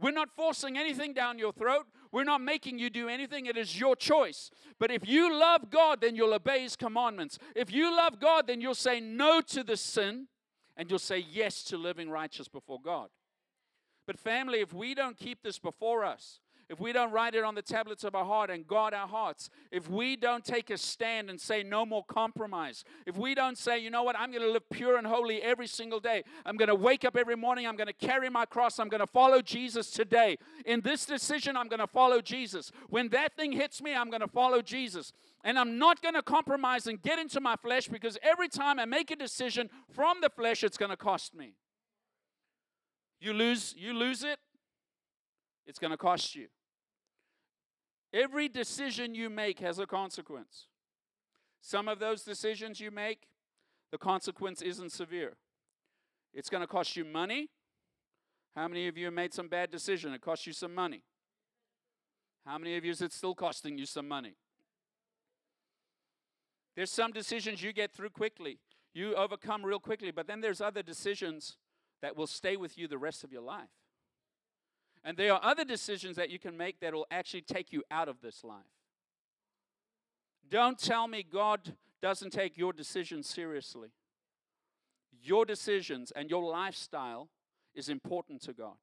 We're 0.00 0.10
not 0.12 0.30
forcing 0.36 0.78
anything 0.78 1.12
down 1.12 1.38
your 1.38 1.52
throat. 1.52 1.86
We're 2.12 2.24
not 2.24 2.40
making 2.40 2.78
you 2.78 2.88
do 2.88 3.08
anything. 3.08 3.46
It 3.46 3.56
is 3.56 3.78
your 3.78 3.96
choice. 3.96 4.50
But 4.78 4.90
if 4.90 5.06
you 5.06 5.38
love 5.38 5.70
God, 5.70 6.00
then 6.00 6.14
you'll 6.14 6.34
obey 6.34 6.62
His 6.62 6.76
commandments. 6.76 7.38
If 7.54 7.72
you 7.72 7.94
love 7.94 8.20
God, 8.20 8.46
then 8.46 8.60
you'll 8.60 8.74
say 8.74 9.00
no 9.00 9.40
to 9.42 9.64
the 9.64 9.76
sin 9.76 10.28
and 10.76 10.88
you'll 10.88 11.00
say 11.00 11.18
yes 11.18 11.64
to 11.64 11.76
living 11.76 12.08
righteous 12.08 12.48
before 12.48 12.78
God. 12.82 13.08
But, 14.08 14.18
family, 14.18 14.60
if 14.60 14.72
we 14.72 14.94
don't 14.94 15.18
keep 15.18 15.42
this 15.42 15.58
before 15.58 16.02
us, 16.02 16.40
if 16.70 16.80
we 16.80 16.94
don't 16.94 17.12
write 17.12 17.34
it 17.34 17.44
on 17.44 17.54
the 17.54 17.60
tablets 17.60 18.04
of 18.04 18.14
our 18.14 18.24
heart 18.24 18.48
and 18.48 18.66
guard 18.66 18.94
our 18.94 19.06
hearts, 19.06 19.50
if 19.70 19.90
we 19.90 20.16
don't 20.16 20.42
take 20.42 20.70
a 20.70 20.78
stand 20.78 21.28
and 21.28 21.38
say 21.38 21.62
no 21.62 21.84
more 21.84 22.02
compromise, 22.06 22.84
if 23.04 23.18
we 23.18 23.34
don't 23.34 23.58
say, 23.58 23.78
you 23.78 23.90
know 23.90 24.02
what, 24.02 24.18
I'm 24.18 24.30
going 24.30 24.42
to 24.42 24.50
live 24.50 24.66
pure 24.70 24.96
and 24.96 25.06
holy 25.06 25.42
every 25.42 25.66
single 25.66 26.00
day, 26.00 26.24
I'm 26.46 26.56
going 26.56 26.70
to 26.70 26.74
wake 26.74 27.04
up 27.04 27.18
every 27.18 27.36
morning, 27.36 27.66
I'm 27.66 27.76
going 27.76 27.86
to 27.86 27.92
carry 27.92 28.30
my 28.30 28.46
cross, 28.46 28.78
I'm 28.78 28.88
going 28.88 29.02
to 29.02 29.06
follow 29.06 29.42
Jesus 29.42 29.90
today. 29.90 30.38
In 30.64 30.80
this 30.80 31.04
decision, 31.04 31.54
I'm 31.54 31.68
going 31.68 31.80
to 31.80 31.86
follow 31.86 32.22
Jesus. 32.22 32.72
When 32.88 33.10
that 33.10 33.36
thing 33.36 33.52
hits 33.52 33.82
me, 33.82 33.94
I'm 33.94 34.08
going 34.08 34.22
to 34.22 34.26
follow 34.26 34.62
Jesus. 34.62 35.12
And 35.44 35.58
I'm 35.58 35.78
not 35.78 36.00
going 36.00 36.14
to 36.14 36.22
compromise 36.22 36.86
and 36.86 37.02
get 37.02 37.18
into 37.18 37.42
my 37.42 37.56
flesh 37.56 37.88
because 37.88 38.16
every 38.22 38.48
time 38.48 38.78
I 38.78 38.86
make 38.86 39.10
a 39.10 39.16
decision 39.16 39.68
from 39.92 40.22
the 40.22 40.30
flesh, 40.30 40.64
it's 40.64 40.78
going 40.78 40.92
to 40.92 40.96
cost 40.96 41.34
me. 41.34 41.52
You 43.20 43.32
lose, 43.32 43.74
you 43.76 43.92
lose 43.92 44.22
it, 44.22 44.38
it's 45.66 45.78
going 45.78 45.90
to 45.90 45.96
cost 45.96 46.34
you. 46.34 46.48
Every 48.12 48.48
decision 48.48 49.14
you 49.14 49.28
make 49.28 49.58
has 49.60 49.78
a 49.78 49.86
consequence. 49.86 50.66
Some 51.60 51.88
of 51.88 51.98
those 51.98 52.22
decisions 52.22 52.80
you 52.80 52.90
make, 52.90 53.28
the 53.90 53.98
consequence 53.98 54.62
isn't 54.62 54.92
severe. 54.92 55.36
It's 56.32 56.48
going 56.48 56.62
to 56.62 56.66
cost 56.66 56.96
you 56.96 57.04
money. 57.04 57.50
How 58.54 58.68
many 58.68 58.88
of 58.88 58.96
you 58.96 59.10
made 59.10 59.34
some 59.34 59.48
bad 59.48 59.70
decision? 59.70 60.12
It 60.12 60.20
cost 60.20 60.46
you 60.46 60.52
some 60.52 60.74
money. 60.74 61.02
How 62.46 62.56
many 62.58 62.76
of 62.76 62.84
you 62.84 62.92
is 62.92 63.02
it 63.02 63.12
still 63.12 63.34
costing 63.34 63.76
you 63.76 63.86
some 63.86 64.08
money? 64.08 64.36
There's 66.74 66.90
some 66.90 67.12
decisions 67.12 67.62
you 67.62 67.72
get 67.72 67.92
through 67.92 68.10
quickly. 68.10 68.60
You 68.94 69.14
overcome 69.16 69.66
real 69.66 69.80
quickly, 69.80 70.10
but 70.12 70.26
then 70.26 70.40
there's 70.40 70.60
other 70.60 70.82
decisions 70.82 71.56
that 72.02 72.16
will 72.16 72.26
stay 72.26 72.56
with 72.56 72.78
you 72.78 72.88
the 72.88 72.98
rest 72.98 73.24
of 73.24 73.32
your 73.32 73.42
life. 73.42 73.68
And 75.04 75.16
there 75.16 75.32
are 75.32 75.40
other 75.42 75.64
decisions 75.64 76.16
that 76.16 76.30
you 76.30 76.38
can 76.38 76.56
make 76.56 76.80
that 76.80 76.92
will 76.92 77.06
actually 77.10 77.42
take 77.42 77.72
you 77.72 77.82
out 77.90 78.08
of 78.08 78.20
this 78.20 78.44
life. 78.44 78.64
Don't 80.50 80.78
tell 80.78 81.08
me 81.08 81.22
God 81.22 81.74
doesn't 82.00 82.30
take 82.30 82.56
your 82.56 82.72
decisions 82.72 83.28
seriously. 83.28 83.90
Your 85.22 85.44
decisions 85.44 86.12
and 86.14 86.30
your 86.30 86.42
lifestyle 86.50 87.28
is 87.74 87.88
important 87.88 88.42
to 88.42 88.52
God. 88.52 88.76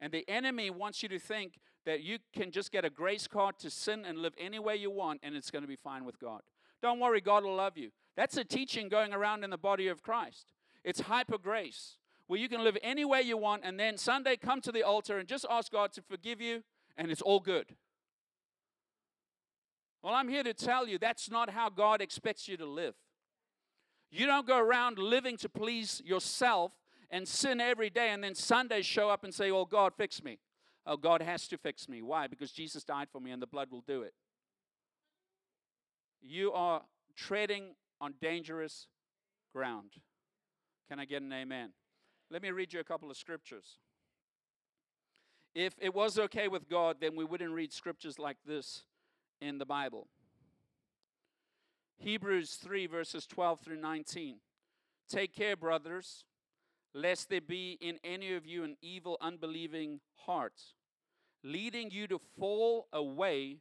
And 0.00 0.12
the 0.12 0.28
enemy 0.28 0.70
wants 0.70 1.02
you 1.02 1.08
to 1.10 1.18
think 1.18 1.60
that 1.84 2.02
you 2.02 2.18
can 2.32 2.50
just 2.50 2.72
get 2.72 2.84
a 2.84 2.90
grace 2.90 3.26
card 3.26 3.58
to 3.60 3.70
sin 3.70 4.04
and 4.04 4.18
live 4.18 4.34
any 4.38 4.58
way 4.58 4.76
you 4.76 4.90
want 4.90 5.20
and 5.22 5.36
it's 5.36 5.50
going 5.50 5.62
to 5.62 5.68
be 5.68 5.76
fine 5.76 6.04
with 6.04 6.18
God. 6.18 6.42
Don't 6.80 6.98
worry, 6.98 7.20
God 7.20 7.44
will 7.44 7.54
love 7.54 7.78
you. 7.78 7.90
That's 8.16 8.36
a 8.36 8.44
teaching 8.44 8.88
going 8.88 9.12
around 9.12 9.44
in 9.44 9.50
the 9.50 9.58
body 9.58 9.88
of 9.88 10.02
Christ. 10.02 10.52
It's 10.84 11.00
hyper 11.00 11.38
grace 11.38 11.96
where 12.26 12.40
you 12.40 12.48
can 12.48 12.64
live 12.64 12.78
any 12.82 13.04
way 13.04 13.20
you 13.20 13.36
want, 13.36 13.62
and 13.64 13.78
then 13.78 13.98
Sunday 13.98 14.36
come 14.36 14.60
to 14.62 14.72
the 14.72 14.82
altar 14.82 15.18
and 15.18 15.28
just 15.28 15.44
ask 15.50 15.70
God 15.70 15.92
to 15.92 16.02
forgive 16.02 16.40
you, 16.40 16.62
and 16.96 17.10
it's 17.10 17.22
all 17.22 17.40
good. 17.40 17.74
Well, 20.02 20.14
I'm 20.14 20.28
here 20.28 20.42
to 20.42 20.54
tell 20.54 20.88
you 20.88 20.98
that's 20.98 21.30
not 21.30 21.50
how 21.50 21.68
God 21.68 22.00
expects 22.00 22.48
you 22.48 22.56
to 22.56 22.66
live. 22.66 22.94
You 24.10 24.26
don't 24.26 24.46
go 24.46 24.58
around 24.58 24.98
living 24.98 25.36
to 25.38 25.48
please 25.48 26.02
yourself 26.04 26.72
and 27.10 27.28
sin 27.28 27.60
every 27.60 27.90
day, 27.90 28.10
and 28.10 28.24
then 28.24 28.34
Sunday 28.34 28.82
show 28.82 29.10
up 29.10 29.24
and 29.24 29.32
say, 29.32 29.50
Oh, 29.50 29.64
God, 29.64 29.92
fix 29.96 30.22
me. 30.24 30.38
Oh, 30.86 30.96
God 30.96 31.22
has 31.22 31.46
to 31.48 31.58
fix 31.58 31.88
me. 31.88 32.02
Why? 32.02 32.26
Because 32.26 32.50
Jesus 32.50 32.82
died 32.82 33.08
for 33.12 33.20
me 33.20 33.30
and 33.30 33.40
the 33.40 33.46
blood 33.46 33.68
will 33.70 33.84
do 33.86 34.02
it. 34.02 34.14
You 36.20 36.52
are 36.52 36.82
treading 37.16 37.74
on 38.00 38.14
dangerous 38.20 38.88
ground. 39.52 39.92
Can 40.88 40.98
I 40.98 41.04
get 41.04 41.22
an 41.22 41.32
amen? 41.32 41.70
Let 42.30 42.42
me 42.42 42.50
read 42.50 42.72
you 42.72 42.80
a 42.80 42.84
couple 42.84 43.10
of 43.10 43.16
scriptures. 43.16 43.78
If 45.54 45.74
it 45.80 45.94
was 45.94 46.18
okay 46.18 46.48
with 46.48 46.68
God, 46.68 46.96
then 47.00 47.14
we 47.14 47.24
wouldn't 47.24 47.52
read 47.52 47.72
scriptures 47.72 48.18
like 48.18 48.38
this 48.46 48.84
in 49.40 49.58
the 49.58 49.66
Bible. 49.66 50.08
Hebrews 51.98 52.54
3, 52.54 52.86
verses 52.86 53.26
12 53.26 53.60
through 53.60 53.80
19. 53.80 54.36
Take 55.08 55.34
care, 55.34 55.56
brothers, 55.56 56.24
lest 56.94 57.28
there 57.28 57.40
be 57.40 57.76
in 57.80 57.98
any 58.02 58.34
of 58.34 58.46
you 58.46 58.64
an 58.64 58.76
evil, 58.80 59.18
unbelieving 59.20 60.00
heart, 60.26 60.60
leading 61.44 61.90
you 61.90 62.06
to 62.06 62.18
fall 62.18 62.88
away 62.92 63.58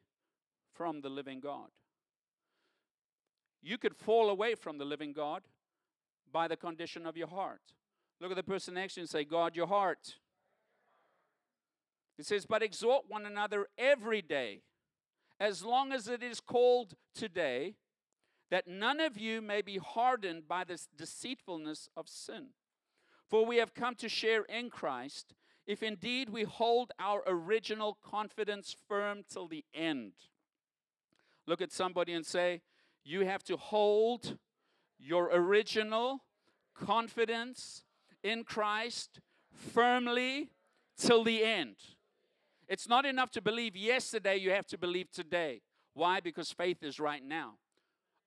from 0.74 1.02
the 1.02 1.10
living 1.10 1.40
God. 1.40 1.68
You 3.62 3.78
could 3.78 3.96
fall 3.96 4.30
away 4.30 4.56
from 4.56 4.78
the 4.78 4.86
living 4.86 5.14
God 5.14 5.42
by 6.32 6.48
the 6.48 6.58
condition 6.58 7.06
of 7.06 7.18
your 7.18 7.28
heart. 7.28 7.62
Look 8.20 8.32
at 8.32 8.38
the 8.38 8.44
person 8.44 8.76
next 8.76 8.96
to 8.96 9.00
you 9.00 9.04
and 9.04 9.10
say, 9.10 9.24
God, 9.24 9.56
your 9.56 9.68
heart. 9.68 10.16
It 12.18 12.26
says, 12.26 12.46
but 12.46 12.62
exhort 12.62 13.06
one 13.08 13.26
another 13.26 13.68
every 13.78 14.22
day, 14.22 14.62
as 15.40 15.64
long 15.64 15.92
as 15.92 16.08
it 16.08 16.22
is 16.22 16.40
called 16.40 16.94
today, 17.16 17.76
that 18.52 18.68
none 18.68 19.00
of 19.00 19.18
you 19.18 19.42
may 19.42 19.62
be 19.62 19.78
hardened 19.78 20.48
by 20.48 20.64
this 20.64 20.88
deceitfulness 20.96 21.90
of 21.98 22.08
sin. 22.08 22.50
For 23.28 23.46
we 23.46 23.58
have 23.58 23.74
come 23.74 23.96
to 23.96 24.10
share 24.10 24.44
in 24.44 24.70
Christ, 24.70 25.34
if 25.66 25.82
indeed 25.82 26.30
we 26.30 26.44
hold 26.44 26.92
our 27.00 27.24
original 27.26 27.98
confidence 28.04 28.76
firm 28.88 29.24
till 29.28 29.48
the 29.48 29.64
end. 29.74 30.12
Look 31.48 31.62
at 31.62 31.72
somebody 31.72 32.14
and 32.14 32.26
say, 32.26 32.62
You 33.04 33.26
have 33.26 33.44
to 33.46 33.58
hold 33.58 34.38
your 35.02 35.30
original 35.34 36.24
confidence 36.76 37.84
in 38.24 38.44
Christ 38.44 39.20
firmly 39.52 40.52
till 40.98 41.24
the 41.24 41.44
end. 41.44 41.76
It's 42.68 42.88
not 42.88 43.06
enough 43.06 43.32
to 43.32 43.42
believe 43.42 43.76
yesterday, 43.76 44.38
you 44.38 44.52
have 44.52 44.68
to 44.68 44.78
believe 44.78 45.12
today. 45.12 45.62
Why? 45.94 46.20
Because 46.20 46.52
faith 46.52 46.84
is 46.84 47.00
right 47.00 47.24
now. 47.24 47.56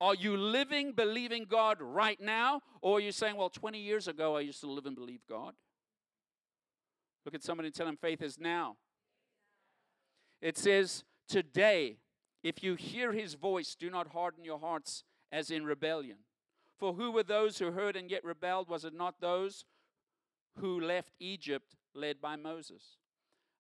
Are 0.01 0.15
you 0.15 0.37
living, 0.37 0.93
believing 0.93 1.47
God 1.49 1.79
right 1.81 2.21
now? 2.21 2.61
Or 2.83 2.99
are 2.99 3.01
you 3.01 3.13
saying, 3.13 3.37
well, 3.37 3.49
20 3.49 3.79
years 3.79 4.09
ago 4.09 4.37
I 4.37 4.41
used 4.41 4.61
to 4.61 4.71
live 4.71 4.87
and 4.87 4.97
believe 4.97 5.21
God? 5.29 5.55
Look 7.25 7.35
at 7.35 7.43
somebody 7.43 7.69
and 7.69 7.75
tell 7.75 7.87
them 7.87 7.97
faith 7.97 8.21
is 8.21 8.39
now. 8.39 8.77
It 10.43 10.59
says, 10.59 11.05
today, 11.27 11.97
if 12.43 12.63
you 12.63 12.75
hear 12.75 13.13
his 13.13 13.35
voice, 13.35 13.75
do 13.75 13.89
not 13.89 14.09
harden 14.09 14.45
your 14.45 14.59
hearts 14.59 15.05
as 15.33 15.51
in 15.51 15.65
rebellion. 15.65 16.19
For 16.79 16.95
who 16.95 17.13
were 17.13 17.23
those 17.23 17.59
who 17.59 17.73
heard 17.73 17.97
and 17.97 18.11
yet 18.11 18.25
rebelled? 18.25 18.69
Was 18.69 18.85
it 18.85 18.95
not 18.95 19.21
those 19.21 19.65
who 20.61 20.81
left 20.81 21.13
Egypt 21.21 21.77
led 21.95 22.21
by 22.21 22.37
Moses. 22.37 22.99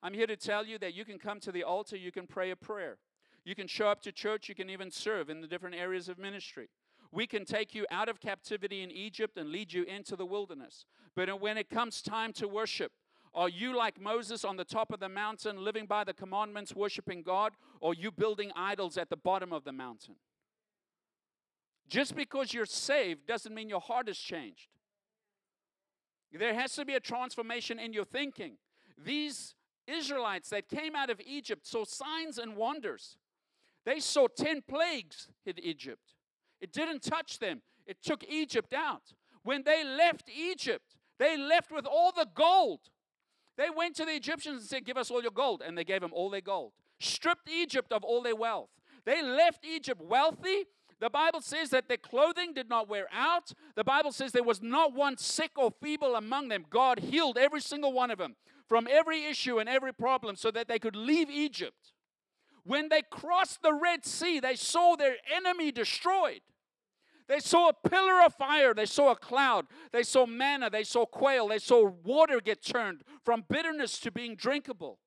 I'm 0.02 0.14
here 0.14 0.26
to 0.26 0.36
tell 0.36 0.66
you 0.66 0.78
that 0.78 0.94
you 0.94 1.04
can 1.04 1.18
come 1.18 1.40
to 1.40 1.52
the 1.52 1.64
altar, 1.64 1.96
you 1.96 2.12
can 2.12 2.26
pray 2.26 2.50
a 2.50 2.56
prayer. 2.56 2.98
You 3.44 3.54
can 3.54 3.66
show 3.66 3.88
up 3.88 4.00
to 4.02 4.12
church, 4.12 4.48
you 4.48 4.54
can 4.54 4.70
even 4.70 4.90
serve 4.90 5.28
in 5.30 5.40
the 5.40 5.46
different 5.46 5.76
areas 5.76 6.08
of 6.08 6.18
ministry. 6.18 6.68
We 7.12 7.26
can 7.26 7.44
take 7.44 7.74
you 7.74 7.86
out 7.90 8.08
of 8.08 8.20
captivity 8.20 8.82
in 8.82 8.90
Egypt 8.90 9.36
and 9.36 9.50
lead 9.50 9.72
you 9.72 9.84
into 9.84 10.16
the 10.16 10.26
wilderness. 10.26 10.84
But 11.14 11.40
when 11.40 11.58
it 11.58 11.70
comes 11.70 12.02
time 12.02 12.32
to 12.34 12.48
worship, 12.48 12.92
are 13.34 13.48
you 13.48 13.76
like 13.76 14.00
Moses 14.00 14.44
on 14.44 14.56
the 14.56 14.64
top 14.64 14.92
of 14.92 15.00
the 15.00 15.08
mountain, 15.08 15.62
living 15.64 15.86
by 15.86 16.04
the 16.04 16.14
commandments, 16.14 16.74
worshiping 16.74 17.22
God, 17.22 17.52
or 17.80 17.94
you 17.94 18.10
building 18.10 18.50
idols 18.56 18.96
at 18.96 19.10
the 19.10 19.16
bottom 19.16 19.52
of 19.52 19.64
the 19.64 19.72
mountain? 19.72 20.16
Just 21.88 22.16
because 22.16 22.52
you're 22.52 22.66
saved 22.66 23.26
doesn't 23.26 23.54
mean 23.54 23.68
your 23.68 23.80
heart 23.80 24.08
has 24.08 24.18
changed. 24.18 24.68
There 26.32 26.54
has 26.54 26.74
to 26.74 26.84
be 26.84 26.94
a 26.94 27.00
transformation 27.00 27.78
in 27.78 27.92
your 27.92 28.04
thinking. 28.04 28.56
These 28.98 29.54
Israelites 29.86 30.50
that 30.50 30.68
came 30.68 30.96
out 30.96 31.10
of 31.10 31.20
Egypt 31.24 31.66
saw 31.66 31.84
signs 31.84 32.38
and 32.38 32.56
wonders. 32.56 33.18
They 33.84 34.00
saw 34.00 34.26
10 34.26 34.62
plagues 34.68 35.28
hit 35.44 35.60
Egypt. 35.62 36.14
It 36.60 36.72
didn't 36.72 37.02
touch 37.02 37.38
them, 37.38 37.62
it 37.86 38.02
took 38.02 38.24
Egypt 38.24 38.72
out. 38.74 39.12
When 39.42 39.62
they 39.62 39.84
left 39.84 40.30
Egypt, 40.34 40.96
they 41.18 41.36
left 41.36 41.70
with 41.70 41.86
all 41.86 42.12
the 42.12 42.26
gold. 42.34 42.80
They 43.56 43.68
went 43.70 43.94
to 43.96 44.04
the 44.04 44.12
Egyptians 44.12 44.62
and 44.62 44.68
said, 44.68 44.84
Give 44.84 44.96
us 44.96 45.10
all 45.10 45.22
your 45.22 45.30
gold. 45.30 45.62
And 45.64 45.78
they 45.78 45.84
gave 45.84 46.00
them 46.00 46.12
all 46.12 46.30
their 46.30 46.40
gold. 46.40 46.72
Stripped 46.98 47.48
Egypt 47.48 47.92
of 47.92 48.02
all 48.02 48.22
their 48.22 48.34
wealth. 48.34 48.70
They 49.04 49.22
left 49.22 49.64
Egypt 49.64 50.00
wealthy. 50.00 50.64
The 51.00 51.10
Bible 51.10 51.40
says 51.40 51.70
that 51.70 51.88
their 51.88 51.96
clothing 51.96 52.54
did 52.54 52.68
not 52.68 52.88
wear 52.88 53.06
out. 53.12 53.52
The 53.74 53.84
Bible 53.84 54.12
says 54.12 54.32
there 54.32 54.42
was 54.42 54.62
not 54.62 54.94
one 54.94 55.16
sick 55.16 55.52
or 55.56 55.72
feeble 55.82 56.14
among 56.14 56.48
them. 56.48 56.64
God 56.70 57.00
healed 57.00 57.36
every 57.36 57.60
single 57.60 57.92
one 57.92 58.10
of 58.10 58.18
them 58.18 58.36
from 58.68 58.88
every 58.90 59.24
issue 59.24 59.58
and 59.58 59.68
every 59.68 59.92
problem 59.92 60.36
so 60.36 60.50
that 60.50 60.68
they 60.68 60.78
could 60.78 60.96
leave 60.96 61.30
Egypt. 61.30 61.92
When 62.64 62.88
they 62.88 63.02
crossed 63.10 63.62
the 63.62 63.74
Red 63.74 64.04
Sea, 64.04 64.40
they 64.40 64.54
saw 64.54 64.96
their 64.96 65.16
enemy 65.34 65.70
destroyed. 65.70 66.40
They 67.26 67.40
saw 67.40 67.70
a 67.70 67.88
pillar 67.88 68.22
of 68.24 68.34
fire. 68.34 68.74
They 68.74 68.86
saw 68.86 69.12
a 69.12 69.16
cloud. 69.16 69.66
They 69.92 70.02
saw 70.02 70.26
manna. 70.26 70.70
They 70.70 70.84
saw 70.84 71.06
quail. 71.06 71.48
They 71.48 71.58
saw 71.58 71.90
water 72.04 72.40
get 72.40 72.62
turned 72.62 73.02
from 73.24 73.44
bitterness 73.48 73.98
to 74.00 74.10
being 74.10 74.36
drinkable. 74.36 74.98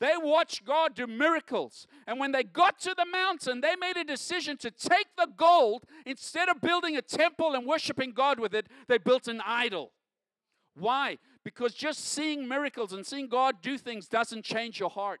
They 0.00 0.14
watched 0.16 0.64
God 0.64 0.94
do 0.94 1.06
miracles. 1.06 1.86
And 2.06 2.18
when 2.18 2.32
they 2.32 2.42
got 2.42 2.80
to 2.80 2.94
the 2.96 3.04
mountain, 3.04 3.60
they 3.60 3.76
made 3.76 3.98
a 3.98 4.04
decision 4.04 4.56
to 4.58 4.70
take 4.70 5.06
the 5.16 5.28
gold. 5.36 5.84
Instead 6.06 6.48
of 6.48 6.60
building 6.60 6.96
a 6.96 7.02
temple 7.02 7.54
and 7.54 7.66
worshiping 7.66 8.12
God 8.12 8.40
with 8.40 8.54
it, 8.54 8.66
they 8.88 8.96
built 8.96 9.28
an 9.28 9.42
idol. 9.44 9.92
Why? 10.74 11.18
Because 11.44 11.74
just 11.74 12.04
seeing 12.04 12.48
miracles 12.48 12.94
and 12.94 13.06
seeing 13.06 13.28
God 13.28 13.56
do 13.60 13.76
things 13.76 14.08
doesn't 14.08 14.44
change 14.44 14.80
your 14.80 14.90
heart. 14.90 15.20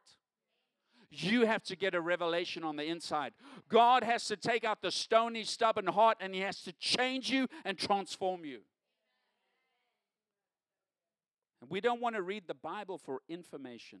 You 1.10 1.44
have 1.44 1.64
to 1.64 1.76
get 1.76 1.94
a 1.94 2.00
revelation 2.00 2.62
on 2.62 2.76
the 2.76 2.84
inside. 2.84 3.32
God 3.68 4.02
has 4.04 4.26
to 4.28 4.36
take 4.36 4.64
out 4.64 4.80
the 4.80 4.92
stony, 4.92 5.44
stubborn 5.44 5.88
heart 5.88 6.18
and 6.20 6.34
He 6.34 6.40
has 6.40 6.62
to 6.62 6.72
change 6.72 7.30
you 7.30 7.48
and 7.64 7.76
transform 7.76 8.44
you. 8.44 8.60
And 11.60 11.68
we 11.68 11.80
don't 11.80 12.00
want 12.00 12.14
to 12.16 12.22
read 12.22 12.44
the 12.46 12.54
Bible 12.54 12.96
for 12.96 13.20
information, 13.28 14.00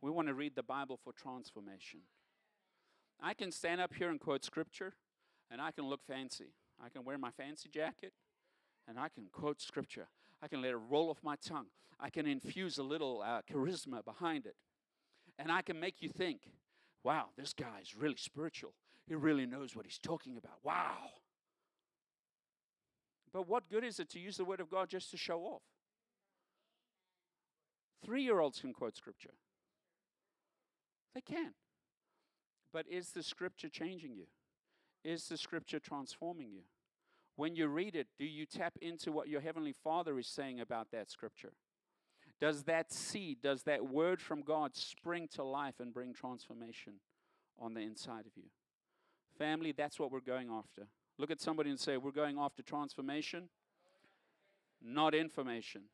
we 0.00 0.10
want 0.10 0.28
to 0.28 0.34
read 0.34 0.54
the 0.54 0.62
Bible 0.62 0.98
for 1.02 1.12
transformation. 1.12 2.00
I 3.20 3.34
can 3.34 3.50
stand 3.50 3.80
up 3.80 3.94
here 3.94 4.10
and 4.10 4.20
quote 4.20 4.44
scripture, 4.44 4.94
and 5.50 5.60
I 5.60 5.70
can 5.70 5.86
look 5.86 6.00
fancy. 6.06 6.52
I 6.84 6.90
can 6.90 7.04
wear 7.04 7.18
my 7.18 7.30
fancy 7.30 7.68
jacket, 7.68 8.12
and 8.86 8.98
I 8.98 9.08
can 9.08 9.26
quote 9.32 9.60
scripture. 9.60 10.08
I 10.42 10.48
can 10.48 10.60
let 10.60 10.72
it 10.72 10.76
roll 10.76 11.10
off 11.10 11.18
my 11.22 11.36
tongue. 11.36 11.66
I 11.98 12.10
can 12.10 12.26
infuse 12.26 12.78
a 12.78 12.82
little 12.82 13.22
uh, 13.24 13.40
charisma 13.50 14.04
behind 14.04 14.46
it. 14.46 14.56
And 15.38 15.50
I 15.50 15.62
can 15.62 15.80
make 15.80 16.02
you 16.02 16.08
think, 16.08 16.40
wow, 17.02 17.28
this 17.36 17.52
guy 17.52 17.80
is 17.80 17.96
really 17.96 18.16
spiritual. 18.16 18.74
He 19.06 19.14
really 19.14 19.46
knows 19.46 19.74
what 19.74 19.86
he's 19.86 19.98
talking 19.98 20.36
about. 20.36 20.58
Wow. 20.62 21.10
But 23.32 23.48
what 23.48 23.68
good 23.70 23.84
is 23.84 23.98
it 23.98 24.08
to 24.10 24.18
use 24.18 24.36
the 24.36 24.44
Word 24.44 24.60
of 24.60 24.70
God 24.70 24.88
just 24.88 25.10
to 25.10 25.16
show 25.16 25.40
off? 25.40 25.62
Three 28.04 28.22
year 28.22 28.40
olds 28.40 28.60
can 28.60 28.72
quote 28.72 28.96
Scripture. 28.96 29.34
They 31.16 31.22
can. 31.22 31.54
But 32.74 32.84
is 32.90 33.12
the 33.12 33.22
Scripture 33.22 33.70
changing 33.70 34.14
you? 34.14 34.26
Is 35.02 35.28
the 35.28 35.38
Scripture 35.38 35.80
transforming 35.80 36.50
you? 36.50 36.60
When 37.36 37.56
you 37.56 37.68
read 37.68 37.96
it, 37.96 38.08
do 38.18 38.26
you 38.26 38.44
tap 38.44 38.74
into 38.82 39.12
what 39.12 39.26
your 39.26 39.40
Heavenly 39.40 39.72
Father 39.72 40.18
is 40.18 40.26
saying 40.26 40.60
about 40.60 40.90
that 40.92 41.10
Scripture? 41.10 41.54
Does 42.38 42.64
that 42.64 42.92
seed, 42.92 43.38
does 43.42 43.62
that 43.62 43.88
word 43.88 44.20
from 44.20 44.42
God 44.42 44.76
spring 44.76 45.26
to 45.36 45.42
life 45.42 45.80
and 45.80 45.94
bring 45.94 46.12
transformation 46.12 47.00
on 47.58 47.72
the 47.72 47.80
inside 47.80 48.26
of 48.26 48.32
you? 48.36 48.50
Family, 49.38 49.72
that's 49.72 49.98
what 49.98 50.12
we're 50.12 50.20
going 50.20 50.50
after. 50.50 50.86
Look 51.16 51.30
at 51.30 51.40
somebody 51.40 51.70
and 51.70 51.80
say, 51.80 51.96
We're 51.96 52.10
going 52.10 52.36
after 52.38 52.62
transformation, 52.62 53.48
not 54.82 55.14
information. 55.14 55.84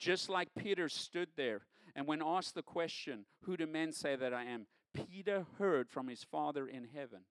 Just 0.00 0.28
like 0.28 0.48
Peter 0.58 0.88
stood 0.88 1.28
there 1.36 1.62
and 1.98 2.06
when 2.06 2.22
asked 2.24 2.54
the 2.54 2.62
question, 2.62 3.24
Who 3.42 3.56
do 3.56 3.66
men 3.66 3.90
say 3.90 4.14
that 4.14 4.32
I 4.32 4.44
am? 4.44 4.68
Peter 4.94 5.46
heard 5.58 5.90
from 5.90 6.06
his 6.06 6.22
Father 6.22 6.64
in 6.68 6.86
heaven, 6.94 7.22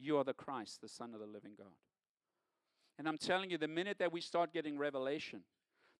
You 0.00 0.18
are 0.18 0.24
the 0.24 0.34
Christ, 0.34 0.80
the 0.80 0.88
Son 0.88 1.14
of 1.14 1.20
the 1.20 1.26
living 1.26 1.52
God. 1.56 1.76
And 2.98 3.06
I'm 3.06 3.18
telling 3.18 3.50
you, 3.50 3.56
the 3.56 3.68
minute 3.68 4.00
that 4.00 4.12
we 4.12 4.20
start 4.20 4.52
getting 4.52 4.78
revelation, 4.78 5.42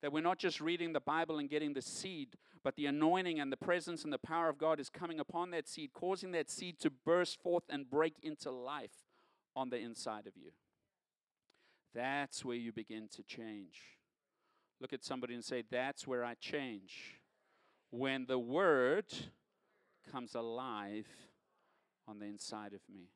that 0.03 0.13
we're 0.13 0.25
not 0.25 0.41
just 0.41 0.61
reading 0.61 0.93
the 0.93 0.99
Bible 0.99 1.39
and 1.39 1.49
getting 1.49 1.73
the 1.73 1.83
seed, 1.83 2.31
but 2.65 2.75
the 2.75 2.87
anointing 2.87 3.39
and 3.39 3.53
the 3.53 3.57
presence 3.57 4.03
and 4.03 4.13
the 4.13 4.19
power 4.19 4.49
of 4.49 4.59
God 4.59 4.81
is 4.81 4.89
coming 4.89 5.21
upon 5.21 5.53
that 5.53 5.69
seed, 5.69 5.93
causing 5.93 6.33
that 6.33 6.51
seed 6.51 6.81
to 6.81 6.91
burst 6.91 7.41
forth 7.41 7.63
and 7.69 7.89
break 7.89 8.15
into 8.25 8.51
life 8.51 9.07
on 9.55 9.71
the 9.71 9.79
inside 9.79 10.27
of 10.27 10.37
you. 10.37 10.51
That's 11.95 12.45
where 12.45 12.57
you 12.57 12.73
begin 12.73 13.07
to 13.15 13.23
change. 13.23 13.79
Look 14.81 14.93
at 14.93 15.05
somebody 15.05 15.35
and 15.35 15.45
say, 15.45 15.63
That's 15.71 16.09
where 16.09 16.25
I 16.25 16.35
change. 16.35 17.21
When 17.97 18.27
the 18.27 18.41
Word 18.41 19.05
comes 20.11 20.35
alive 20.35 21.07
on 22.09 22.19
the 22.19 22.27
inside 22.27 22.73
of 22.73 22.81
me. 22.93 23.11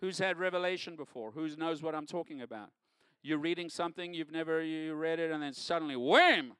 Who's 0.00 0.16
had 0.16 0.38
revelation 0.38 0.96
before? 0.96 1.32
Who 1.32 1.46
knows 1.56 1.82
what 1.82 1.94
I'm 1.94 2.06
talking 2.06 2.40
about? 2.40 2.70
You're 3.22 3.36
reading 3.36 3.68
something, 3.68 4.14
you've 4.14 4.32
never 4.32 4.62
you 4.62 4.94
read 4.94 5.18
it, 5.18 5.30
and 5.30 5.42
then 5.42 5.52
suddenly, 5.52 5.94
wham! 5.94 6.54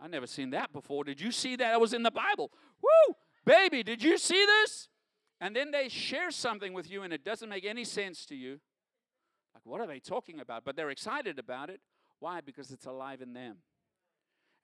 I 0.00 0.06
never 0.06 0.28
seen 0.28 0.50
that 0.50 0.72
before. 0.72 1.02
Did 1.02 1.20
you 1.20 1.32
see 1.32 1.56
that? 1.56 1.74
It 1.74 1.80
was 1.80 1.94
in 1.94 2.04
the 2.04 2.12
Bible. 2.12 2.52
Woo! 2.80 3.16
Baby, 3.44 3.82
did 3.82 4.00
you 4.00 4.16
see 4.16 4.46
this? 4.46 4.88
And 5.40 5.56
then 5.56 5.72
they 5.72 5.88
share 5.88 6.30
something 6.30 6.72
with 6.72 6.88
you 6.88 7.02
and 7.02 7.12
it 7.12 7.24
doesn't 7.24 7.48
make 7.48 7.64
any 7.64 7.82
sense 7.82 8.24
to 8.26 8.36
you. 8.36 8.60
Like, 9.52 9.64
what 9.64 9.80
are 9.80 9.86
they 9.88 9.98
talking 9.98 10.38
about? 10.38 10.64
But 10.64 10.76
they're 10.76 10.90
excited 10.90 11.40
about 11.40 11.70
it. 11.70 11.80
Why? 12.20 12.40
Because 12.40 12.70
it's 12.70 12.86
alive 12.86 13.20
in 13.20 13.32
them. 13.32 13.56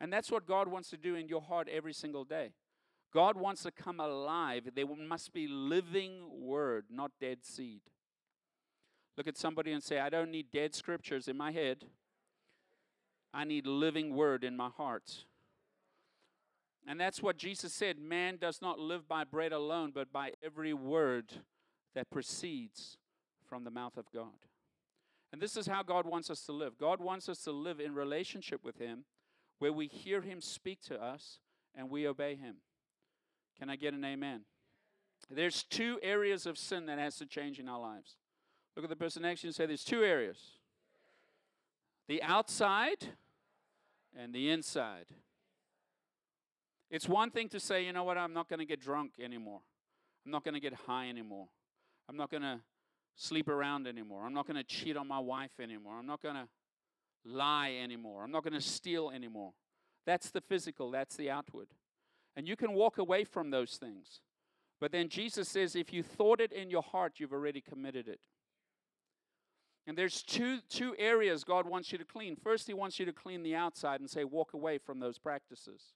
And 0.01 0.13
that's 0.13 0.31
what 0.31 0.47
God 0.47 0.69
wants 0.69 0.91
to 0.91 0.97
do 0.97 1.15
in 1.15 1.29
your 1.29 1.43
heart 1.43 1.69
every 1.69 1.93
single 1.93 2.25
day. 2.25 2.53
God 3.13 3.37
wants 3.37 3.63
to 3.63 3.71
come 3.71 4.01
alive. 4.01 4.69
There 4.75 4.87
must 4.87 5.33
be 5.33 5.49
living 5.49 6.29
word, 6.41 6.85
not 6.91 7.13
dead 7.21 7.39
seed. 7.43 7.81
Look 9.17 9.27
at 9.27 9.37
somebody 9.37 9.73
and 9.73 9.83
say, 9.83 9.99
I 9.99 10.11
don't 10.11 10.31
need 10.31 10.53
dead 10.53 10.75
scriptures 10.75 11.27
in 11.27 11.37
my 11.37 11.51
head. 11.51 11.85
I 13.35 13.45
need 13.45 13.67
living 13.67 14.15
word 14.15 14.45
in 14.45 14.57
my 14.57 14.69
heart. 14.69 15.25
And 16.87 17.01
that's 17.01 17.23
what 17.23 17.37
Jesus 17.37 17.73
said 17.73 17.99
man 17.99 18.37
does 18.41 18.63
not 18.63 18.79
live 18.79 19.09
by 19.09 19.25
bread 19.25 19.53
alone, 19.53 19.91
but 19.95 20.13
by 20.13 20.33
every 20.43 20.73
word 20.73 21.33
that 21.95 22.11
proceeds 22.11 22.97
from 23.49 23.65
the 23.65 23.71
mouth 23.71 23.97
of 23.97 24.11
God. 24.13 24.47
And 25.33 25.43
this 25.43 25.57
is 25.57 25.67
how 25.67 25.83
God 25.83 26.07
wants 26.07 26.31
us 26.31 26.43
to 26.43 26.53
live. 26.53 26.79
God 26.79 27.01
wants 27.01 27.29
us 27.29 27.43
to 27.45 27.53
live 27.53 27.81
in 27.81 27.95
relationship 27.95 28.65
with 28.65 28.79
Him 28.79 29.05
where 29.59 29.73
we 29.73 29.87
hear 29.87 30.21
Him 30.21 30.41
speak 30.41 30.83
to 30.85 31.03
us 31.03 31.39
and 31.75 31.91
we 31.91 32.07
obey 32.07 32.37
Him. 32.37 32.57
Can 33.59 33.71
I 33.71 33.77
get 33.77 33.95
an 33.95 34.05
amen? 34.05 34.43
There's 35.31 35.65
two 35.65 35.99
areas 36.03 36.47
of 36.47 36.57
sin 36.57 36.87
that 36.87 36.99
has 36.99 37.17
to 37.17 37.27
change 37.27 37.59
in 37.59 37.69
our 37.69 37.81
lives. 37.81 38.17
Look 38.77 38.85
at 38.85 38.91
the 38.91 38.97
person 38.97 39.23
next 39.23 39.41
to 39.41 39.47
you 39.47 39.49
and 39.49 39.55
say, 39.55 39.67
There's 39.67 39.85
two 39.85 40.03
areas 40.03 40.39
the 42.09 42.23
outside 42.23 43.09
and 44.19 44.33
the 44.33 44.51
inside. 44.51 45.07
It's 46.91 47.07
one 47.07 47.31
thing 47.31 47.51
to 47.51 47.61
say, 47.61 47.85
you 47.85 47.93
know 47.93 48.05
what, 48.05 48.17
I'm 48.17 48.33
not 48.33 48.49
going 48.49 48.61
to 48.61 48.65
get 48.65 48.81
drunk 48.81 49.13
anymore. 49.23 49.61
I'm 50.25 50.33
not 50.33 50.43
going 50.43 50.55
to 50.55 50.61
get 50.61 50.73
high 50.73 51.09
anymore. 51.09 51.49
I'm 52.09 52.17
not 52.17 52.31
going 52.31 52.43
to 52.43 52.61
sleep 53.15 53.49
around 53.49 53.87
anymore. 53.87 54.25
I'm 54.25 54.33
not 54.33 54.47
going 54.47 54.57
to 54.57 54.65
cheat 54.65 54.97
on 54.97 55.07
my 55.07 55.19
wife 55.19 55.61
anymore. 55.61 55.99
I'm 55.99 56.07
not 56.07 56.23
going 56.23 56.35
to 56.35 56.49
lie 57.29 57.75
anymore. 57.83 58.25
I'm 58.25 58.31
not 58.31 58.43
going 58.43 58.55
to 58.55 58.61
steal 58.61 59.11
anymore. 59.11 59.53
That's 60.07 60.31
the 60.31 60.41
physical, 60.41 60.91
that's 60.91 61.17
the 61.17 61.31
outward. 61.31 61.69
And 62.37 62.49
you 62.49 62.57
can 62.57 62.73
walk 62.73 62.99
away 62.99 63.25
from 63.25 63.51
those 63.51 63.77
things. 63.77 64.21
But 64.81 64.93
then 64.93 65.09
Jesus 65.09 65.49
says, 65.49 65.75
if 65.75 65.93
you 65.93 66.03
thought 66.03 66.41
it 66.41 66.53
in 66.53 66.71
your 66.71 66.83
heart, 66.83 67.15
you've 67.17 67.33
already 67.33 67.61
committed 67.61 68.07
it. 68.09 68.21
And 69.87 69.97
there's 69.97 70.23
two, 70.23 70.59
two 70.69 70.95
areas 70.99 71.45
God 71.45 71.67
wants 71.67 71.91
you 71.93 71.99
to 71.99 72.05
clean. 72.05 72.37
First, 72.37 72.67
He 72.67 72.75
wants 72.75 73.01
you 73.01 73.07
to 73.07 73.13
clean 73.13 73.43
the 73.43 73.55
outside 73.55 74.01
and 74.01 74.09
say, 74.09 74.23
walk 74.23 74.53
away 74.53 74.79
from 74.79 75.01
those 75.01 75.19
practices. 75.19 75.95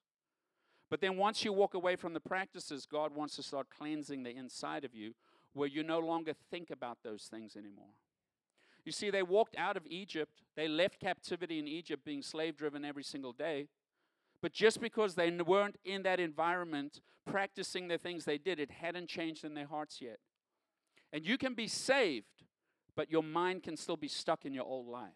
But 0.91 1.01
then 1.01 1.17
once 1.17 1.45
you 1.45 1.53
walk 1.53 1.75
away 1.75 1.97
from 1.97 2.13
the 2.13 2.21
practices, 2.21 2.87
God 2.87 3.15
wants 3.15 3.37
to 3.37 3.43
start 3.43 3.69
cleansing 3.71 4.23
the 4.23 4.37
inside 4.37 4.85
of 4.85 4.95
you 4.95 5.15
where 5.53 5.69
you 5.69 5.83
no 5.83 5.99
longer 6.01 6.33
think 6.51 6.71
about 6.71 6.99
those 7.03 7.25
things 7.31 7.57
anymore. 7.57 7.95
You 8.85 8.93
see, 8.93 9.11
they 9.11 9.23
walked 9.23 9.57
out 9.57 9.77
of 9.77 9.87
Egypt, 9.87 10.43
they 10.57 10.69
left 10.69 11.01
captivity 11.01 11.59
in 11.59 11.69
Egypt, 11.69 12.05
being 12.05 12.23
slave 12.23 12.57
driven 12.57 12.85
every 12.85 13.05
single 13.05 13.33
day. 13.33 13.69
But 14.41 14.53
just 14.53 14.81
because 14.81 15.15
they 15.15 15.31
weren't 15.31 15.77
in 15.85 16.03
that 16.03 16.19
environment 16.19 17.01
practicing 17.25 17.87
the 17.87 17.99
things 17.99 18.25
they 18.25 18.39
did, 18.39 18.59
it 18.59 18.73
hadn't 18.73 19.09
changed 19.09 19.45
in 19.45 19.55
their 19.55 19.69
hearts 19.69 20.01
yet. 20.01 20.19
And 21.13 21.25
you 21.25 21.39
can 21.39 21.55
be 21.55 21.69
saved 21.69 22.43
but 22.95 23.11
your 23.11 23.23
mind 23.23 23.63
can 23.63 23.77
still 23.77 23.97
be 23.97 24.09
stuck 24.09 24.45
in 24.45 24.53
your 24.53 24.65
old 24.65 24.89
life. 24.89 25.11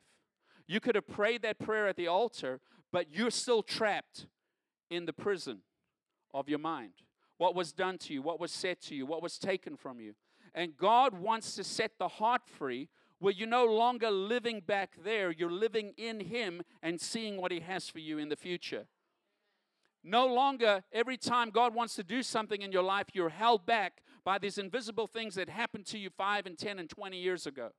You 0.66 0.80
could 0.80 0.94
have 0.94 1.06
prayed 1.06 1.42
that 1.42 1.58
prayer 1.58 1.86
at 1.86 1.96
the 1.96 2.08
altar, 2.08 2.60
but 2.92 3.12
you're 3.12 3.30
still 3.30 3.62
trapped 3.62 4.26
in 4.90 5.06
the 5.06 5.12
prison 5.12 5.58
of 6.32 6.48
your 6.48 6.58
mind. 6.58 6.92
what 7.38 7.54
was 7.54 7.70
done 7.70 7.98
to 7.98 8.14
you, 8.14 8.22
what 8.22 8.40
was 8.40 8.50
said 8.50 8.80
to 8.80 8.94
you, 8.94 9.04
what 9.04 9.22
was 9.22 9.36
taken 9.38 9.76
from 9.76 10.00
you. 10.00 10.14
And 10.54 10.74
God 10.74 11.12
wants 11.12 11.54
to 11.56 11.64
set 11.64 11.98
the 11.98 12.08
heart 12.08 12.40
free 12.46 12.88
where 13.18 13.32
you're 13.32 13.48
no 13.48 13.64
longer 13.64 14.10
living 14.10 14.60
back 14.60 14.92
there, 15.02 15.30
you're 15.30 15.50
living 15.50 15.94
in 15.96 16.20
Him 16.20 16.62
and 16.82 17.00
seeing 17.00 17.40
what 17.40 17.52
He 17.52 17.60
has 17.60 17.88
for 17.88 17.98
you 17.98 18.18
in 18.18 18.28
the 18.28 18.36
future. 18.36 18.86
No 20.04 20.26
longer, 20.26 20.84
every 20.92 21.16
time 21.16 21.50
God 21.50 21.74
wants 21.74 21.96
to 21.96 22.04
do 22.04 22.22
something 22.22 22.62
in 22.62 22.70
your 22.70 22.82
life, 22.82 23.06
you're 23.12 23.28
held 23.28 23.66
back 23.66 24.02
by 24.24 24.38
these 24.38 24.58
invisible 24.58 25.06
things 25.06 25.34
that 25.34 25.48
happened 25.48 25.86
to 25.86 25.98
you 25.98 26.10
5 26.10 26.46
and 26.46 26.58
10 26.58 26.78
and 26.78 26.88
20 26.88 27.16
years 27.16 27.46
ago. 27.46 27.70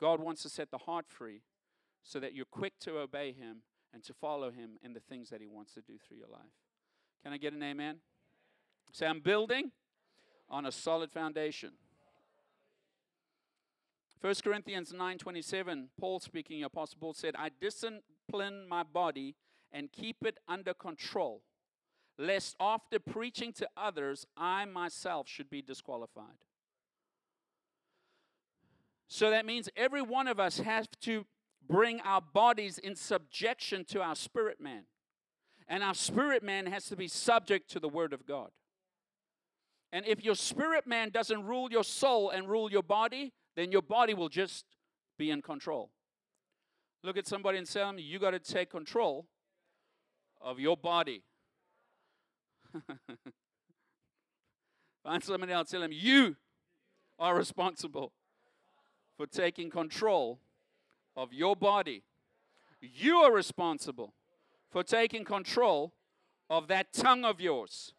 God 0.00 0.20
wants 0.20 0.42
to 0.42 0.48
set 0.48 0.70
the 0.70 0.78
heart 0.78 1.06
free 1.08 1.42
so 2.02 2.20
that 2.20 2.34
you're 2.34 2.44
quick 2.44 2.74
to 2.80 2.98
obey 2.98 3.32
Him 3.32 3.62
and 3.92 4.04
to 4.04 4.12
follow 4.12 4.50
Him 4.50 4.72
in 4.82 4.92
the 4.92 5.00
things 5.00 5.30
that 5.30 5.40
He 5.40 5.46
wants 5.46 5.72
to 5.74 5.80
do 5.80 5.94
through 5.98 6.18
your 6.18 6.28
life. 6.28 6.42
Can 7.22 7.32
I 7.32 7.38
get 7.38 7.54
an 7.54 7.62
amen? 7.62 7.96
Say, 8.92 9.06
I'm 9.06 9.20
building 9.20 9.72
on 10.48 10.66
a 10.66 10.72
solid 10.72 11.10
foundation. 11.10 11.72
1 14.24 14.42
Corinthians 14.42 14.90
9:27, 14.90 15.90
Paul 16.00 16.18
speaking, 16.18 16.64
Apostle 16.64 16.96
Paul 16.98 17.12
said, 17.12 17.34
I 17.36 17.50
discipline 17.60 18.66
my 18.66 18.82
body 18.82 19.36
and 19.70 19.92
keep 19.92 20.24
it 20.24 20.38
under 20.48 20.72
control, 20.72 21.42
lest 22.16 22.56
after 22.58 22.98
preaching 22.98 23.52
to 23.52 23.68
others, 23.76 24.24
I 24.34 24.64
myself 24.64 25.28
should 25.28 25.50
be 25.50 25.60
disqualified. 25.60 26.38
So 29.08 29.28
that 29.28 29.44
means 29.44 29.68
every 29.76 30.00
one 30.00 30.26
of 30.26 30.40
us 30.40 30.56
has 30.60 30.88
to 31.02 31.26
bring 31.68 32.00
our 32.00 32.22
bodies 32.22 32.78
in 32.78 32.96
subjection 32.96 33.84
to 33.90 34.00
our 34.00 34.16
spirit 34.16 34.58
man. 34.58 34.86
And 35.68 35.82
our 35.82 35.92
spirit 35.92 36.42
man 36.42 36.64
has 36.64 36.86
to 36.86 36.96
be 36.96 37.08
subject 37.08 37.70
to 37.72 37.78
the 37.78 37.90
Word 37.90 38.14
of 38.14 38.24
God. 38.24 38.52
And 39.92 40.06
if 40.06 40.24
your 40.24 40.34
spirit 40.34 40.86
man 40.86 41.10
doesn't 41.10 41.44
rule 41.44 41.70
your 41.70 41.84
soul 41.84 42.30
and 42.30 42.48
rule 42.48 42.70
your 42.70 42.82
body, 42.82 43.34
then 43.56 43.72
your 43.72 43.82
body 43.82 44.14
will 44.14 44.28
just 44.28 44.64
be 45.16 45.30
in 45.30 45.42
control. 45.42 45.90
Look 47.02 47.16
at 47.16 47.26
somebody 47.26 47.58
and 47.58 47.70
tell 47.70 47.88
them, 47.88 47.98
you 47.98 48.18
got 48.18 48.30
to 48.30 48.38
take 48.38 48.70
control 48.70 49.26
of 50.40 50.58
your 50.58 50.76
body. 50.76 51.22
Find 55.04 55.22
somebody 55.22 55.52
else, 55.52 55.70
tell 55.70 55.82
them, 55.82 55.92
you 55.92 56.36
are 57.18 57.36
responsible 57.36 58.12
for 59.16 59.26
taking 59.26 59.70
control 59.70 60.40
of 61.16 61.32
your 61.32 61.54
body. 61.54 62.02
You 62.80 63.18
are 63.18 63.32
responsible 63.32 64.14
for 64.70 64.82
taking 64.82 65.24
control 65.24 65.92
of 66.50 66.68
that 66.68 66.92
tongue 66.92 67.24
of 67.24 67.40
yours. 67.40 67.92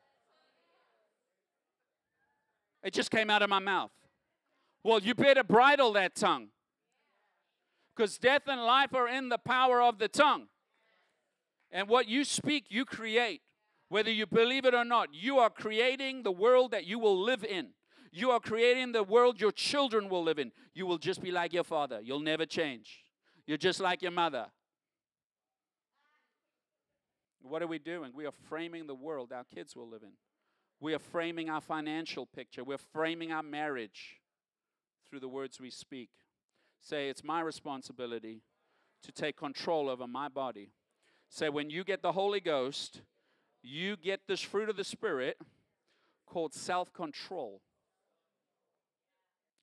It 2.83 2.93
just 2.93 3.09
came 3.09 3.29
out 3.29 3.41
of 3.41 3.49
my 3.49 3.59
mouth. 3.59 3.91
Well, 4.85 4.99
you 4.99 5.15
better 5.15 5.43
bridle 5.43 5.93
that 5.93 6.13
tongue. 6.13 6.49
Because 7.95 8.19
death 8.19 8.43
and 8.45 8.61
life 8.61 8.93
are 8.93 9.07
in 9.07 9.29
the 9.29 9.39
power 9.39 9.81
of 9.81 9.97
the 9.97 10.07
tongue. 10.07 10.45
And 11.71 11.89
what 11.89 12.07
you 12.07 12.23
speak, 12.23 12.65
you 12.69 12.85
create. 12.85 13.41
Whether 13.89 14.11
you 14.11 14.27
believe 14.27 14.63
it 14.63 14.75
or 14.75 14.85
not, 14.85 15.09
you 15.11 15.39
are 15.39 15.49
creating 15.49 16.21
the 16.21 16.31
world 16.31 16.69
that 16.69 16.85
you 16.85 16.99
will 16.99 17.19
live 17.19 17.43
in. 17.43 17.69
You 18.11 18.29
are 18.29 18.39
creating 18.39 18.91
the 18.91 19.01
world 19.01 19.41
your 19.41 19.51
children 19.51 20.07
will 20.07 20.23
live 20.23 20.37
in. 20.37 20.51
You 20.75 20.85
will 20.85 20.99
just 20.99 21.19
be 21.19 21.31
like 21.31 21.51
your 21.51 21.63
father. 21.63 21.99
You'll 21.99 22.19
never 22.19 22.45
change. 22.45 23.05
You're 23.47 23.57
just 23.57 23.79
like 23.79 24.03
your 24.03 24.11
mother. 24.11 24.45
What 27.41 27.63
are 27.63 27.67
we 27.67 27.79
doing? 27.79 28.11
We 28.13 28.27
are 28.27 28.33
framing 28.47 28.85
the 28.85 28.93
world 28.93 29.33
our 29.33 29.45
kids 29.45 29.75
will 29.75 29.89
live 29.89 30.03
in. 30.03 30.13
We 30.79 30.93
are 30.93 30.99
framing 30.99 31.49
our 31.49 31.61
financial 31.61 32.27
picture. 32.27 32.63
We're 32.63 32.77
framing 32.77 33.31
our 33.31 33.41
marriage 33.41 34.17
through 35.09 35.19
the 35.19 35.27
words 35.27 35.59
we 35.59 35.69
speak. 35.69 36.09
Say, 36.81 37.09
it's 37.09 37.23
my 37.23 37.41
responsibility 37.41 38.41
to 39.03 39.11
take 39.11 39.37
control 39.37 39.89
over 39.89 40.07
my 40.07 40.27
body. 40.27 40.71
Say, 41.29 41.49
when 41.49 41.69
you 41.69 41.83
get 41.83 42.01
the 42.01 42.11
Holy 42.11 42.39
Ghost, 42.39 43.01
you 43.61 43.97
get 43.97 44.21
this 44.27 44.41
fruit 44.41 44.69
of 44.69 44.77
the 44.77 44.83
Spirit 44.83 45.37
called 46.25 46.53
self 46.53 46.93
control. 46.93 47.61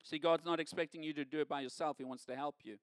See, 0.02 0.18
God's 0.18 0.44
not 0.44 0.58
expecting 0.58 1.02
you 1.02 1.12
to 1.14 1.24
do 1.24 1.40
it 1.40 1.48
by 1.48 1.60
yourself, 1.60 1.98
He 1.98 2.04
wants 2.04 2.24
to 2.26 2.36
help 2.36 2.56
you. 2.64 2.78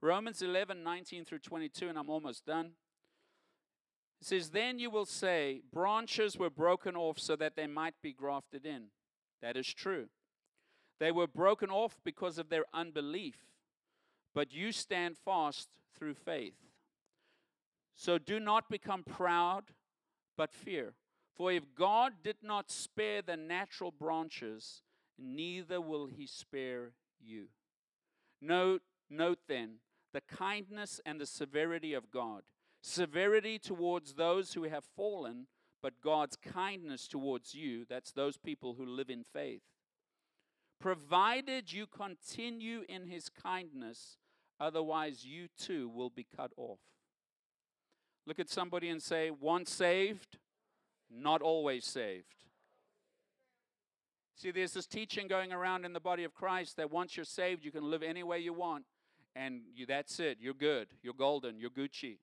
Romans 0.00 0.42
11, 0.42 0.82
19 0.82 1.24
through 1.24 1.38
22, 1.38 1.88
and 1.88 1.98
I'm 1.98 2.10
almost 2.10 2.44
done. 2.44 2.72
It 4.20 4.26
says, 4.26 4.50
Then 4.50 4.78
you 4.78 4.90
will 4.90 5.04
say, 5.04 5.60
Branches 5.72 6.38
were 6.38 6.50
broken 6.50 6.96
off 6.96 7.18
so 7.18 7.36
that 7.36 7.54
they 7.54 7.66
might 7.66 7.94
be 8.02 8.12
grafted 8.12 8.66
in. 8.66 8.86
That 9.42 9.56
is 9.56 9.66
true. 9.72 10.06
They 11.02 11.10
were 11.10 11.26
broken 11.26 11.68
off 11.68 11.98
because 12.04 12.38
of 12.38 12.48
their 12.48 12.64
unbelief, 12.72 13.34
but 14.36 14.54
you 14.54 14.70
stand 14.70 15.18
fast 15.18 15.68
through 15.98 16.14
faith. 16.14 16.54
So 17.96 18.18
do 18.18 18.38
not 18.38 18.70
become 18.70 19.02
proud, 19.02 19.64
but 20.36 20.54
fear. 20.54 20.94
For 21.36 21.50
if 21.50 21.64
God 21.76 22.12
did 22.22 22.36
not 22.40 22.70
spare 22.70 23.20
the 23.20 23.36
natural 23.36 23.90
branches, 23.90 24.82
neither 25.18 25.80
will 25.80 26.06
he 26.06 26.24
spare 26.24 26.92
you. 27.20 27.46
Note, 28.40 28.82
note 29.10 29.40
then 29.48 29.78
the 30.12 30.20
kindness 30.20 31.00
and 31.04 31.20
the 31.20 31.26
severity 31.26 31.94
of 31.94 32.12
God 32.12 32.42
severity 32.80 33.58
towards 33.58 34.12
those 34.12 34.52
who 34.52 34.62
have 34.62 34.84
fallen, 34.96 35.48
but 35.82 36.00
God's 36.00 36.36
kindness 36.36 37.08
towards 37.08 37.56
you. 37.56 37.86
That's 37.88 38.12
those 38.12 38.36
people 38.36 38.74
who 38.74 38.86
live 38.86 39.10
in 39.10 39.24
faith. 39.24 39.62
Provided 40.82 41.72
you 41.72 41.86
continue 41.86 42.82
in 42.88 43.06
his 43.06 43.28
kindness, 43.28 44.16
otherwise 44.58 45.24
you 45.24 45.46
too 45.56 45.88
will 45.88 46.10
be 46.10 46.26
cut 46.36 46.50
off. 46.56 46.80
Look 48.26 48.40
at 48.40 48.50
somebody 48.50 48.88
and 48.88 49.00
say, 49.00 49.30
once 49.30 49.70
saved, 49.70 50.38
not 51.08 51.40
always 51.40 51.84
saved. 51.84 52.34
See, 54.34 54.50
there's 54.50 54.72
this 54.72 54.88
teaching 54.88 55.28
going 55.28 55.52
around 55.52 55.84
in 55.84 55.92
the 55.92 56.00
body 56.00 56.24
of 56.24 56.34
Christ 56.34 56.76
that 56.78 56.90
once 56.90 57.16
you're 57.16 57.24
saved, 57.24 57.64
you 57.64 57.70
can 57.70 57.88
live 57.88 58.02
any 58.02 58.24
way 58.24 58.40
you 58.40 58.52
want, 58.52 58.84
and 59.36 59.60
you, 59.72 59.86
that's 59.86 60.18
it. 60.18 60.38
You're 60.40 60.52
good. 60.52 60.88
You're 61.00 61.14
golden. 61.14 61.60
You're 61.60 61.70
Gucci. 61.70 62.18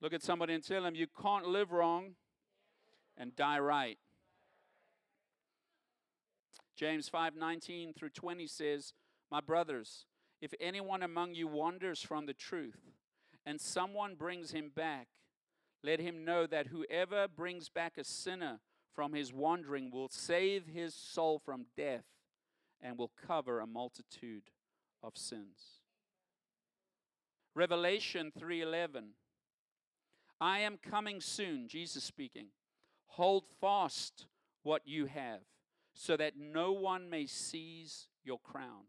Look 0.00 0.14
at 0.14 0.22
somebody 0.22 0.54
and 0.54 0.66
tell 0.66 0.82
them 0.82 0.94
you 0.94 1.08
can't 1.20 1.46
live 1.46 1.72
wrong 1.72 2.14
and 3.18 3.36
die 3.36 3.58
right. 3.58 3.98
James 6.80 7.10
5:19 7.10 7.92
through 7.92 8.08
20 8.08 8.46
says, 8.46 8.94
"My 9.30 9.42
brothers, 9.42 10.06
if 10.40 10.54
anyone 10.58 11.02
among 11.02 11.34
you 11.34 11.46
wanders 11.46 12.02
from 12.02 12.24
the 12.24 12.32
truth, 12.32 12.94
and 13.44 13.60
someone 13.60 14.14
brings 14.16 14.52
him 14.52 14.70
back, 14.70 15.10
let 15.82 16.00
him 16.00 16.24
know 16.24 16.46
that 16.46 16.68
whoever 16.68 17.28
brings 17.28 17.68
back 17.68 17.98
a 17.98 18.04
sinner 18.04 18.62
from 18.94 19.12
his 19.12 19.30
wandering 19.30 19.90
will 19.90 20.08
save 20.08 20.68
his 20.68 20.94
soul 20.94 21.38
from 21.38 21.66
death 21.76 22.06
and 22.80 22.96
will 22.96 23.08
cover 23.08 23.60
a 23.60 23.66
multitude 23.66 24.50
of 25.02 25.18
sins." 25.18 25.82
Revelation 27.52 28.32
3:11 28.32 29.16
I 30.40 30.60
am 30.60 30.78
coming 30.78 31.20
soon, 31.20 31.68
Jesus 31.68 32.04
speaking. 32.04 32.54
Hold 33.08 33.46
fast 33.46 34.28
what 34.62 34.86
you 34.86 35.04
have, 35.04 35.44
so 36.00 36.16
that 36.16 36.32
no 36.38 36.72
one 36.72 37.10
may 37.10 37.26
seize 37.26 38.08
your 38.24 38.38
crown. 38.38 38.84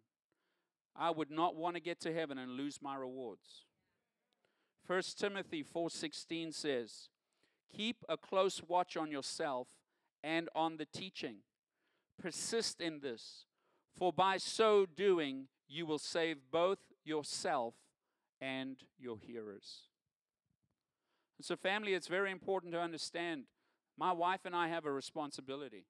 I 0.95 1.09
would 1.09 1.29
not 1.29 1.57
want 1.57 1.75
to 1.75 1.81
get 1.81 1.99
to 2.01 2.13
heaven 2.13 2.37
and 2.37 2.53
lose 2.53 2.81
my 2.81 2.95
rewards. 2.95 3.65
1 4.87 5.17
Timothy 5.17 5.61
4:16 5.61 6.53
says, 6.53 7.09
"Keep 7.67 8.05
a 8.07 8.15
close 8.15 8.63
watch 8.63 8.95
on 8.95 9.11
yourself 9.11 9.67
and 10.23 10.49
on 10.55 10.77
the 10.77 10.85
teaching. 10.85 11.43
Persist 12.17 12.79
in 12.79 13.01
this, 13.01 13.45
for 13.93 14.13
by 14.13 14.37
so 14.37 14.85
doing 14.85 15.49
you 15.67 15.85
will 15.85 15.99
save 15.99 16.49
both 16.49 16.93
yourself 17.03 17.75
and 18.39 18.87
your 18.97 19.19
hearers." 19.19 19.89
so, 21.41 21.57
family, 21.57 21.93
it's 21.93 22.07
very 22.07 22.31
important 22.31 22.71
to 22.71 22.79
understand 22.79 23.47
my 23.97 24.13
wife 24.13 24.45
and 24.45 24.55
I 24.55 24.69
have 24.69 24.85
a 24.85 24.91
responsibility. 24.93 25.87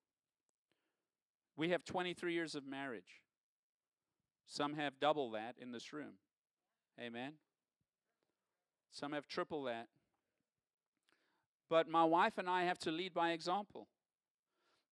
We 1.61 1.69
have 1.69 1.85
23 1.85 2.33
years 2.33 2.55
of 2.55 2.65
marriage. 2.65 3.21
Some 4.47 4.73
have 4.73 4.99
double 4.99 5.29
that 5.29 5.53
in 5.61 5.71
this 5.71 5.93
room. 5.93 6.13
Amen. 6.99 7.33
Some 8.91 9.11
have 9.11 9.27
triple 9.27 9.65
that. 9.65 9.85
But 11.69 11.87
my 11.87 12.03
wife 12.03 12.39
and 12.39 12.49
I 12.49 12.63
have 12.63 12.79
to 12.79 12.89
lead 12.89 13.13
by 13.13 13.29
example. 13.33 13.89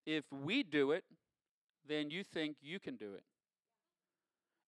If 0.05 0.25
we 0.31 0.61
do 0.61 0.91
it, 0.91 1.05
then 1.87 2.11
you 2.11 2.23
think 2.23 2.57
you 2.61 2.79
can 2.79 2.97
do 2.97 3.15
it. 3.15 3.23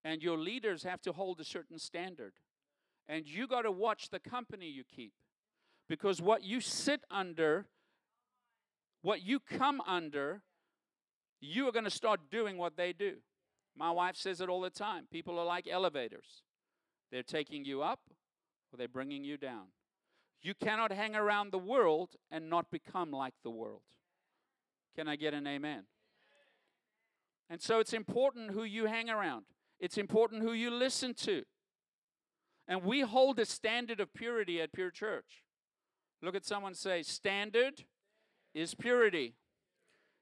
And 0.03 0.23
your 0.23 0.39
leaders 0.39 0.81
have 0.81 1.03
to 1.03 1.11
hold 1.11 1.39
a 1.39 1.45
certain 1.45 1.77
standard. 1.77 2.33
And 3.07 3.27
you 3.27 3.45
got 3.45 3.61
to 3.61 3.71
watch 3.71 4.09
the 4.09 4.19
company 4.19 4.65
you 4.65 4.83
keep. 4.83 5.13
Because 5.87 6.19
what 6.19 6.43
you 6.43 6.61
sit 6.61 7.03
under 7.11 7.67
what 9.01 9.23
you 9.23 9.39
come 9.39 9.81
under, 9.81 10.41
you 11.41 11.67
are 11.67 11.71
going 11.71 11.85
to 11.85 11.89
start 11.89 12.29
doing 12.29 12.57
what 12.57 12.77
they 12.77 12.93
do. 12.93 13.15
My 13.75 13.91
wife 13.91 14.15
says 14.15 14.41
it 14.41 14.49
all 14.49 14.61
the 14.61 14.69
time. 14.69 15.07
People 15.11 15.39
are 15.39 15.45
like 15.45 15.67
elevators. 15.67 16.43
They're 17.11 17.23
taking 17.23 17.65
you 17.65 17.81
up 17.81 17.99
or 18.71 18.77
they're 18.77 18.87
bringing 18.87 19.23
you 19.23 19.37
down. 19.37 19.67
You 20.41 20.53
cannot 20.53 20.91
hang 20.91 21.15
around 21.15 21.51
the 21.51 21.59
world 21.59 22.15
and 22.31 22.49
not 22.49 22.71
become 22.71 23.11
like 23.11 23.33
the 23.43 23.49
world. 23.49 23.81
Can 24.95 25.07
I 25.07 25.15
get 25.15 25.33
an 25.33 25.47
amen? 25.47 25.83
And 27.49 27.61
so 27.61 27.79
it's 27.79 27.93
important 27.93 28.51
who 28.51 28.63
you 28.63 28.85
hang 28.85 29.09
around, 29.09 29.45
it's 29.79 29.97
important 29.97 30.41
who 30.41 30.53
you 30.53 30.69
listen 30.69 31.13
to. 31.15 31.43
And 32.67 32.83
we 32.83 33.01
hold 33.01 33.39
a 33.39 33.45
standard 33.45 33.99
of 33.99 34.13
purity 34.13 34.61
at 34.61 34.71
Pure 34.71 34.91
Church. 34.91 35.43
Look 36.21 36.35
at 36.35 36.45
someone 36.45 36.75
say, 36.75 37.01
standard 37.01 37.83
is 38.53 38.75
purity. 38.75 39.33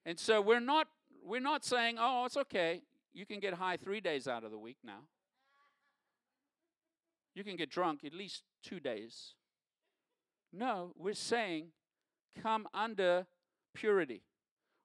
And 0.05 0.17
so 0.17 0.41
we're 0.41 0.61
not 0.61 0.87
we're 1.23 1.39
not 1.39 1.63
saying, 1.63 1.97
oh, 1.99 2.25
it's 2.25 2.37
okay. 2.37 2.81
You 3.13 3.25
can 3.25 3.39
get 3.39 3.53
high 3.53 3.77
three 3.77 4.01
days 4.01 4.27
out 4.27 4.43
of 4.43 4.51
the 4.51 4.57
week 4.57 4.77
now. 4.83 5.01
You 7.35 7.43
can 7.43 7.55
get 7.55 7.69
drunk 7.69 8.03
at 8.03 8.13
least 8.13 8.43
two 8.63 8.79
days. 8.79 9.33
No, 10.51 10.93
we're 10.97 11.13
saying 11.13 11.67
come 12.41 12.67
under 12.73 13.27
purity. 13.73 14.23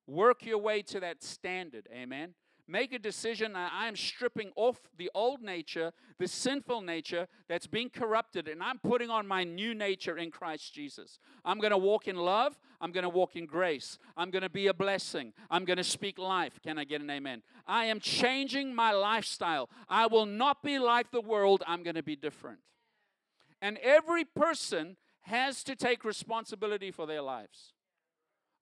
Work 0.07 0.45
your 0.45 0.59
way 0.59 0.83
to 0.83 1.01
that 1.01 1.23
standard. 1.23 1.89
Amen. 1.93 2.35
Make 2.67 2.95
a 2.95 2.99
decision 2.99 3.55
I 3.57 3.89
am 3.89 3.95
stripping 3.95 4.51
off 4.57 4.81
the 4.97 5.11
old 5.15 5.43
nature, 5.43 5.93
the 6.19 6.27
sinful 6.27 6.81
nature 6.81 7.29
that's 7.47 7.67
being 7.67 7.91
corrupted, 7.91 8.49
and 8.49 8.63
I'm 8.63 8.79
putting 8.79 9.11
on 9.11 9.27
my 9.27 9.45
new 9.45 9.75
nature 9.75 10.17
in 10.17 10.31
Christ 10.31 10.73
Jesus. 10.73 11.19
I'm 11.45 11.59
going 11.59 11.73
to 11.73 11.79
walk 11.79 12.09
in 12.09 12.17
love. 12.17 12.59
I'm 12.81 12.91
going 12.91 13.03
to 13.03 13.11
walk 13.11 13.37
in 13.37 13.45
grace. 13.45 13.99
I'm 14.17 14.31
going 14.31 14.43
to 14.43 14.49
be 14.49 14.69
a 14.69 14.75
blessing. 14.75 15.35
I'm 15.51 15.67
going 15.67 15.77
to 15.77 15.85
speak 15.85 16.19
life. 16.19 16.59
Can 16.63 16.79
I 16.79 16.85
get 16.85 17.03
an 17.03 17.11
amen? 17.11 17.43
I 17.67 17.85
am 17.85 18.01
changing 18.01 18.75
my 18.75 18.93
lifestyle. 18.93 19.69
I 19.87 20.07
will 20.07 20.27
not 20.27 20.63
be 20.63 20.79
like 20.79 21.11
the 21.11 21.21
world. 21.21 21.63
I'm 21.67 21.83
going 21.83 21.97
to 21.97 22.03
be 22.03 22.17
different. 22.17 22.61
And 23.61 23.77
every 23.79 24.25
person 24.25 24.97
has 25.23 25.63
to 25.65 25.77
take 25.77 26.03
responsibility 26.03 26.91
for 26.91 27.07
their 27.07 27.23
lives. 27.23 27.74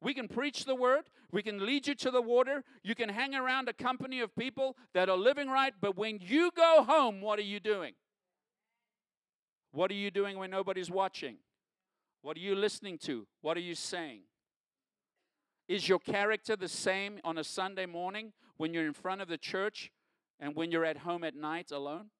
We 0.02 0.14
can 0.14 0.26
preach 0.26 0.64
the 0.64 0.74
word, 0.74 1.04
we 1.30 1.44
can 1.44 1.64
lead 1.64 1.86
you 1.86 1.94
to 1.94 2.10
the 2.10 2.20
water, 2.20 2.64
you 2.82 2.96
can 2.96 3.08
hang 3.08 3.36
around 3.36 3.68
a 3.68 3.72
company 3.72 4.18
of 4.20 4.34
people 4.34 4.76
that 4.94 5.08
are 5.08 5.16
living 5.16 5.48
right, 5.48 5.72
but 5.80 5.96
when 5.96 6.18
you 6.20 6.50
go 6.56 6.82
home, 6.82 7.20
what 7.20 7.38
are 7.38 7.42
you 7.42 7.60
doing? 7.60 7.94
What 9.70 9.92
are 9.92 9.94
you 9.94 10.10
doing 10.10 10.38
when 10.38 10.50
nobody's 10.50 10.90
watching? 10.90 11.36
What 12.20 12.36
are 12.36 12.40
you 12.40 12.56
listening 12.56 12.98
to? 12.98 13.28
What 13.42 13.56
are 13.56 13.60
you 13.60 13.76
saying? 13.76 14.22
Is 15.68 15.88
your 15.88 16.00
character 16.00 16.56
the 16.56 16.68
same 16.68 17.20
on 17.22 17.38
a 17.38 17.44
Sunday 17.44 17.86
morning 17.86 18.32
when 18.56 18.74
you're 18.74 18.86
in 18.86 18.92
front 18.92 19.20
of 19.20 19.28
the 19.28 19.38
church 19.38 19.92
and 20.40 20.56
when 20.56 20.72
you're 20.72 20.84
at 20.84 20.98
home 20.98 21.22
at 21.22 21.36
night 21.36 21.70
alone? 21.70 22.10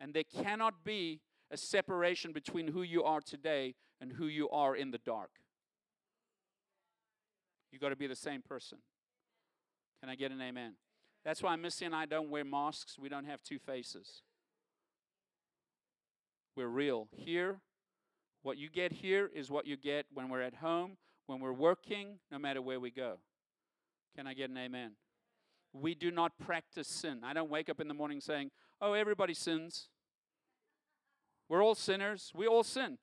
And 0.00 0.14
there 0.14 0.24
cannot 0.24 0.82
be 0.82 1.20
a 1.50 1.58
separation 1.58 2.32
between 2.32 2.68
who 2.68 2.82
you 2.82 3.04
are 3.04 3.20
today 3.20 3.74
and 4.00 4.12
who 4.12 4.26
you 4.26 4.48
are 4.48 4.74
in 4.74 4.92
the 4.92 4.98
dark. 4.98 5.30
You 7.72 7.78
got 7.78 7.90
to 7.90 7.96
be 7.96 8.06
the 8.06 8.16
same 8.16 8.42
person. 8.42 8.78
Can 10.00 10.08
I 10.08 10.14
get 10.14 10.32
an 10.32 10.40
amen? 10.40 10.74
That's 11.24 11.42
why 11.42 11.54
Misty 11.56 11.84
and 11.84 11.94
I 11.94 12.06
don't 12.06 12.30
wear 12.30 12.44
masks. 12.44 12.98
We 12.98 13.08
don't 13.08 13.26
have 13.26 13.42
two 13.42 13.58
faces. 13.58 14.22
We're 16.56 16.68
real. 16.68 17.08
Here, 17.12 17.60
what 18.42 18.56
you 18.56 18.70
get 18.70 18.92
here 18.92 19.30
is 19.34 19.50
what 19.50 19.66
you 19.66 19.76
get 19.76 20.06
when 20.12 20.28
we're 20.28 20.42
at 20.42 20.56
home, 20.56 20.96
when 21.26 21.40
we're 21.40 21.52
working, 21.52 22.18
no 22.30 22.38
matter 22.38 22.62
where 22.62 22.80
we 22.80 22.90
go. 22.90 23.18
Can 24.16 24.26
I 24.26 24.34
get 24.34 24.50
an 24.50 24.56
amen? 24.56 24.92
We 25.72 25.94
do 25.94 26.10
not 26.10 26.32
practice 26.38 26.88
sin. 26.88 27.20
I 27.22 27.32
don't 27.32 27.50
wake 27.50 27.68
up 27.68 27.80
in 27.80 27.86
the 27.86 27.94
morning 27.94 28.20
saying, 28.20 28.50
oh, 28.80 28.94
everybody 28.94 29.34
sins. 29.34 29.88
We're 31.48 31.62
all 31.62 31.74
sinners. 31.74 32.32
We 32.34 32.46
all 32.46 32.64
sin. 32.64 32.98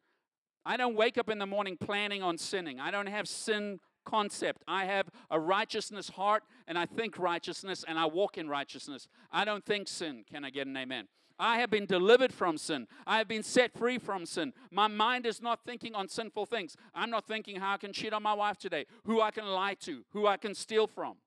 I 0.66 0.76
don't 0.76 0.96
wake 0.96 1.18
up 1.18 1.30
in 1.30 1.40
the 1.40 1.46
morning 1.46 1.78
planning 1.78 2.22
on 2.22 2.38
sinning. 2.38 2.80
I 2.80 2.92
don't 2.92 3.08
have 3.08 3.28
sin 3.28 3.80
concept. 4.08 4.64
I 4.68 4.86
have 4.86 5.10
a 5.30 5.40
righteousness 5.40 6.10
heart 6.10 6.44
and 6.68 6.78
I 6.78 6.86
think 6.86 7.20
righteousness 7.20 7.84
and 7.88 8.00
I 8.00 8.06
walk 8.06 8.38
in 8.38 8.48
righteousness. 8.48 9.08
I 9.32 9.44
don't 9.44 9.66
think 9.66 9.88
sin. 9.88 10.24
Can 10.32 10.46
I 10.46 10.50
get 10.50 10.66
an 10.66 10.78
amen? 10.78 11.08
I 11.38 11.60
have 11.60 11.70
been 11.70 11.86
delivered 11.86 12.34
from 12.34 12.58
sin. 12.58 12.88
I 13.06 13.18
have 13.20 13.28
been 13.28 13.44
set 13.44 13.78
free 13.78 14.00
from 14.00 14.26
sin. 14.26 14.54
My 14.72 14.88
mind 14.88 15.26
is 15.26 15.42
not 15.42 15.60
thinking 15.66 15.94
on 15.94 16.08
sinful 16.08 16.48
things. 16.48 16.76
I'm 16.96 17.12
not 17.12 17.28
thinking 17.28 17.58
how 17.58 17.74
I 17.74 17.78
can 17.78 17.94
cheat 17.94 18.14
on 18.14 18.24
my 18.24 18.34
wife 18.34 18.58
today, 18.58 18.86
who 19.06 19.22
I 19.22 19.30
can 19.30 19.46
lie 19.46 19.76
to, 19.82 20.04
who 20.14 20.26
I 20.26 20.38
can 20.38 20.56
steal 20.56 20.88
from. 20.88 21.18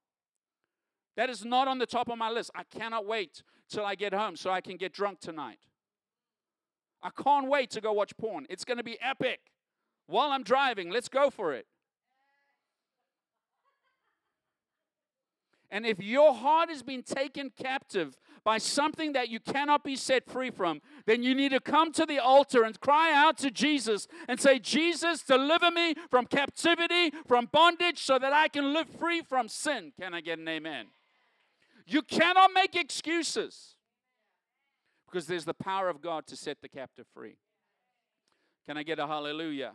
That 1.17 1.31
is 1.31 1.45
not 1.45 1.69
on 1.69 1.79
the 1.79 1.87
top 1.87 2.09
of 2.09 2.19
my 2.19 2.31
list. 2.31 2.51
I 2.55 2.65
cannot 2.65 3.07
wait 3.07 3.43
till 3.69 3.85
I 3.85 3.95
get 3.95 4.15
home 4.15 4.37
so 4.37 4.51
I 4.51 4.61
can 4.61 4.77
get 4.77 4.93
drunk 4.93 5.21
tonight. 5.21 5.61
I 7.03 7.11
can't 7.11 7.47
wait 7.47 7.71
to 7.71 7.81
go 7.81 7.93
watch 7.93 8.17
porn. 8.17 8.47
It's 8.51 8.65
going 8.65 8.79
to 8.79 8.85
be 8.85 8.99
epic. 9.01 9.41
While 10.07 10.31
I'm 10.31 10.43
driving, 10.43 10.91
let's 10.91 11.09
go 11.09 11.31
for 11.31 11.53
it. 11.53 11.67
And 15.71 15.87
if 15.87 16.03
your 16.03 16.35
heart 16.35 16.69
has 16.69 16.83
been 16.83 17.03
taken 17.03 17.51
captive 17.51 18.17
by 18.43 18.59
something 18.59 19.13
that 19.13 19.29
you 19.29 19.39
cannot 19.39 19.85
be 19.85 19.95
set 19.95 20.29
free 20.29 20.51
from, 20.51 20.81
then 21.07 21.23
you 21.23 21.35
need 21.35 21.51
to 21.51 21.61
come 21.61 21.93
to 21.93 22.05
the 22.05 22.19
altar 22.19 22.65
and 22.65 22.79
cry 22.81 23.13
out 23.13 23.39
to 23.39 23.51
Jesus 23.51 24.09
and 24.29 24.41
say, 24.41 24.59
Jesus, 24.59 25.23
deliver 25.23 25.71
me 25.71 25.95
from 26.11 26.27
captivity, 26.27 27.13
from 27.27 27.49
bondage, 27.53 28.03
so 28.03 28.19
that 28.19 28.33
I 28.33 28.49
can 28.49 28.73
live 28.73 28.89
free 28.89 29.23
from 29.23 29.47
sin. 29.49 29.93
Can 30.01 30.13
I 30.13 30.21
get 30.21 30.39
an 30.39 30.49
amen? 30.49 30.87
You 31.87 32.03
cannot 32.03 32.53
make 32.53 32.75
excuses 32.75 33.75
because 35.07 35.27
there's 35.27 35.45
the 35.45 35.55
power 35.55 35.89
of 35.89 36.01
God 36.01 36.27
to 36.29 36.37
set 36.37 36.63
the 36.63 36.69
captive 36.69 37.07
free. 37.13 37.37
Can 38.67 38.77
I 38.77 38.83
get 38.83 38.99
a 38.99 39.07
hallelujah? 39.07 39.73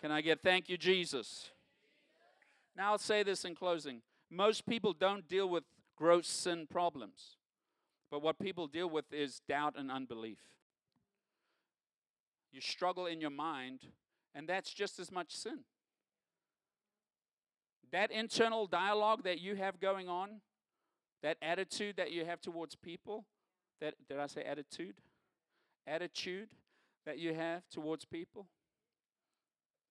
Can 0.00 0.10
I 0.10 0.20
get 0.20 0.42
thank 0.42 0.68
you, 0.68 0.76
Jesus? 0.76 1.50
Now 2.76 2.92
I'll 2.92 2.98
say 2.98 3.22
this 3.22 3.44
in 3.44 3.54
closing. 3.54 4.02
Most 4.34 4.64
people 4.64 4.94
don't 4.94 5.28
deal 5.28 5.46
with 5.46 5.64
gross 5.94 6.26
sin 6.26 6.66
problems, 6.66 7.36
but 8.10 8.22
what 8.22 8.38
people 8.38 8.66
deal 8.66 8.88
with 8.88 9.12
is 9.12 9.42
doubt 9.46 9.74
and 9.76 9.90
unbelief. 9.90 10.38
You 12.50 12.62
struggle 12.62 13.04
in 13.04 13.20
your 13.20 13.30
mind, 13.30 13.80
and 14.34 14.48
that's 14.48 14.72
just 14.72 14.98
as 14.98 15.12
much 15.12 15.36
sin. 15.36 15.60
That 17.92 18.10
internal 18.10 18.66
dialogue 18.66 19.22
that 19.24 19.38
you 19.38 19.54
have 19.56 19.78
going 19.78 20.08
on, 20.08 20.40
that 21.22 21.36
attitude 21.42 21.96
that 21.98 22.10
you 22.10 22.24
have 22.24 22.40
towards 22.40 22.74
people, 22.74 23.26
that 23.82 23.94
did 24.08 24.18
I 24.18 24.28
say 24.28 24.44
attitude? 24.44 24.94
Attitude 25.86 26.48
that 27.04 27.18
you 27.18 27.34
have 27.34 27.68
towards 27.68 28.06
people, 28.06 28.46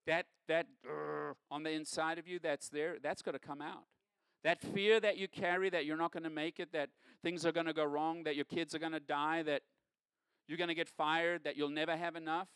that 0.08 0.26
that 0.48 0.66
on 1.52 1.62
the 1.62 1.72
inside 1.72 2.18
of 2.18 2.28
you 2.28 2.39
that's 2.39 2.70
there, 2.70 2.96
that's 3.04 3.22
going 3.22 3.34
to 3.34 3.39
come 3.39 3.62
out. 3.62 3.84
That 4.44 4.62
fear 4.62 5.00
that 5.00 5.18
you 5.18 5.28
carry 5.28 5.70
that 5.70 5.86
you're 5.86 5.98
not 5.98 6.12
going 6.12 6.24
to 6.24 6.30
make 6.30 6.60
it, 6.60 6.72
that 6.74 6.89
things 7.24 7.46
are 7.46 7.52
going 7.52 7.68
to 7.68 7.74
go 7.74 7.84
wrong, 7.84 8.24
that 8.24 8.36
your 8.36 8.46
kids 8.46 8.74
are 8.74 8.80
going 8.80 8.92
to 8.92 9.00
die, 9.00 9.44
that 9.44 9.62
you're 10.48 10.58
going 10.58 10.70
to 10.70 10.76
get 10.76 10.89
fired, 10.89 11.44
that 11.44 11.58
you'll 11.58 11.70
never 11.70 11.96
have 11.96 12.16
enough. 12.16 12.48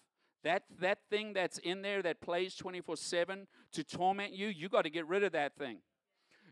That, 0.44 0.64
that 0.80 1.00
thing 1.10 1.34
that's 1.34 1.58
in 1.60 1.82
there 1.82 2.02
that 2.02 2.22
plays 2.22 2.56
24 2.56 2.98
7 2.98 3.48
to 3.74 3.84
torment 3.84 4.34
you, 4.34 4.48
you 4.48 4.70
got 4.70 4.84
to 4.84 4.90
get 4.90 5.08
rid 5.08 5.24
of 5.24 5.32
that 5.32 5.56
thing. 5.56 5.78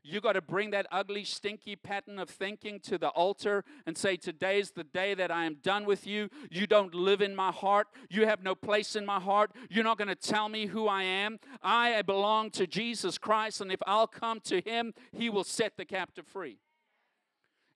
You 0.05 0.19
got 0.19 0.33
to 0.33 0.41
bring 0.41 0.71
that 0.71 0.85
ugly, 0.91 1.23
stinky 1.23 1.77
pattern 1.77 2.19
of 2.19 2.29
thinking 2.29 2.81
to 2.81 2.97
the 2.97 3.07
altar 3.09 3.63
and 3.85 3.97
say, 3.97 4.17
Today's 4.17 4.71
the 4.71 4.83
day 4.83 5.13
that 5.13 5.31
I 5.31 5.45
am 5.45 5.55
done 5.63 5.85
with 5.85 6.05
you. 6.05 6.29
You 6.51 6.67
don't 6.67 6.93
live 6.93 7.21
in 7.21 7.33
my 7.33 7.51
heart. 7.53 7.87
You 8.09 8.25
have 8.27 8.43
no 8.43 8.53
place 8.53 8.97
in 8.97 9.05
my 9.05 9.21
heart. 9.21 9.51
You're 9.69 9.85
not 9.85 9.97
going 9.97 10.09
to 10.09 10.15
tell 10.15 10.49
me 10.49 10.65
who 10.65 10.87
I 10.87 11.03
am. 11.03 11.39
I 11.61 12.01
belong 12.01 12.51
to 12.51 12.67
Jesus 12.67 13.17
Christ, 13.17 13.61
and 13.61 13.71
if 13.71 13.79
I'll 13.87 14.07
come 14.07 14.41
to 14.41 14.59
Him, 14.59 14.93
He 15.13 15.29
will 15.29 15.45
set 15.45 15.77
the 15.77 15.85
captive 15.85 16.27
free. 16.27 16.57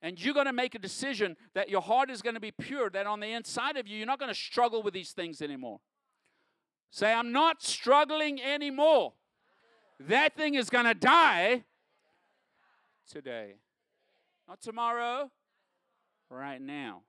And 0.02 0.24
you're 0.24 0.34
going 0.34 0.46
to 0.48 0.54
make 0.54 0.76
a 0.76 0.80
decision 0.80 1.38
that 1.56 1.70
your 1.70 1.82
heart 1.82 2.10
is 2.10 2.22
going 2.22 2.36
to 2.36 2.42
be 2.42 2.52
pure, 2.52 2.90
that 2.90 3.08
on 3.08 3.22
the 3.22 3.32
inside 3.32 3.78
of 3.78 3.88
you, 3.88 3.98
you're 3.98 4.06
not 4.06 4.20
going 4.20 4.34
to 4.34 4.40
struggle 4.40 4.84
with 4.84 4.94
these 4.94 5.12
things 5.12 5.42
anymore. 5.42 5.80
Say, 6.92 7.12
I'm 7.14 7.32
not 7.32 7.64
struggling 7.64 8.42
anymore. 8.42 9.14
That 10.00 10.36
thing 10.36 10.56
is 10.56 10.70
going 10.70 10.86
to 10.86 10.94
die 10.94 11.64
today. 13.08 13.56
Not 14.48 14.62
tomorrow, 14.62 15.32
right 16.30 16.62
now. 16.62 17.02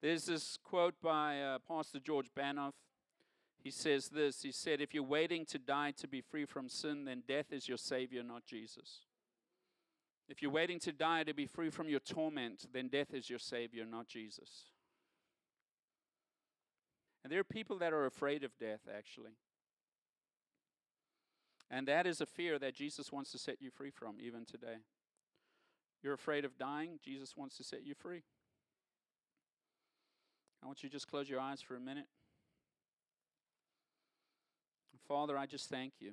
There's 0.00 0.26
this 0.26 0.58
quote 0.62 0.94
by 1.02 1.40
uh, 1.40 1.58
Pastor 1.66 1.98
George 1.98 2.28
Banov. 2.36 2.72
He 3.62 3.70
says 3.70 4.08
this 4.08 4.42
He 4.42 4.52
said, 4.52 4.80
If 4.80 4.94
you're 4.94 5.02
waiting 5.02 5.44
to 5.46 5.58
die 5.58 5.92
to 5.98 6.06
be 6.06 6.20
free 6.20 6.44
from 6.44 6.68
sin, 6.68 7.04
then 7.04 7.22
death 7.26 7.52
is 7.52 7.68
your 7.68 7.78
Savior, 7.78 8.22
not 8.22 8.44
Jesus. 8.44 9.00
If 10.28 10.42
you're 10.42 10.50
waiting 10.50 10.78
to 10.80 10.92
die 10.92 11.24
to 11.24 11.34
be 11.34 11.46
free 11.46 11.70
from 11.70 11.88
your 11.88 12.00
torment, 12.00 12.66
then 12.72 12.88
death 12.88 13.14
is 13.14 13.30
your 13.30 13.38
Savior, 13.38 13.84
not 13.86 14.08
Jesus. 14.08 14.66
And 17.24 17.32
there 17.32 17.40
are 17.40 17.44
people 17.44 17.78
that 17.78 17.92
are 17.92 18.06
afraid 18.06 18.44
of 18.44 18.56
death, 18.58 18.80
actually. 18.94 19.32
And 21.70 21.86
that 21.86 22.06
is 22.06 22.20
a 22.20 22.26
fear 22.26 22.58
that 22.58 22.74
Jesus 22.74 23.12
wants 23.12 23.30
to 23.32 23.38
set 23.38 23.60
you 23.60 23.70
free 23.70 23.90
from 23.90 24.16
even 24.20 24.44
today. 24.44 24.78
You're 26.02 26.14
afraid 26.14 26.44
of 26.44 26.56
dying, 26.56 26.98
Jesus 27.04 27.36
wants 27.36 27.56
to 27.58 27.64
set 27.64 27.84
you 27.84 27.94
free. 27.94 28.22
I 30.62 30.66
want 30.66 30.82
you 30.82 30.88
to 30.88 30.92
just 30.92 31.08
close 31.08 31.28
your 31.28 31.40
eyes 31.40 31.60
for 31.60 31.76
a 31.76 31.80
minute. 31.80 32.06
Father, 35.06 35.38
I 35.38 35.46
just 35.46 35.70
thank 35.70 35.94
you. 36.00 36.12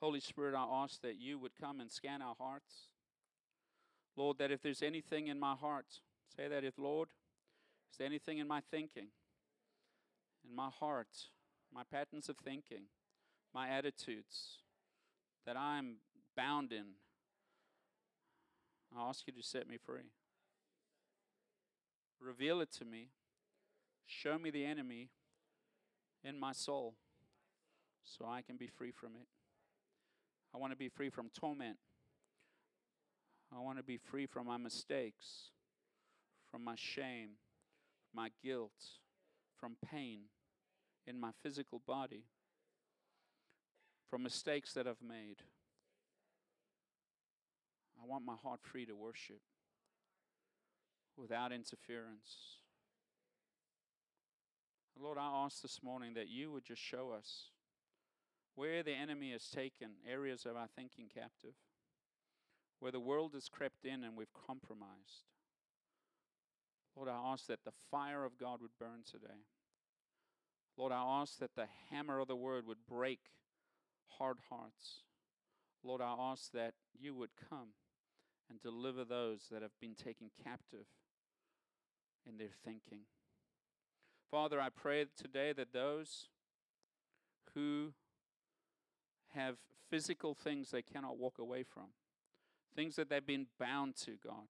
Holy 0.00 0.20
Spirit, 0.20 0.54
I 0.54 0.64
ask 0.82 1.00
that 1.02 1.20
you 1.20 1.38
would 1.38 1.52
come 1.60 1.80
and 1.80 1.90
scan 1.90 2.22
our 2.22 2.34
hearts. 2.38 2.88
Lord, 4.16 4.38
that 4.38 4.50
if 4.50 4.62
there's 4.62 4.82
anything 4.82 5.28
in 5.28 5.38
my 5.38 5.54
heart, 5.54 5.86
say 6.36 6.48
that 6.48 6.64
if, 6.64 6.76
Lord, 6.76 7.08
is 7.92 7.98
there 7.98 8.06
anything 8.06 8.38
in 8.38 8.48
my 8.48 8.60
thinking, 8.60 9.08
in 10.48 10.54
my 10.56 10.70
heart, 10.80 11.08
my 11.72 11.82
patterns 11.88 12.28
of 12.28 12.36
thinking, 12.36 12.84
my 13.58 13.68
attitudes 13.70 14.58
that 15.44 15.56
I'm 15.56 15.96
bound 16.36 16.70
in, 16.70 16.84
I 18.96 19.08
ask 19.08 19.26
you 19.26 19.32
to 19.32 19.42
set 19.42 19.68
me 19.68 19.78
free. 19.84 20.12
Reveal 22.20 22.60
it 22.60 22.70
to 22.78 22.84
me. 22.84 23.08
Show 24.06 24.38
me 24.38 24.50
the 24.50 24.64
enemy 24.64 25.08
in 26.22 26.38
my 26.38 26.52
soul 26.52 26.94
so 28.04 28.26
I 28.26 28.42
can 28.42 28.56
be 28.56 28.68
free 28.68 28.92
from 28.92 29.16
it. 29.16 29.26
I 30.54 30.58
want 30.58 30.72
to 30.72 30.76
be 30.76 30.88
free 30.88 31.10
from 31.10 31.28
torment. 31.36 31.78
I 33.52 33.58
want 33.58 33.78
to 33.78 33.84
be 33.84 33.96
free 33.96 34.26
from 34.26 34.46
my 34.46 34.56
mistakes, 34.56 35.50
from 36.48 36.62
my 36.62 36.76
shame, 36.76 37.30
my 38.14 38.28
guilt, 38.40 38.84
from 39.58 39.74
pain 39.90 40.20
in 41.08 41.18
my 41.18 41.30
physical 41.42 41.82
body, 41.84 42.22
from 44.08 44.22
mistakes 44.22 44.72
that 44.74 44.86
I've 44.86 45.02
made. 45.06 45.42
I 48.02 48.06
want 48.06 48.24
my 48.24 48.36
heart 48.42 48.60
free 48.62 48.86
to 48.86 48.94
worship 48.94 49.40
without 51.16 51.52
interference. 51.52 52.58
Lord, 55.00 55.18
I 55.18 55.44
ask 55.44 55.62
this 55.62 55.80
morning 55.82 56.14
that 56.14 56.28
you 56.28 56.50
would 56.50 56.64
just 56.64 56.82
show 56.82 57.12
us 57.16 57.50
where 58.54 58.82
the 58.82 58.94
enemy 58.94 59.32
has 59.32 59.48
taken 59.48 59.90
areas 60.10 60.44
of 60.44 60.56
our 60.56 60.66
thinking 60.74 61.06
captive, 61.12 61.54
where 62.80 62.90
the 62.90 62.98
world 62.98 63.32
has 63.34 63.48
crept 63.48 63.84
in 63.84 64.02
and 64.02 64.16
we've 64.16 64.32
compromised. 64.46 65.26
Lord, 66.96 67.08
I 67.08 67.32
ask 67.32 67.46
that 67.46 67.64
the 67.64 67.72
fire 67.90 68.24
of 68.24 68.38
God 68.38 68.60
would 68.60 68.76
burn 68.80 69.02
today. 69.08 69.44
Lord, 70.76 70.92
I 70.92 71.20
ask 71.20 71.38
that 71.38 71.54
the 71.54 71.68
hammer 71.90 72.18
of 72.18 72.26
the 72.26 72.36
word 72.36 72.66
would 72.66 72.86
break 72.88 73.20
hard 74.18 74.38
hearts. 74.48 75.02
Lord, 75.84 76.00
I 76.00 76.14
ask 76.18 76.52
that 76.52 76.74
you 76.98 77.14
would 77.14 77.30
come 77.48 77.68
and 78.50 78.60
deliver 78.60 79.04
those 79.04 79.48
that 79.50 79.62
have 79.62 79.78
been 79.80 79.94
taken 79.94 80.30
captive 80.42 80.86
in 82.26 82.38
their 82.38 82.48
thinking. 82.64 83.02
Father, 84.30 84.60
I 84.60 84.68
pray 84.68 85.06
today 85.16 85.52
that 85.52 85.72
those 85.72 86.28
who 87.54 87.92
have 89.34 89.56
physical 89.90 90.34
things 90.34 90.70
they 90.70 90.82
cannot 90.82 91.18
walk 91.18 91.38
away 91.38 91.62
from, 91.62 91.88
things 92.74 92.96
that 92.96 93.08
they've 93.08 93.24
been 93.24 93.46
bound 93.58 93.96
to, 93.96 94.12
God, 94.22 94.48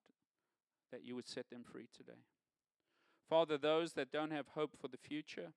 that 0.91 1.05
you 1.05 1.15
would 1.15 1.29
set 1.29 1.51
them 1.51 1.65
free 1.71 1.89
today. 1.97 2.25
Father, 3.29 3.59
those 3.59 3.93
that 3.93 4.11
don't 4.11 4.33
have 4.33 4.49
hope 4.55 4.73
for 4.81 4.89
the 4.89 4.97
future, 4.97 5.53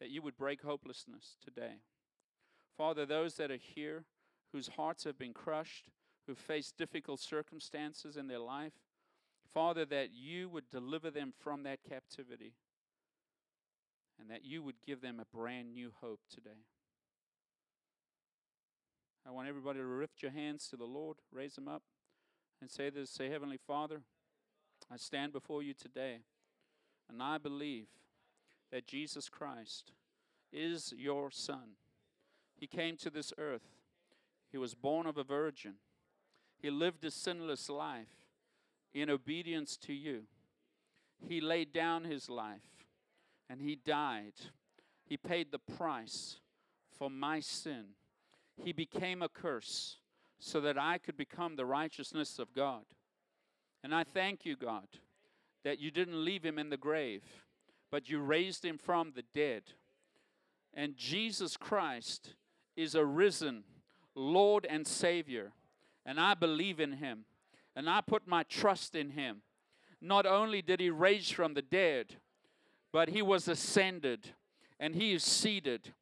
that 0.00 0.10
you 0.10 0.22
would 0.22 0.36
break 0.36 0.62
hopelessness 0.62 1.36
today. 1.44 1.76
Father, 2.76 3.06
those 3.06 3.34
that 3.36 3.50
are 3.50 3.56
here 3.56 4.04
whose 4.52 4.68
hearts 4.76 5.04
have 5.04 5.18
been 5.18 5.32
crushed, 5.34 5.90
who 6.26 6.34
face 6.34 6.72
difficult 6.76 7.20
circumstances 7.20 8.16
in 8.16 8.28
their 8.28 8.38
life, 8.38 8.72
Father, 9.52 9.84
that 9.86 10.10
you 10.12 10.48
would 10.48 10.70
deliver 10.70 11.10
them 11.10 11.32
from 11.38 11.62
that 11.64 11.80
captivity 11.86 12.54
and 14.18 14.30
that 14.30 14.44
you 14.44 14.62
would 14.62 14.76
give 14.86 15.00
them 15.00 15.20
a 15.20 15.36
brand 15.36 15.74
new 15.74 15.92
hope 16.00 16.20
today. 16.32 16.64
I 19.26 19.30
want 19.30 19.48
everybody 19.48 19.78
to 19.78 19.84
lift 19.84 20.22
your 20.22 20.32
hands 20.32 20.68
to 20.68 20.76
the 20.76 20.84
Lord, 20.84 21.18
raise 21.32 21.54
them 21.54 21.68
up, 21.68 21.82
and 22.60 22.70
say 22.70 22.90
this 22.90 23.10
say, 23.10 23.28
Heavenly 23.28 23.58
Father, 23.66 24.02
I 24.90 24.96
stand 24.96 25.32
before 25.32 25.62
you 25.62 25.74
today, 25.74 26.18
and 27.08 27.22
I 27.22 27.38
believe 27.38 27.86
that 28.70 28.86
Jesus 28.86 29.28
Christ 29.28 29.92
is 30.52 30.92
your 30.96 31.30
Son. 31.30 31.76
He 32.62 32.68
came 32.68 32.96
to 32.98 33.10
this 33.10 33.32
earth, 33.38 33.74
He 34.52 34.56
was 34.56 34.74
born 34.74 35.06
of 35.06 35.18
a 35.18 35.24
virgin, 35.24 35.74
He 36.60 36.70
lived 36.70 37.04
a 37.04 37.10
sinless 37.10 37.68
life 37.68 38.28
in 38.94 39.10
obedience 39.10 39.76
to 39.78 39.92
you. 39.92 40.22
He 41.28 41.40
laid 41.40 41.72
down 41.72 42.04
His 42.04 42.30
life, 42.30 42.86
and 43.50 43.60
He 43.60 43.74
died. 43.74 44.34
He 45.04 45.16
paid 45.16 45.50
the 45.50 45.58
price 45.58 46.36
for 46.96 47.10
my 47.10 47.40
sin 47.40 47.94
he 48.56 48.72
became 48.72 49.22
a 49.22 49.28
curse 49.28 49.96
so 50.38 50.60
that 50.60 50.78
I 50.78 50.98
could 50.98 51.16
become 51.16 51.56
the 51.56 51.66
righteousness 51.66 52.38
of 52.38 52.52
God. 52.52 52.84
And 53.82 53.94
I 53.94 54.04
thank 54.04 54.44
you, 54.44 54.56
God, 54.56 54.86
that 55.64 55.78
you 55.78 55.90
didn't 55.90 56.24
leave 56.24 56.44
him 56.44 56.58
in 56.58 56.70
the 56.70 56.76
grave, 56.76 57.22
but 57.90 58.08
you 58.08 58.20
raised 58.20 58.64
him 58.64 58.78
from 58.78 59.12
the 59.14 59.24
dead. 59.34 59.62
And 60.74 60.96
Jesus 60.96 61.56
Christ 61.56 62.34
is 62.76 62.94
a 62.94 63.04
risen 63.04 63.64
Lord 64.14 64.66
and 64.68 64.86
Savior. 64.86 65.52
And 66.04 66.18
I 66.20 66.34
believe 66.34 66.80
in 66.80 66.92
him. 66.92 67.24
And 67.74 67.88
I 67.88 68.00
put 68.00 68.26
my 68.26 68.42
trust 68.44 68.94
in 68.94 69.10
him. 69.10 69.42
Not 70.00 70.26
only 70.26 70.62
did 70.62 70.80
he 70.80 70.90
raise 70.90 71.30
from 71.30 71.54
the 71.54 71.62
dead, 71.62 72.16
but 72.92 73.08
he 73.08 73.22
was 73.22 73.48
ascended 73.48 74.30
and 74.78 74.94
he 74.94 75.12
is 75.12 75.22
seated 75.22 75.92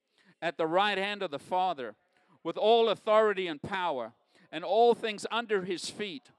at 0.40 0.56
the 0.56 0.66
right 0.66 0.96
hand 0.96 1.22
of 1.22 1.30
the 1.30 1.38
Father 1.38 1.94
with 2.42 2.56
all 2.56 2.88
authority 2.88 3.46
and 3.46 3.60
power 3.60 4.12
and 4.50 4.64
all 4.64 4.94
things 4.94 5.26
under 5.30 5.62
his 5.62 5.90
feet. 5.90 6.30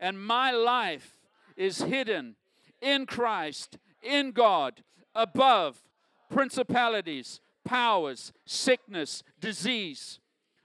And 0.00 0.20
my 0.20 0.50
life 0.50 1.20
is 1.56 1.82
hidden 1.82 2.36
in 2.80 3.04
Christ, 3.04 3.76
in 4.02 4.32
God, 4.32 4.82
above 5.14 5.82
principalities, 6.30 7.40
powers, 7.70 8.32
sickness, 8.44 9.22
disease, 9.40 10.18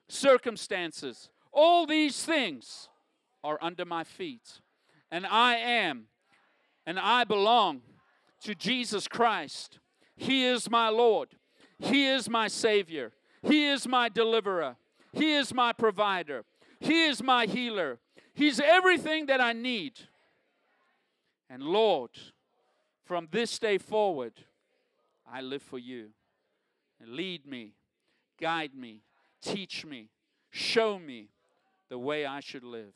circumstances. 0.07 1.29
All 1.53 1.85
these 1.85 2.23
things 2.23 2.89
are 3.43 3.59
under 3.61 3.85
my 3.85 4.03
feet. 4.03 4.59
And 5.11 5.23
I 5.27 5.57
am, 5.57 6.07
and 6.83 6.97
I 6.97 7.23
belong 7.23 7.81
to 8.41 8.55
Jesus 8.55 9.07
Christ. 9.07 9.77
He 10.15 10.45
is 10.45 10.67
my 10.67 10.89
Lord, 10.89 11.29
He 11.77 12.07
is 12.07 12.27
my 12.27 12.47
Savior, 12.47 13.11
He 13.43 13.67
is 13.67 13.87
my 13.87 14.09
deliverer. 14.09 14.75
He 15.13 15.35
is 15.35 15.53
my 15.53 15.71
provider. 15.71 16.43
He 16.81 17.05
is 17.05 17.23
my 17.23 17.45
healer. 17.45 17.99
He's 18.33 18.59
everything 18.59 19.27
that 19.27 19.39
I 19.39 19.53
need. 19.53 19.93
And 21.49 21.63
Lord, 21.63 22.09
from 23.05 23.29
this 23.31 23.57
day 23.57 23.77
forward, 23.77 24.33
I 25.31 25.39
live 25.39 25.61
for 25.61 25.79
you. 25.79 26.09
Lead 27.05 27.45
me, 27.45 27.73
guide 28.39 28.75
me, 28.75 29.01
teach 29.41 29.85
me, 29.85 30.09
show 30.49 30.97
me 30.99 31.29
the 31.89 31.97
way 31.97 32.25
I 32.25 32.39
should 32.39 32.63
live. 32.63 32.93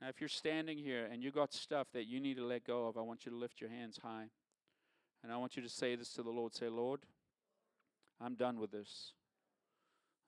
Now, 0.00 0.08
if 0.08 0.20
you're 0.20 0.28
standing 0.28 0.78
here 0.78 1.08
and 1.12 1.22
you 1.22 1.30
got 1.30 1.52
stuff 1.52 1.88
that 1.92 2.06
you 2.06 2.20
need 2.20 2.36
to 2.36 2.44
let 2.44 2.64
go 2.66 2.86
of, 2.86 2.96
I 2.96 3.02
want 3.02 3.26
you 3.26 3.32
to 3.32 3.36
lift 3.38 3.60
your 3.60 3.70
hands 3.70 3.98
high. 4.02 4.30
And 5.22 5.30
I 5.30 5.36
want 5.36 5.56
you 5.56 5.62
to 5.62 5.68
say 5.68 5.94
this 5.96 6.12
to 6.14 6.22
the 6.22 6.30
Lord. 6.30 6.54
Say, 6.54 6.68
Lord, 6.68 7.00
I'm 8.20 8.34
done 8.34 8.58
with 8.58 8.70
this 8.70 9.12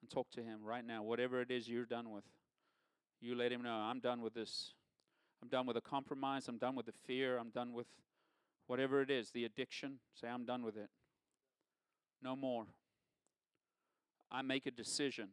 and 0.01 0.09
talk 0.09 0.29
to 0.31 0.41
Him 0.41 0.59
right 0.63 0.85
now. 0.85 1.01
Whatever 1.01 1.41
it 1.41 1.49
is 1.49 1.67
you're 1.67 1.85
done 1.85 2.11
with, 2.11 2.25
you 3.19 3.35
let 3.35 3.51
Him 3.51 3.63
know, 3.63 3.73
I'm 3.73 3.99
done 3.99 4.21
with 4.21 4.35
this. 4.35 4.73
I'm 5.41 5.49
done 5.49 5.65
with 5.65 5.75
the 5.75 5.81
compromise. 5.81 6.47
I'm 6.47 6.57
done 6.57 6.75
with 6.75 6.85
the 6.85 6.93
fear. 7.05 7.37
I'm 7.37 7.49
done 7.49 7.73
with 7.73 7.87
whatever 8.67 9.01
it 9.01 9.09
is, 9.09 9.31
the 9.31 9.43
addiction. 9.43 9.99
Say, 10.13 10.27
I'm 10.27 10.45
done 10.45 10.63
with 10.63 10.77
it. 10.77 10.89
No 12.23 12.35
more. 12.35 12.65
I 14.31 14.41
make 14.41 14.65
a 14.65 14.71
decision. 14.71 15.29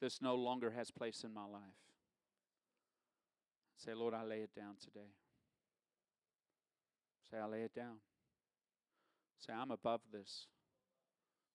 This 0.00 0.20
no 0.20 0.34
longer 0.34 0.70
has 0.70 0.90
place 0.90 1.24
in 1.24 1.32
my 1.32 1.44
life. 1.44 1.62
Say, 3.76 3.94
Lord, 3.94 4.14
I 4.14 4.24
lay 4.24 4.40
it 4.40 4.54
down 4.54 4.74
today. 4.78 5.08
Say, 7.30 7.38
I 7.38 7.46
lay 7.46 7.62
it 7.62 7.74
down. 7.74 7.96
Say, 9.38 9.52
I'm 9.52 9.70
above 9.70 10.00
this. 10.12 10.46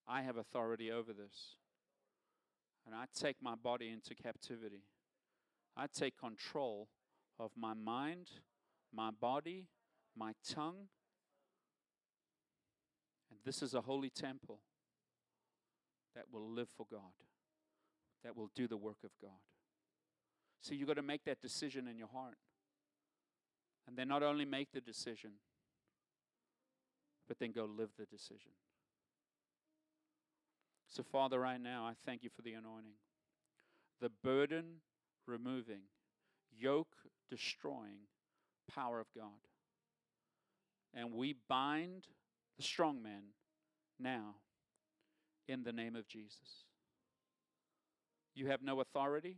I 0.08 0.24
have 0.24 0.38
authority 0.38 0.92
over 0.92 1.14
this 1.14 1.56
and 2.86 2.94
I 2.94 3.06
take 3.14 3.38
my 3.42 3.56
body 3.56 3.90
into 3.90 4.14
captivity. 4.14 4.84
I 5.76 5.88
take 5.88 6.18
control 6.18 6.88
of 7.40 7.52
my 7.58 7.74
mind, 7.74 8.30
my 8.94 9.10
body, 9.10 9.68
my 10.16 10.34
tongue. 10.48 10.88
And 13.36 13.44
this 13.44 13.62
is 13.62 13.74
a 13.74 13.82
holy 13.82 14.10
temple 14.10 14.60
that 16.16 16.26
will 16.32 16.50
live 16.50 16.70
for 16.78 16.86
God, 16.90 17.12
that 18.24 18.38
will 18.38 18.50
do 18.56 18.68
the 18.68 18.78
work 18.78 19.00
of 19.04 19.12
God. 19.22 19.32
So 20.62 20.74
you've 20.74 20.88
got 20.88 20.96
to 20.96 21.02
make 21.02 21.26
that 21.26 21.42
decision 21.42 21.88
in 21.88 21.98
your 21.98 22.08
heart. 22.08 22.38
And 23.88 23.98
then 23.98 24.08
not 24.08 24.24
only 24.24 24.46
make 24.46 24.72
the 24.72 24.80
decision, 24.80 25.32
but 27.28 27.38
then 27.40 27.52
go 27.52 27.66
live 27.66 27.90
the 28.00 28.06
decision. 28.06 28.52
So, 30.88 31.04
Father, 31.04 31.40
right 31.40 31.62
now, 31.62 31.86
I 31.86 31.94
thank 32.06 32.24
you 32.24 32.30
for 32.34 32.42
the 32.42 32.54
anointing, 32.54 32.96
the 34.00 34.10
burden 34.24 34.82
removing, 35.28 35.82
yoke 36.58 36.96
destroying 37.30 38.08
power 38.74 39.00
of 39.00 39.08
God. 39.16 39.28
And 40.94 41.14
we 41.14 41.36
bind 41.50 42.08
the 42.58 42.64
strong 42.64 43.02
man 43.02 43.24
now 44.00 44.36
in 45.48 45.64
the 45.64 45.74
name 45.74 45.96
of 45.96 46.08
Jesus. 46.08 46.66
You 48.34 48.48
have 48.48 48.62
no 48.62 48.82
authority. 48.82 49.38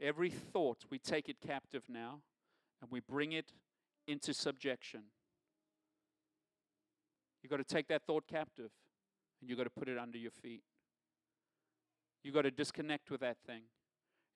Every 0.00 0.30
thought, 0.30 0.84
we 0.90 0.98
take 0.98 1.28
it 1.28 1.36
captive 1.44 1.84
now 1.88 2.20
and 2.80 2.90
we 2.90 3.00
bring 3.00 3.32
it 3.32 3.52
into 4.06 4.34
subjection. 4.34 5.02
You've 7.42 7.50
got 7.50 7.56
to 7.58 7.64
take 7.64 7.88
that 7.88 8.02
thought 8.06 8.26
captive 8.26 8.70
and 9.40 9.48
you've 9.48 9.58
got 9.58 9.64
to 9.64 9.70
put 9.70 9.88
it 9.88 9.98
under 9.98 10.18
your 10.18 10.30
feet. 10.30 10.62
You've 12.22 12.34
got 12.34 12.42
to 12.42 12.50
disconnect 12.50 13.10
with 13.10 13.20
that 13.20 13.36
thing. 13.46 13.62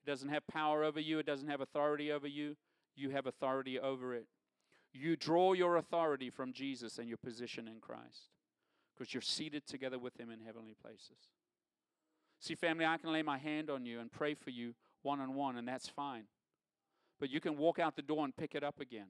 It 0.04 0.08
doesn't 0.08 0.28
have 0.28 0.46
power 0.46 0.84
over 0.84 1.00
you, 1.00 1.18
it 1.18 1.26
doesn't 1.26 1.48
have 1.48 1.60
authority 1.60 2.12
over 2.12 2.26
you. 2.26 2.56
You 2.96 3.10
have 3.10 3.26
authority 3.26 3.78
over 3.78 4.14
it. 4.14 4.26
You 4.92 5.16
draw 5.16 5.52
your 5.52 5.76
authority 5.76 6.30
from 6.30 6.52
Jesus 6.52 6.98
and 6.98 7.08
your 7.08 7.18
position 7.18 7.68
in 7.68 7.80
Christ 7.80 8.30
because 8.96 9.14
you're 9.14 9.20
seated 9.20 9.66
together 9.66 9.98
with 9.98 10.18
Him 10.18 10.30
in 10.30 10.40
heavenly 10.40 10.74
places. 10.80 11.28
See, 12.40 12.54
family, 12.54 12.84
I 12.84 12.96
can 12.96 13.12
lay 13.12 13.22
my 13.22 13.38
hand 13.38 13.70
on 13.70 13.86
you 13.86 14.00
and 14.00 14.10
pray 14.10 14.34
for 14.34 14.50
you 14.50 14.74
one 15.02 15.20
on 15.20 15.34
one, 15.34 15.56
and 15.56 15.68
that's 15.68 15.88
fine. 15.88 16.24
But 17.18 17.30
you 17.30 17.40
can 17.40 17.56
walk 17.56 17.78
out 17.78 17.96
the 17.96 18.02
door 18.02 18.24
and 18.24 18.36
pick 18.36 18.54
it 18.54 18.64
up 18.64 18.80
again. 18.80 19.08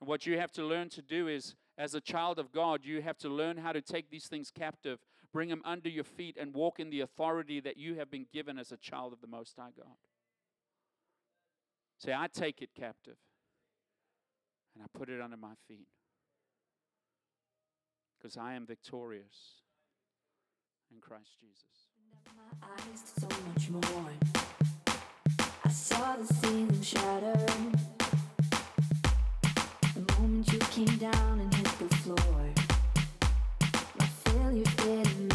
And 0.00 0.08
what 0.08 0.26
you 0.26 0.38
have 0.38 0.52
to 0.52 0.64
learn 0.64 0.90
to 0.90 1.02
do 1.02 1.28
is, 1.28 1.54
as 1.78 1.94
a 1.94 2.00
child 2.00 2.38
of 2.38 2.52
God, 2.52 2.80
you 2.84 3.02
have 3.02 3.18
to 3.18 3.28
learn 3.28 3.56
how 3.56 3.72
to 3.72 3.80
take 3.80 4.10
these 4.10 4.26
things 4.26 4.50
captive, 4.50 4.98
bring 5.32 5.48
them 5.48 5.62
under 5.64 5.88
your 5.88 6.04
feet, 6.04 6.36
and 6.38 6.52
walk 6.52 6.78
in 6.78 6.90
the 6.90 7.00
authority 7.00 7.60
that 7.60 7.76
you 7.76 7.94
have 7.96 8.10
been 8.10 8.26
given 8.32 8.58
as 8.58 8.70
a 8.70 8.76
child 8.76 9.12
of 9.12 9.20
the 9.20 9.26
Most 9.26 9.56
High 9.56 9.70
God. 9.76 9.96
Say, 11.98 12.12
I 12.12 12.26
take 12.26 12.60
it 12.60 12.70
captive 12.74 13.16
and 14.74 14.82
I 14.82 14.98
put 14.98 15.08
it 15.08 15.20
under 15.20 15.36
my 15.36 15.54
feet 15.68 15.88
because 18.18 18.36
I 18.36 18.54
am 18.54 18.66
victorious 18.66 19.62
in 20.92 21.00
Christ 21.00 21.36
Jesus. 21.40 21.88
My 22.36 22.68
eyes 22.68 23.02
so 23.18 23.28
much 23.48 23.70
more. 23.70 24.10
I 25.64 25.68
saw 25.68 26.16
the 26.16 26.26
ceiling 26.34 26.82
shatter. 26.82 27.46
The 29.94 30.12
moment 30.18 30.52
you 30.52 30.58
came 30.58 30.96
down 30.98 31.40
and 31.40 31.54
hit 31.54 31.78
the 31.78 31.94
floor, 31.96 32.54
my 33.98 34.06
failure 34.06 35.33